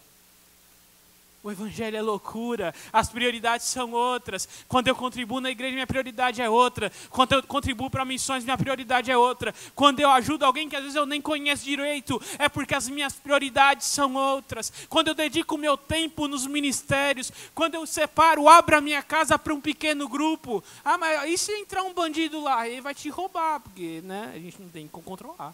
O 1.47 1.51
evangelho 1.51 1.95
é 1.95 2.01
loucura, 2.01 2.75
as 2.91 3.09
prioridades 3.09 3.67
são 3.67 3.93
outras. 3.93 4.49
Quando 4.67 4.89
eu 4.89 4.95
contribuo 4.95 5.39
na 5.39 5.49
igreja, 5.49 5.73
minha 5.73 5.87
prioridade 5.87 6.41
é 6.41 6.49
outra. 6.49 6.91
Quando 7.09 7.31
eu 7.31 7.43
contribuo 7.43 7.89
para 7.89 8.03
missões, 8.03 8.43
minha 8.43 8.57
prioridade 8.57 9.09
é 9.09 9.17
outra. 9.17 9.55
Quando 9.73 10.01
eu 10.01 10.09
ajudo 10.09 10.43
alguém 10.43 10.67
que 10.67 10.75
às 10.75 10.81
vezes 10.81 10.97
eu 10.97 11.05
nem 11.05 11.21
conheço 11.21 11.63
direito, 11.63 12.21
é 12.37 12.49
porque 12.49 12.75
as 12.75 12.89
minhas 12.89 13.13
prioridades 13.13 13.87
são 13.87 14.15
outras. 14.15 14.73
Quando 14.89 15.07
eu 15.07 15.13
dedico 15.13 15.57
meu 15.57 15.77
tempo 15.77 16.27
nos 16.27 16.45
ministérios, 16.45 17.31
quando 17.55 17.75
eu 17.75 17.85
separo, 17.85 18.49
abro 18.49 18.75
a 18.75 18.81
minha 18.81 19.01
casa 19.01 19.39
para 19.39 19.53
um 19.53 19.61
pequeno 19.61 20.09
grupo. 20.09 20.61
Ah, 20.83 20.97
mas 20.97 21.31
e 21.31 21.37
se 21.37 21.53
entrar 21.53 21.83
um 21.83 21.93
bandido 21.93 22.41
lá? 22.41 22.67
Ele 22.67 22.81
vai 22.81 22.93
te 22.93 23.07
roubar, 23.09 23.61
porque 23.61 24.01
né, 24.03 24.33
a 24.35 24.39
gente 24.39 24.61
não 24.61 24.67
tem 24.67 24.85
como 24.89 25.05
controlar. 25.05 25.53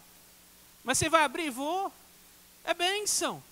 Mas 0.82 0.98
você 0.98 1.08
vai 1.08 1.22
abrir? 1.22 1.50
Vou. 1.50 1.92
É 2.64 2.72
bênção. 2.72 3.42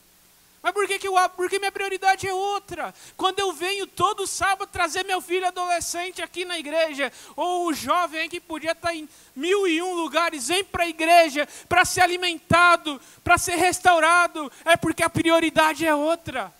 Mas 0.63 0.73
por 0.73 0.87
que, 0.87 0.97
que 0.97 1.09
eu? 1.09 1.15
Porque 1.31 1.59
minha 1.59 1.73
prioridade 1.73 2.27
é 2.27 2.33
outra. 2.33 2.95
Quando 3.17 3.41
eu 3.41 3.53
venho 3.53 3.85
todo 3.85 4.29
sábado 4.29 4.69
trazer 4.71 5.05
meu 5.05 5.21
filho 5.21 5.47
adolescente 5.47 6.23
aqui 6.23 6.45
na 6.45 6.57
igreja, 6.57 7.13
ou 7.35 7.67
o 7.67 7.75
jovem 7.75 8.29
que 8.29 8.41
podia 8.41 8.71
estar 8.71 8.95
em 8.95 9.09
mil 9.35 9.67
e 9.67 9.83
um 9.83 9.95
lugares, 9.95 10.47
vem 10.47 10.63
para 10.63 10.85
a 10.85 10.89
igreja 10.89 11.49
para 11.69 11.85
ser 11.85 12.03
alimentado, 12.03 13.01
para 13.25 13.39
ser 13.39 13.57
restaurado, 13.57 14.53
é 14.65 14.77
porque 14.77 15.03
a 15.03 15.11
prioridade 15.11 15.85
é 15.85 15.93
outra. 15.93 16.55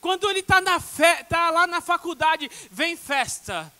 Quando 0.00 0.30
ele 0.30 0.40
está 0.40 0.62
tá 1.28 1.50
lá 1.50 1.66
na 1.66 1.80
faculdade, 1.80 2.48
vem 2.70 2.96
festa. 2.96 3.72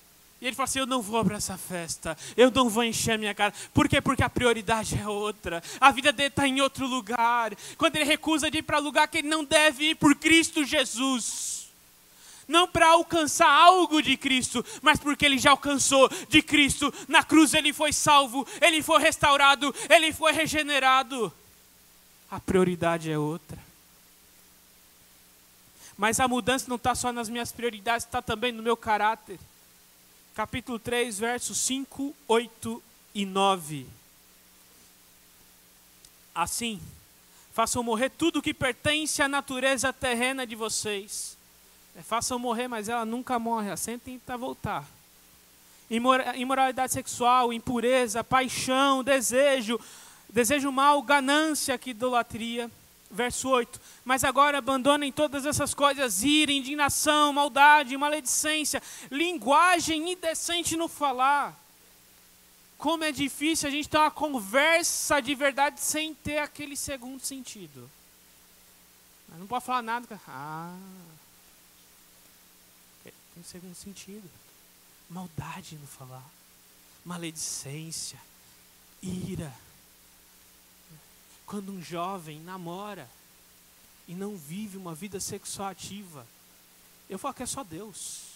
E 0.45 0.47
ele 0.47 0.55
fala 0.55 0.65
assim: 0.65 0.79
Eu 0.79 0.87
não 0.87 1.01
vou 1.01 1.25
para 1.25 1.39
essa 1.39 1.57
festa, 1.57 2.15
eu 2.37 2.51
não 2.51 2.69
vou 2.69 2.85
encher 2.85 3.19
minha 3.19 3.35
cara. 3.35 3.55
Por 3.73 3.89
quê? 3.89 3.99
Porque 3.99 4.23
a 4.23 4.29
prioridade 4.29 4.95
é 4.95 5.09
outra. 5.09 5.63
A 5.81 5.91
vida 5.91 6.13
dele 6.13 6.29
está 6.29 6.47
em 6.47 6.61
outro 6.61 6.87
lugar. 6.87 7.57
Quando 7.79 7.97
ele 7.97 8.05
recusa 8.05 8.51
de 8.51 8.59
ir 8.59 8.63
para 8.63 8.77
lugar 8.77 9.09
que 9.09 9.19
ele 9.19 9.29
não 9.29 9.43
deve 9.43 9.93
ir 9.93 9.95
por 9.95 10.15
Cristo 10.15 10.63
Jesus. 10.63 11.71
Não 12.47 12.69
para 12.69 12.89
alcançar 12.89 13.49
algo 13.49 14.03
de 14.03 14.19
Cristo, 14.19 14.63
mas 14.83 15.01
porque 15.01 15.25
ele 15.25 15.39
já 15.39 15.53
alcançou 15.53 16.11
de 16.29 16.43
Cristo. 16.43 16.93
Na 17.09 17.25
cruz 17.25 17.55
ele 17.55 17.73
foi 17.73 17.91
salvo, 17.91 18.47
ele 18.61 18.83
foi 18.83 19.01
restaurado, 19.01 19.75
ele 19.89 20.13
foi 20.13 20.33
regenerado. 20.33 21.33
A 22.31 22.39
prioridade 22.39 23.11
é 23.11 23.17
outra. 23.17 23.59
Mas 25.97 26.21
a 26.21 26.29
mudança 26.29 26.67
não 26.69 26.77
está 26.77 26.95
só 26.95 27.11
nas 27.11 27.31
minhas 27.31 27.51
prioridades, 27.51 28.05
está 28.05 28.21
também 28.21 28.53
no 28.53 28.63
meu 28.63 28.77
caráter. 28.77 29.39
Capítulo 30.35 30.81
3, 30.81 31.17
versos 31.17 31.57
5, 31.59 32.13
8 32.27 32.83
e 33.15 33.25
9. 33.25 33.87
Assim, 36.35 36.81
façam 37.53 37.85
morrer 37.85 38.11
tudo 38.11 38.43
que 38.43 38.53
pertence 38.53 39.23
à 39.23 39.29
natureza 39.29 39.93
terrena 39.93 40.45
de 40.45 40.57
vocês. 40.57 41.39
É, 41.95 42.03
façam 42.03 42.37
morrer, 42.37 42.67
mas 42.67 42.89
ela 42.89 43.05
nunca 43.05 43.39
morre, 43.39 43.69
ela 43.69 43.77
sempre 43.77 44.11
tenta 44.11 44.37
voltar. 44.37 44.85
Imoralidade 45.89 46.93
sexual, 46.93 47.53
impureza, 47.53 48.25
paixão, 48.25 49.05
desejo, 49.05 49.79
desejo 50.29 50.73
mal, 50.73 51.01
ganância, 51.01 51.79
idolatria 51.87 52.69
verso 53.15 53.49
8. 53.49 53.81
Mas 54.05 54.25
agora 54.25 54.59
abandonem 54.59 55.11
todas 55.11 55.47
essas 55.47 55.73
coisas: 55.73 56.23
ira, 56.23 56.53
indignação, 56.53 57.33
maldade, 57.33 57.97
maledicência, 57.97 58.83
linguagem 59.11 60.13
indecente 60.13 60.77
no 60.77 60.89
falar. 60.89 61.59
Como 62.77 63.05
é 63.05 63.13
difícil 63.13 63.69
a 63.69 63.73
gente 63.73 63.89
ter 63.89 63.97
uma 63.97 64.11
conversa 64.11 65.21
de 65.21 65.35
verdade 65.35 65.81
sem 65.81 66.13
ter 66.15 66.39
aquele 66.39 66.77
segundo 66.77 67.21
sentido. 67.21 67.91
Mas 69.29 69.39
não 69.39 69.47
pode 69.47 69.65
falar 69.65 69.81
nada. 69.81 70.21
Ah, 70.29 70.77
tem 73.05 73.13
um 73.39 73.45
segundo 73.45 73.75
sentido. 73.75 74.29
Maldade 75.09 75.77
no 75.77 75.87
falar, 75.87 76.25
maledicência, 77.05 78.19
ira 79.03 79.53
quando 81.47 81.73
um 81.73 81.83
jovem 81.83 82.41
namora 82.41 83.09
e 84.07 84.15
não 84.15 84.37
vive 84.37 84.77
uma 84.77 84.95
vida 84.95 85.21
sexual 85.21 85.69
ativa, 85.69 86.27
eu 87.09 87.19
falo 87.19 87.35
que 87.35 87.43
é 87.43 87.47
só 87.47 87.63
Deus. 87.63 88.35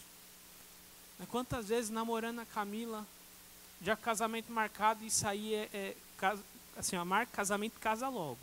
Quantas 1.28 1.68
vezes 1.68 1.90
namorando 1.90 2.40
a 2.40 2.46
Camila, 2.46 3.06
já 3.82 3.96
casamento 3.96 4.52
marcado, 4.52 5.04
isso 5.04 5.26
aí 5.26 5.54
é, 5.54 5.68
é 5.72 5.96
assim, 6.76 6.96
ó, 6.96 7.04
marca 7.04 7.32
casamento 7.32 7.78
casa 7.80 8.08
logo. 8.08 8.38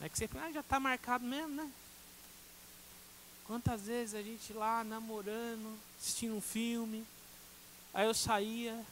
É 0.00 0.08
que 0.08 0.16
você 0.16 0.28
ah, 0.40 0.52
já 0.52 0.60
está 0.60 0.78
marcado 0.78 1.24
mesmo, 1.24 1.56
né? 1.56 1.70
Quantas 3.46 3.82
vezes 3.82 4.14
a 4.14 4.22
gente 4.22 4.52
lá 4.52 4.84
namorando, 4.84 5.76
assistindo 5.98 6.36
um 6.36 6.40
filme, 6.40 7.04
aí 7.92 8.06
eu 8.06 8.14
saía, 8.14 8.84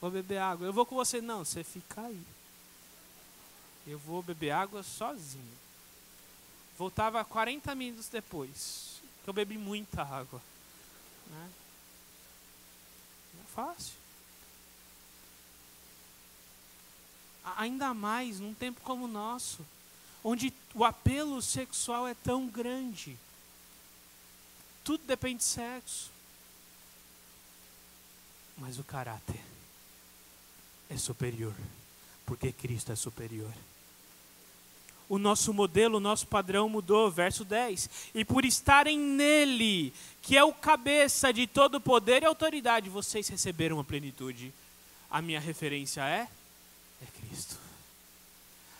vou 0.00 0.10
beber 0.10 0.38
água, 0.38 0.66
eu 0.66 0.72
vou 0.72 0.86
com 0.86 0.94
você, 0.94 1.20
não, 1.20 1.44
você 1.44 1.64
fica 1.64 2.02
aí. 2.02 2.22
Eu 3.86 3.98
vou 3.98 4.22
beber 4.22 4.50
água 4.50 4.82
sozinho. 4.82 5.58
Voltava 6.78 7.24
40 7.24 7.74
minutos 7.74 8.08
depois, 8.08 9.00
que 9.22 9.30
eu 9.30 9.34
bebi 9.34 9.58
muita 9.58 10.02
água. 10.02 10.40
Né? 11.28 11.50
Não 13.34 13.42
é 13.42 13.46
fácil. 13.46 13.94
Ainda 17.56 17.92
mais 17.92 18.38
num 18.38 18.54
tempo 18.54 18.80
como 18.82 19.04
o 19.04 19.08
nosso, 19.08 19.66
onde 20.22 20.52
o 20.74 20.84
apelo 20.84 21.42
sexual 21.42 22.06
é 22.06 22.14
tão 22.14 22.46
grande. 22.46 23.18
Tudo 24.84 25.04
depende 25.04 25.38
de 25.38 25.44
sexo. 25.44 26.10
Mas 28.56 28.78
o 28.78 28.84
caráter 28.84 29.40
é 30.88 30.96
superior, 30.96 31.54
porque 32.24 32.52
Cristo 32.52 32.92
é 32.92 32.96
superior 32.96 33.52
o 35.12 35.18
nosso 35.18 35.52
modelo, 35.52 35.98
o 35.98 36.00
nosso 36.00 36.26
padrão 36.26 36.70
mudou. 36.70 37.10
Verso 37.10 37.44
10. 37.44 37.90
E 38.14 38.24
por 38.24 38.46
estarem 38.46 38.98
nele, 38.98 39.92
que 40.22 40.38
é 40.38 40.42
o 40.42 40.54
cabeça 40.54 41.30
de 41.30 41.46
todo 41.46 41.78
poder 41.78 42.22
e 42.22 42.24
autoridade, 42.24 42.88
vocês 42.88 43.28
receberam 43.28 43.78
a 43.78 43.84
plenitude. 43.84 44.54
A 45.10 45.20
minha 45.20 45.38
referência 45.38 46.00
é? 46.00 46.26
É 47.02 47.06
Cristo. 47.20 47.58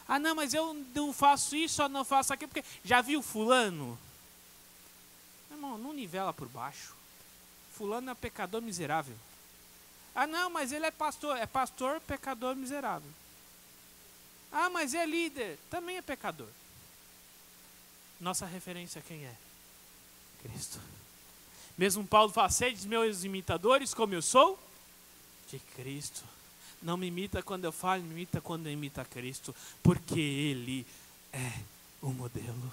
Ah, 0.09 0.19
não, 0.19 0.35
mas 0.35 0.55
eu 0.55 0.75
não 0.95 1.13
faço 1.13 1.55
isso, 1.55 1.83
eu 1.83 1.89
não 1.91 2.03
faço 2.03 2.33
aquilo, 2.33 2.49
porque 2.49 2.67
já 2.83 3.03
viu 3.03 3.21
Fulano? 3.21 3.99
Irmão, 5.51 5.77
não 5.77 5.93
nivela 5.93 6.33
por 6.33 6.49
baixo. 6.49 6.95
Fulano 7.75 8.11
é 8.11 8.15
pecador 8.15 8.63
miserável. 8.63 9.17
Ah, 10.15 10.27
não, 10.27 10.49
mas 10.49 10.73
ele 10.73 10.87
é 10.87 10.91
pastor. 10.91 11.37
É 11.37 11.45
pastor, 11.45 12.01
pecador 12.01 12.57
miserável. 12.57 13.11
Ah, 14.53 14.69
mas 14.69 14.93
é 14.93 15.07
líder. 15.07 15.59
Também 15.71 15.97
é 15.97 16.03
pecador. 16.03 16.49
Nossa 18.21 18.47
referência 18.47 19.03
quem 19.03 19.25
é? 19.25 19.35
Cristo. 20.43 20.79
Mesmo 21.77 22.07
Paulo 22.07 22.31
fala, 22.31 22.51
sedes 22.51 22.85
meus 22.85 23.25
imitadores 23.25 23.95
como 23.95 24.15
eu 24.15 24.23
sou? 24.23 24.59
De 25.51 25.59
Cristo. 25.59 26.23
Não 26.83 26.97
me 26.97 27.07
imita 27.07 27.43
quando 27.43 27.65
eu 27.65 27.73
falo, 27.73 28.03
me 28.03 28.11
imita 28.11 28.41
quando 28.41 28.67
eu 28.67 28.73
imita 28.73 29.05
Cristo. 29.05 29.55
Porque 29.83 30.21
Ele 30.21 30.87
é 31.33 31.53
o 32.03 32.11
modelo. 32.11 32.73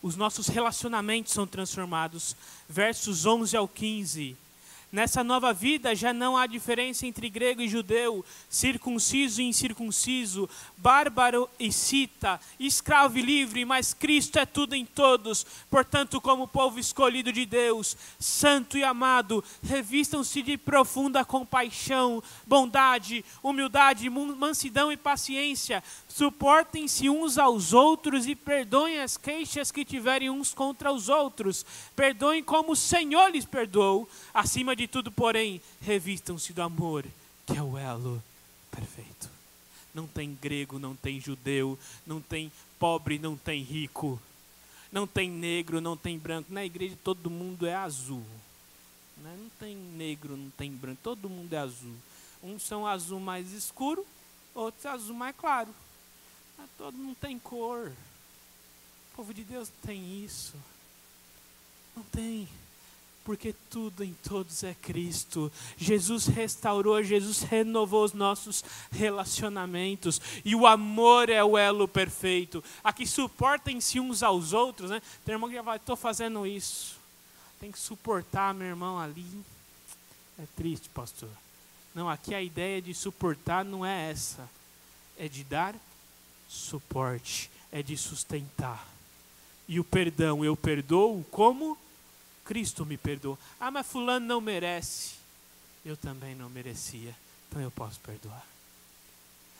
Os 0.00 0.16
nossos 0.16 0.46
relacionamentos 0.46 1.32
são 1.32 1.46
transformados. 1.46 2.34
Versos 2.68 3.26
11 3.26 3.56
ao 3.56 3.68
15 3.68 4.36
Nessa 4.90 5.22
nova 5.22 5.52
vida 5.52 5.94
já 5.94 6.14
não 6.14 6.34
há 6.34 6.46
diferença 6.46 7.06
entre 7.06 7.28
grego 7.28 7.60
e 7.60 7.68
judeu, 7.68 8.24
circunciso 8.48 9.42
e 9.42 9.44
incircunciso, 9.44 10.48
bárbaro 10.78 11.46
e 11.58 11.70
cita, 11.70 12.40
escravo 12.58 13.18
e 13.18 13.22
livre, 13.22 13.66
mas 13.66 13.92
Cristo 13.92 14.38
é 14.38 14.46
tudo 14.46 14.74
em 14.74 14.86
todos. 14.86 15.44
Portanto, 15.68 16.22
como 16.22 16.48
povo 16.48 16.80
escolhido 16.80 17.30
de 17.30 17.44
Deus, 17.44 17.98
santo 18.18 18.78
e 18.78 18.82
amado, 18.82 19.44
revistam-se 19.62 20.40
de 20.40 20.56
profunda 20.56 21.22
compaixão, 21.22 22.22
bondade, 22.46 23.22
humildade, 23.42 24.08
mansidão 24.08 24.90
e 24.90 24.96
paciência. 24.96 25.84
Suportem-se 26.08 27.10
uns 27.10 27.36
aos 27.36 27.74
outros 27.74 28.26
e 28.26 28.34
perdoem 28.34 29.00
as 29.00 29.18
queixas 29.18 29.70
que 29.70 29.84
tiverem 29.84 30.30
uns 30.30 30.54
contra 30.54 30.90
os 30.90 31.10
outros. 31.10 31.66
Perdoem 31.94 32.42
como 32.42 32.72
o 32.72 32.76
Senhor 32.76 33.28
lhes 33.30 33.44
perdoou. 33.44 34.08
Acima 34.32 34.77
de 34.78 34.86
tudo, 34.86 35.10
porém, 35.10 35.60
revistam-se 35.80 36.52
do 36.52 36.62
amor, 36.62 37.04
que 37.44 37.56
é 37.56 37.62
o 37.62 37.76
elo 37.76 38.22
perfeito. 38.70 39.28
Não 39.92 40.06
tem 40.06 40.34
grego, 40.40 40.78
não 40.78 40.94
tem 40.94 41.20
judeu, 41.20 41.76
não 42.06 42.20
tem 42.20 42.52
pobre, 42.78 43.18
não 43.18 43.36
tem 43.36 43.62
rico, 43.62 44.20
não 44.92 45.06
tem 45.06 45.28
negro, 45.28 45.80
não 45.80 45.96
tem 45.96 46.16
branco. 46.16 46.52
Na 46.52 46.64
igreja 46.64 46.96
todo 47.02 47.28
mundo 47.28 47.66
é 47.66 47.74
azul. 47.74 48.24
Né? 49.16 49.36
Não 49.36 49.50
tem 49.58 49.74
negro, 49.74 50.36
não 50.36 50.50
tem 50.50 50.70
branco, 50.70 51.00
todo 51.02 51.28
mundo 51.28 51.52
é 51.52 51.58
azul. 51.58 51.96
Uns 52.40 52.62
são 52.62 52.86
azul 52.86 53.18
mais 53.18 53.52
escuro, 53.52 54.06
outros 54.54 54.86
azul 54.86 55.16
mais 55.16 55.34
claro. 55.36 55.74
Mas 56.56 56.70
todo 56.78 56.96
mundo 56.96 57.16
tem 57.20 57.36
cor. 57.38 57.90
O 59.12 59.16
povo 59.16 59.34
de 59.34 59.42
Deus 59.42 59.68
tem 59.84 60.24
isso. 60.24 60.54
Não 61.96 62.04
tem 62.04 62.48
porque 63.28 63.54
tudo 63.68 64.02
em 64.02 64.14
todos 64.26 64.64
é 64.64 64.72
Cristo. 64.72 65.52
Jesus 65.76 66.24
restaurou, 66.28 67.02
Jesus 67.02 67.42
renovou 67.42 68.02
os 68.02 68.14
nossos 68.14 68.64
relacionamentos 68.90 70.18
e 70.46 70.54
o 70.54 70.66
amor 70.66 71.28
é 71.28 71.44
o 71.44 71.58
elo 71.58 71.86
perfeito. 71.86 72.64
Aqui 72.82 73.06
suportem-se 73.06 74.00
uns 74.00 74.22
aos 74.22 74.54
outros, 74.54 74.88
né? 74.88 75.02
Tem 75.26 75.34
irmão 75.34 75.46
que 75.46 75.56
já 75.56 75.60
vai, 75.60 75.76
estou 75.76 75.94
fazendo 75.94 76.46
isso. 76.46 76.96
Tem 77.60 77.70
que 77.70 77.78
suportar 77.78 78.54
meu 78.54 78.66
irmão 78.66 78.98
ali. 78.98 79.44
É 80.38 80.44
triste, 80.56 80.88
pastor. 80.88 81.28
Não, 81.94 82.08
aqui 82.08 82.34
a 82.34 82.40
ideia 82.40 82.80
de 82.80 82.94
suportar 82.94 83.62
não 83.62 83.84
é 83.84 84.10
essa. 84.10 84.48
É 85.18 85.28
de 85.28 85.44
dar 85.44 85.74
suporte, 86.48 87.50
é 87.70 87.82
de 87.82 87.94
sustentar. 87.94 88.88
E 89.68 89.78
o 89.78 89.84
perdão, 89.84 90.42
eu 90.42 90.56
perdoo 90.56 91.22
como? 91.30 91.76
Cristo 92.48 92.86
me 92.86 92.96
perdoou. 92.96 93.38
Ah, 93.60 93.70
mas 93.70 93.86
fulano 93.86 94.24
não 94.24 94.40
merece. 94.40 95.16
Eu 95.84 95.98
também 95.98 96.34
não 96.34 96.48
merecia. 96.48 97.14
Então 97.46 97.60
eu 97.60 97.70
posso 97.70 98.00
perdoar. 98.00 98.42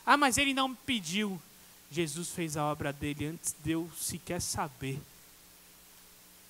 Ah, 0.03 0.17
mas 0.17 0.39
ele 0.39 0.55
não 0.55 0.73
pediu. 0.73 1.39
Jesus 1.91 2.29
fez 2.29 2.57
a 2.57 2.65
obra 2.65 2.91
dele 2.91 3.27
antes 3.27 3.55
de 3.63 3.71
eu 3.73 3.87
sequer 3.95 4.41
saber 4.41 4.99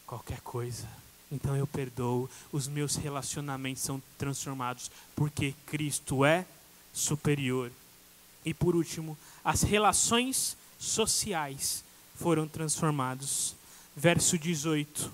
qualquer 0.08 0.40
coisa. 0.40 0.88
Então 1.30 1.58
eu 1.58 1.68
perdoo. 1.68 2.30
Os 2.54 2.70
meus 2.70 2.96
relacionamentos 2.96 3.84
são 3.84 4.02
transformados 4.18 4.90
porque 5.18 5.54
Cristo 5.66 6.24
é 6.24 6.46
superior. 6.94 7.70
E 8.46 8.54
por 8.54 8.78
último, 8.78 9.18
as 9.44 9.62
relações 9.62 10.56
sociais 10.80 11.84
foram 12.16 12.48
transformados. 12.48 13.56
Verso 13.94 14.40
18. 14.40 15.12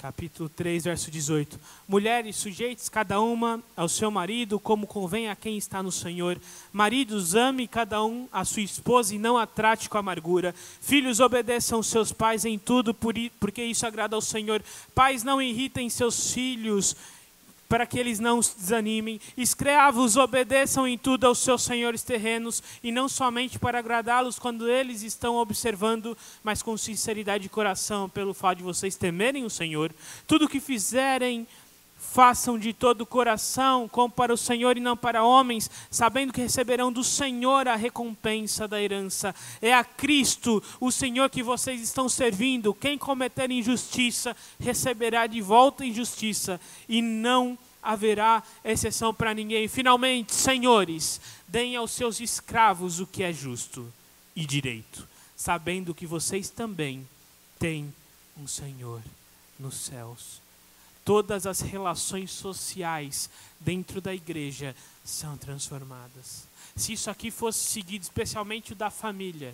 Capítulo 0.00 0.48
3, 0.48 0.84
verso 0.84 1.10
18. 1.10 1.60
Mulheres, 1.86 2.36
sujeites 2.36 2.88
cada 2.88 3.20
uma 3.20 3.62
ao 3.76 3.86
seu 3.86 4.10
marido, 4.10 4.58
como 4.58 4.86
convém 4.86 5.28
a 5.28 5.36
quem 5.36 5.58
está 5.58 5.82
no 5.82 5.92
Senhor. 5.92 6.40
Maridos, 6.72 7.34
ame 7.34 7.68
cada 7.68 8.02
um 8.02 8.26
a 8.32 8.42
sua 8.42 8.62
esposa 8.62 9.14
e 9.14 9.18
não 9.18 9.36
a 9.36 9.46
trate 9.46 9.90
com 9.90 9.98
amargura. 9.98 10.54
Filhos, 10.80 11.20
obedeçam 11.20 11.82
seus 11.82 12.12
pais 12.12 12.46
em 12.46 12.58
tudo, 12.58 12.94
porque 12.94 13.62
isso 13.62 13.86
agrada 13.86 14.16
ao 14.16 14.22
Senhor. 14.22 14.62
Pais, 14.94 15.22
não 15.22 15.40
irritem 15.42 15.90
seus 15.90 16.32
filhos 16.32 16.96
para 17.70 17.86
que 17.86 18.00
eles 18.00 18.18
não 18.18 18.42
se 18.42 18.58
desanimem. 18.58 19.20
Escravos, 19.36 20.16
obedeçam 20.16 20.88
em 20.88 20.98
tudo 20.98 21.24
aos 21.24 21.38
seus 21.38 21.62
senhores 21.62 22.02
terrenos, 22.02 22.60
e 22.82 22.90
não 22.90 23.08
somente 23.08 23.60
para 23.60 23.78
agradá-los 23.78 24.40
quando 24.40 24.68
eles 24.68 25.04
estão 25.04 25.36
observando, 25.36 26.18
mas 26.42 26.64
com 26.64 26.76
sinceridade 26.76 27.44
de 27.44 27.48
coração, 27.48 28.08
pelo 28.08 28.34
fato 28.34 28.58
de 28.58 28.64
vocês 28.64 28.96
temerem 28.96 29.44
o 29.44 29.50
Senhor. 29.50 29.94
Tudo 30.26 30.46
o 30.46 30.48
que 30.48 30.58
fizerem, 30.58 31.46
façam 32.00 32.58
de 32.58 32.72
todo 32.72 33.02
o 33.02 33.06
coração, 33.06 33.86
como 33.86 34.12
para 34.12 34.32
o 34.32 34.36
Senhor 34.36 34.76
e 34.76 34.80
não 34.80 34.96
para 34.96 35.22
homens, 35.22 35.70
sabendo 35.90 36.32
que 36.32 36.40
receberão 36.40 36.90
do 36.90 37.04
Senhor 37.04 37.68
a 37.68 37.76
recompensa 37.76 38.66
da 38.66 38.82
herança. 38.82 39.34
É 39.60 39.72
a 39.72 39.84
Cristo, 39.84 40.62
o 40.80 40.90
Senhor 40.90 41.28
que 41.30 41.42
vocês 41.42 41.80
estão 41.80 42.08
servindo. 42.08 42.74
Quem 42.74 42.98
cometer 42.98 43.50
injustiça 43.50 44.34
receberá 44.58 45.26
de 45.26 45.40
volta 45.40 45.84
injustiça, 45.84 46.60
e 46.88 47.00
não 47.02 47.56
haverá 47.82 48.42
exceção 48.64 49.14
para 49.14 49.34
ninguém. 49.34 49.68
Finalmente, 49.68 50.34
senhores, 50.34 51.20
deem 51.46 51.76
aos 51.76 51.92
seus 51.92 52.18
escravos 52.18 52.98
o 52.98 53.06
que 53.06 53.22
é 53.22 53.32
justo 53.32 53.86
e 54.34 54.44
direito, 54.44 55.06
sabendo 55.36 55.94
que 55.94 56.06
vocês 56.06 56.50
também 56.50 57.06
têm 57.58 57.92
um 58.36 58.48
Senhor 58.48 59.00
nos 59.58 59.76
céus 59.76 60.39
todas 61.10 61.44
as 61.44 61.60
relações 61.60 62.30
sociais 62.30 63.28
dentro 63.58 64.00
da 64.00 64.14
igreja 64.14 64.76
são 65.04 65.36
transformadas. 65.36 66.46
Se 66.76 66.92
isso 66.92 67.10
aqui 67.10 67.32
fosse 67.32 67.58
seguido, 67.58 68.04
especialmente 68.04 68.74
o 68.74 68.76
da 68.76 68.90
família, 68.90 69.52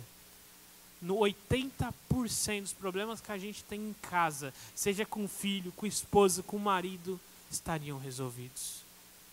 no 1.01 1.15
80% 1.15 2.61
dos 2.61 2.73
problemas 2.73 3.19
que 3.19 3.31
a 3.31 3.39
gente 3.39 3.63
tem 3.63 3.89
em 3.89 3.95
casa, 4.03 4.53
seja 4.75 5.03
com 5.03 5.27
filho, 5.27 5.71
com 5.71 5.87
esposa, 5.87 6.43
com 6.43 6.59
marido, 6.59 7.19
estariam 7.49 7.97
resolvidos. 7.97 8.83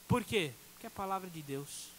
Por 0.09 0.25
quê? 0.25 0.51
Porque 0.73 0.87
é 0.87 0.89
a 0.89 0.91
palavra 0.91 1.29
de 1.29 1.43
Deus 1.43 1.94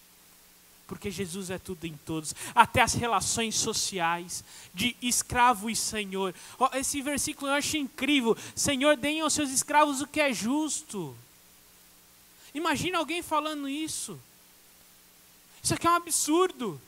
porque 0.88 1.10
Jesus 1.10 1.50
é 1.50 1.58
tudo 1.58 1.86
em 1.86 1.98
todos, 2.06 2.36
até 2.54 2.82
as 2.82 2.94
relações 2.94 3.56
sociais 3.56 4.44
de 4.74 4.96
escravo 5.02 5.70
e 5.70 5.76
senhor. 5.76 6.34
Esse 6.74 7.02
versículo 7.02 7.50
eu 7.50 7.56
acho 7.56 7.78
incrível. 7.78 8.38
Senhor, 8.56 8.96
deem 8.96 9.22
aos 9.22 9.34
seus 9.34 9.50
escravos 9.50 10.02
o 10.02 10.08
que 10.08 10.22
é 10.22 10.32
justo. 10.34 11.16
Imagina 12.54 13.00
alguém 13.00 13.22
falando 13.22 13.68
isso. 13.68 14.20
Isso 15.62 15.74
aqui 15.74 15.88
é 15.88 15.90
um 15.90 15.96
absurdo 15.96 16.80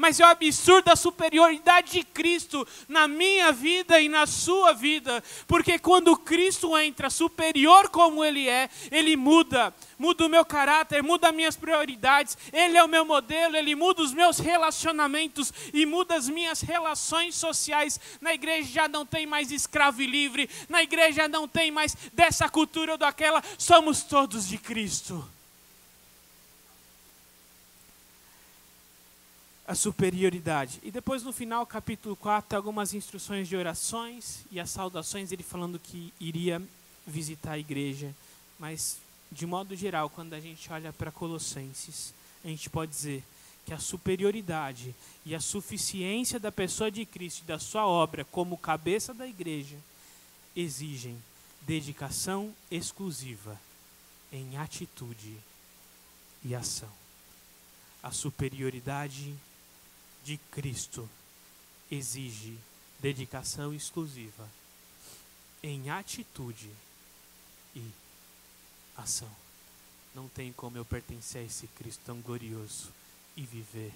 mas 0.00 0.18
é 0.18 0.24
o 0.24 0.28
absurdo 0.28 0.86
da 0.86 0.96
superioridade 0.96 1.92
de 1.92 2.02
Cristo 2.02 2.66
na 2.88 3.06
minha 3.06 3.52
vida 3.52 4.00
e 4.00 4.08
na 4.08 4.26
sua 4.26 4.72
vida, 4.72 5.22
porque 5.46 5.78
quando 5.78 6.16
Cristo 6.16 6.76
entra 6.78 7.10
superior 7.10 7.90
como 7.90 8.24
Ele 8.24 8.48
é, 8.48 8.70
Ele 8.90 9.14
muda, 9.14 9.74
muda 9.98 10.24
o 10.24 10.28
meu 10.28 10.42
caráter, 10.42 11.02
muda 11.02 11.28
as 11.28 11.34
minhas 11.34 11.54
prioridades, 11.54 12.38
Ele 12.50 12.78
é 12.78 12.82
o 12.82 12.88
meu 12.88 13.04
modelo, 13.04 13.54
Ele 13.54 13.74
muda 13.74 14.02
os 14.02 14.14
meus 14.14 14.38
relacionamentos 14.38 15.52
e 15.74 15.84
muda 15.84 16.14
as 16.14 16.30
minhas 16.30 16.62
relações 16.62 17.34
sociais. 17.34 18.00
Na 18.22 18.32
igreja 18.32 18.70
já 18.72 18.88
não 18.88 19.04
tem 19.04 19.26
mais 19.26 19.52
escravo 19.52 20.00
e 20.00 20.06
livre, 20.06 20.48
na 20.66 20.82
igreja 20.82 21.28
não 21.28 21.46
tem 21.46 21.70
mais 21.70 21.94
dessa 22.14 22.48
cultura 22.48 22.92
ou 22.92 22.98
daquela, 22.98 23.44
somos 23.58 24.02
todos 24.02 24.48
de 24.48 24.56
Cristo. 24.56 25.22
A 29.70 29.74
superioridade. 29.76 30.80
E 30.82 30.90
depois 30.90 31.22
no 31.22 31.32
final, 31.32 31.64
capítulo 31.64 32.16
4, 32.16 32.56
algumas 32.56 32.92
instruções 32.92 33.46
de 33.46 33.54
orações 33.54 34.44
e 34.50 34.58
as 34.58 34.68
saudações, 34.68 35.30
ele 35.30 35.44
falando 35.44 35.78
que 35.78 36.12
iria 36.18 36.60
visitar 37.06 37.52
a 37.52 37.58
igreja. 37.58 38.12
Mas, 38.58 38.98
de 39.30 39.46
modo 39.46 39.76
geral, 39.76 40.10
quando 40.10 40.34
a 40.34 40.40
gente 40.40 40.72
olha 40.72 40.92
para 40.92 41.12
Colossenses, 41.12 42.12
a 42.44 42.48
gente 42.48 42.68
pode 42.68 42.90
dizer 42.90 43.22
que 43.64 43.72
a 43.72 43.78
superioridade 43.78 44.92
e 45.24 45.36
a 45.36 45.40
suficiência 45.40 46.40
da 46.40 46.50
pessoa 46.50 46.90
de 46.90 47.06
Cristo 47.06 47.42
e 47.44 47.46
da 47.46 47.60
sua 47.60 47.86
obra 47.86 48.24
como 48.24 48.58
cabeça 48.58 49.14
da 49.14 49.28
igreja 49.28 49.76
exigem 50.56 51.16
dedicação 51.62 52.52
exclusiva 52.72 53.56
em 54.32 54.56
atitude 54.56 55.36
e 56.44 56.56
ação. 56.56 56.90
A 58.02 58.10
superioridade 58.10 59.32
de 60.24 60.36
Cristo 60.50 61.08
exige 61.90 62.58
dedicação 63.00 63.72
exclusiva 63.74 64.48
em 65.62 65.90
atitude 65.90 66.70
e 67.74 67.82
ação. 68.96 69.30
Não 70.14 70.28
tem 70.28 70.52
como 70.52 70.76
eu 70.76 70.84
pertencer 70.84 71.42
a 71.42 71.44
esse 71.44 71.66
Cristo 71.68 72.00
tão 72.04 72.20
glorioso 72.20 72.90
e 73.36 73.42
viver 73.42 73.92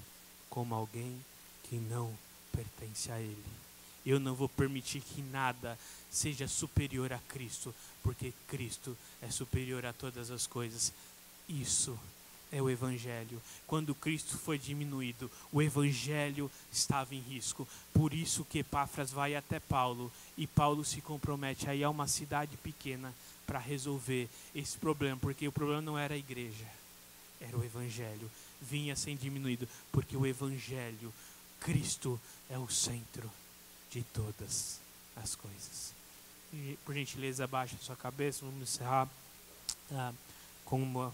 como 0.49 0.75
alguém 0.75 1.25
que 1.65 1.77
não 1.77 2.17
pertence 2.53 3.11
a 3.11 3.21
Ele. 3.21 3.45
Eu 4.07 4.21
não 4.21 4.35
vou 4.35 4.49
permitir 4.49 5.01
que 5.01 5.23
nada 5.23 5.79
seja 6.11 6.47
superior 6.47 7.13
a 7.13 7.19
Cristo, 7.19 7.75
porque 8.03 8.33
Cristo 8.47 8.97
é 9.23 9.31
superior 9.31 9.85
a 9.87 9.93
todas 9.93 10.31
as 10.31 10.47
coisas. 10.47 10.93
Isso 11.49 11.99
o 12.63 12.71
Evangelho. 12.71 13.41
Quando 13.67 13.95
Cristo 13.95 14.39
foi 14.39 14.59
diminuído, 14.59 15.31
o 15.53 15.61
Evangelho 15.61 16.51
estava 16.71 17.15
em 17.15 17.21
risco. 17.21 17.67
Por 17.93 18.15
isso 18.15 18.45
que 18.45 18.61
Epáfras 18.61 19.11
vai 19.11 19.35
até 19.35 19.59
Paulo 19.59 20.11
e 20.37 20.47
Paulo 20.47 20.85
se 20.85 21.01
compromete 21.01 21.69
a 21.69 21.75
ir 21.75 21.85
a 21.85 21.91
uma 21.91 22.07
cidade 22.07 22.57
pequena 22.57 23.13
para 23.47 23.59
resolver 23.59 24.29
esse 24.55 24.79
problema, 24.79 25.19
porque 25.21 25.47
o 25.47 25.53
problema 25.53 25.83
não 25.83 25.99
era 25.99 26.15
a 26.15 26.19
igreja, 26.19 26.67
era 27.41 27.57
o 27.57 27.65
Evangelho. 27.65 28.31
Vinha 28.61 28.97
sem 28.97 29.17
diminuído, 29.17 29.69
porque 29.93 30.17
o 30.17 30.27
Evangelho, 30.27 31.13
Cristo 31.61 32.21
é 32.49 32.59
o 32.59 32.69
centro 32.69 33.31
de 33.91 34.03
todas 34.03 34.81
as 35.17 35.35
coisas. 35.35 35.93
Por 36.85 36.95
gentileza, 36.95 37.45
abaixa 37.45 37.77
sua 37.81 37.97
cabeça, 37.97 38.45
vamos 38.45 38.63
encerrar 38.63 39.09
ah, 39.91 40.13
com 40.65 40.83
uma 40.83 41.13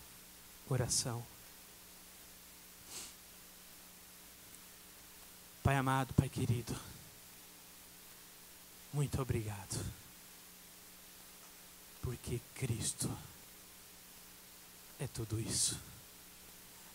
oração. 0.75 1.25
Pai 5.62 5.77
amado, 5.77 6.14
Pai 6.14 6.29
querido, 6.29 6.75
muito 8.93 9.21
obrigado, 9.21 9.85
porque 12.03 12.41
Cristo 12.55 13.11
é 14.99 15.07
tudo 15.07 15.41
isso. 15.41 15.79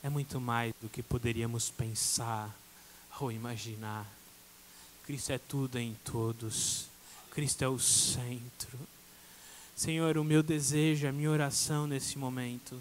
É 0.04 0.10
muito 0.10 0.40
mais 0.40 0.74
do 0.82 0.90
que 0.90 1.02
poderíamos 1.02 1.70
pensar 1.70 2.56
ou 3.20 3.32
imaginar. 3.32 4.06
Cristo 5.06 5.32
é 5.32 5.38
tudo 5.38 5.80
em 5.80 5.96
todos. 6.04 6.88
Cristo 7.32 7.64
é 7.64 7.68
o 7.68 7.80
centro. 7.80 8.78
Senhor, 9.76 10.18
o 10.18 10.24
meu 10.24 10.44
desejo, 10.44 11.08
a 11.08 11.12
minha 11.12 11.30
oração 11.30 11.88
nesse 11.88 12.18
momento 12.18 12.80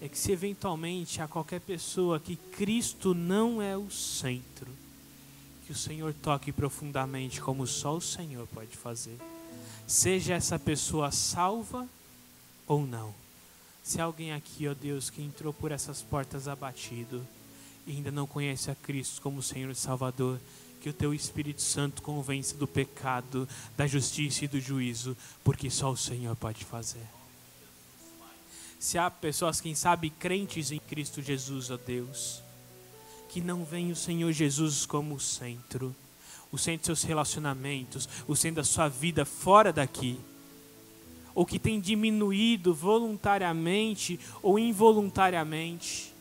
é 0.00 0.08
que 0.08 0.18
se 0.18 0.32
eventualmente 0.32 1.22
há 1.22 1.28
qualquer 1.28 1.60
pessoa 1.60 2.20
que 2.20 2.36
Cristo 2.36 3.14
não 3.14 3.60
é 3.60 3.76
o 3.76 3.90
centro, 3.90 4.68
que 5.66 5.72
o 5.72 5.76
Senhor 5.76 6.12
toque 6.14 6.52
profundamente, 6.52 7.40
como 7.40 7.66
só 7.66 7.96
o 7.96 8.00
Senhor 8.00 8.46
pode 8.48 8.76
fazer. 8.76 9.16
Seja 9.86 10.34
essa 10.34 10.58
pessoa 10.58 11.10
salva 11.10 11.88
ou 12.66 12.86
não. 12.86 13.14
Se 13.82 14.00
alguém 14.00 14.32
aqui, 14.32 14.66
ó 14.68 14.74
Deus, 14.74 15.10
que 15.10 15.22
entrou 15.22 15.52
por 15.52 15.72
essas 15.72 16.02
portas 16.02 16.48
abatido 16.48 17.26
e 17.86 17.92
ainda 17.92 18.10
não 18.10 18.26
conhece 18.26 18.70
a 18.70 18.74
Cristo 18.74 19.20
como 19.20 19.42
Senhor 19.42 19.70
e 19.70 19.74
Salvador, 19.74 20.40
que 20.80 20.88
o 20.88 20.92
teu 20.92 21.14
Espírito 21.14 21.62
Santo 21.62 22.02
convença 22.02 22.54
do 22.56 22.66
pecado, 22.66 23.48
da 23.76 23.86
justiça 23.86 24.44
e 24.44 24.48
do 24.48 24.60
juízo, 24.60 25.16
porque 25.42 25.70
só 25.70 25.90
o 25.90 25.96
Senhor 25.96 26.34
pode 26.36 26.64
fazer 26.64 27.06
se 28.84 28.98
há 28.98 29.10
pessoas, 29.10 29.62
quem 29.62 29.74
sabe, 29.74 30.10
crentes 30.10 30.70
em 30.70 30.78
Cristo 30.78 31.22
Jesus, 31.22 31.70
ó 31.70 31.78
Deus, 31.78 32.42
que 33.30 33.40
não 33.40 33.64
veem 33.64 33.90
o 33.90 33.96
Senhor 33.96 34.30
Jesus 34.30 34.84
como 34.84 35.14
o 35.14 35.20
centro, 35.20 35.96
o 36.52 36.58
centro 36.58 36.92
dos 36.92 37.00
seus 37.00 37.08
relacionamentos, 37.08 38.06
o 38.28 38.36
centro 38.36 38.56
da 38.56 38.64
sua 38.64 38.90
vida 38.90 39.24
fora 39.24 39.72
daqui, 39.72 40.20
ou 41.34 41.46
que 41.46 41.58
tem 41.58 41.80
diminuído 41.80 42.74
voluntariamente 42.74 44.20
ou 44.42 44.58
involuntariamente, 44.58 46.12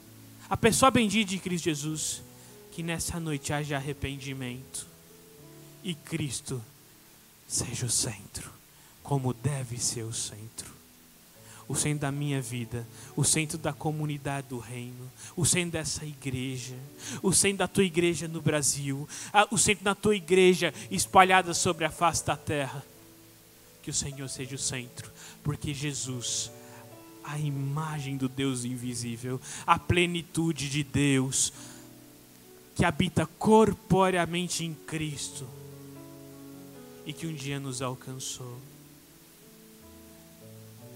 a 0.49 0.55
pessoa 0.55 0.89
bendita 0.89 1.31
de 1.31 1.39
Cristo 1.39 1.65
Jesus, 1.65 2.21
que 2.71 2.81
nessa 2.81 3.19
noite 3.19 3.51
haja 3.51 3.75
arrependimento 3.75 4.87
e 5.83 5.93
Cristo 5.93 6.63
seja 7.45 7.87
o 7.87 7.89
centro 7.89 8.49
como 9.03 9.33
deve 9.33 9.77
ser 9.77 10.03
o 10.03 10.13
centro. 10.13 10.82
O 11.73 11.75
centro 11.75 12.01
da 12.01 12.11
minha 12.11 12.39
vida, 12.39 12.87
o 13.15 13.23
centro 13.23 13.57
da 13.57 13.73
comunidade 13.73 14.49
do 14.49 14.59
reino, 14.59 15.11
o 15.35 15.43
centro 15.43 15.71
dessa 15.71 16.05
igreja, 16.05 16.75
o 17.23 17.33
centro 17.33 17.57
da 17.57 17.67
tua 17.67 17.83
igreja 17.83 18.27
no 18.27 18.39
Brasil, 18.39 19.09
o 19.49 19.57
centro 19.57 19.83
da 19.83 19.95
tua 19.95 20.15
igreja 20.15 20.71
espalhada 20.91 21.51
sobre 21.51 21.83
a 21.83 21.89
face 21.89 22.23
da 22.23 22.37
terra. 22.37 22.85
Que 23.81 23.89
o 23.89 23.93
Senhor 23.93 24.29
seja 24.29 24.53
o 24.53 24.59
centro, 24.59 25.11
porque 25.43 25.73
Jesus, 25.73 26.51
a 27.23 27.39
imagem 27.39 28.17
do 28.17 28.29
Deus 28.29 28.65
invisível, 28.65 29.41
a 29.65 29.79
plenitude 29.79 30.69
de 30.69 30.83
Deus, 30.83 31.51
que 32.75 32.85
habita 32.85 33.25
corporeamente 33.25 34.63
em 34.63 34.75
Cristo 34.75 35.49
e 37.03 37.11
que 37.11 37.25
um 37.25 37.33
dia 37.33 37.59
nos 37.59 37.81
alcançou. 37.81 38.61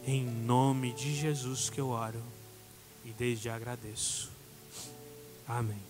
Em 0.09 0.23
nome 0.23 0.93
de 0.93 1.13
Jesus 1.13 1.69
que 1.69 1.81
eu 1.81 1.89
oro 1.89 2.23
e 3.03 3.09
desde 3.11 3.43
já 3.43 3.55
agradeço. 3.57 4.31
Amém. 5.45 5.86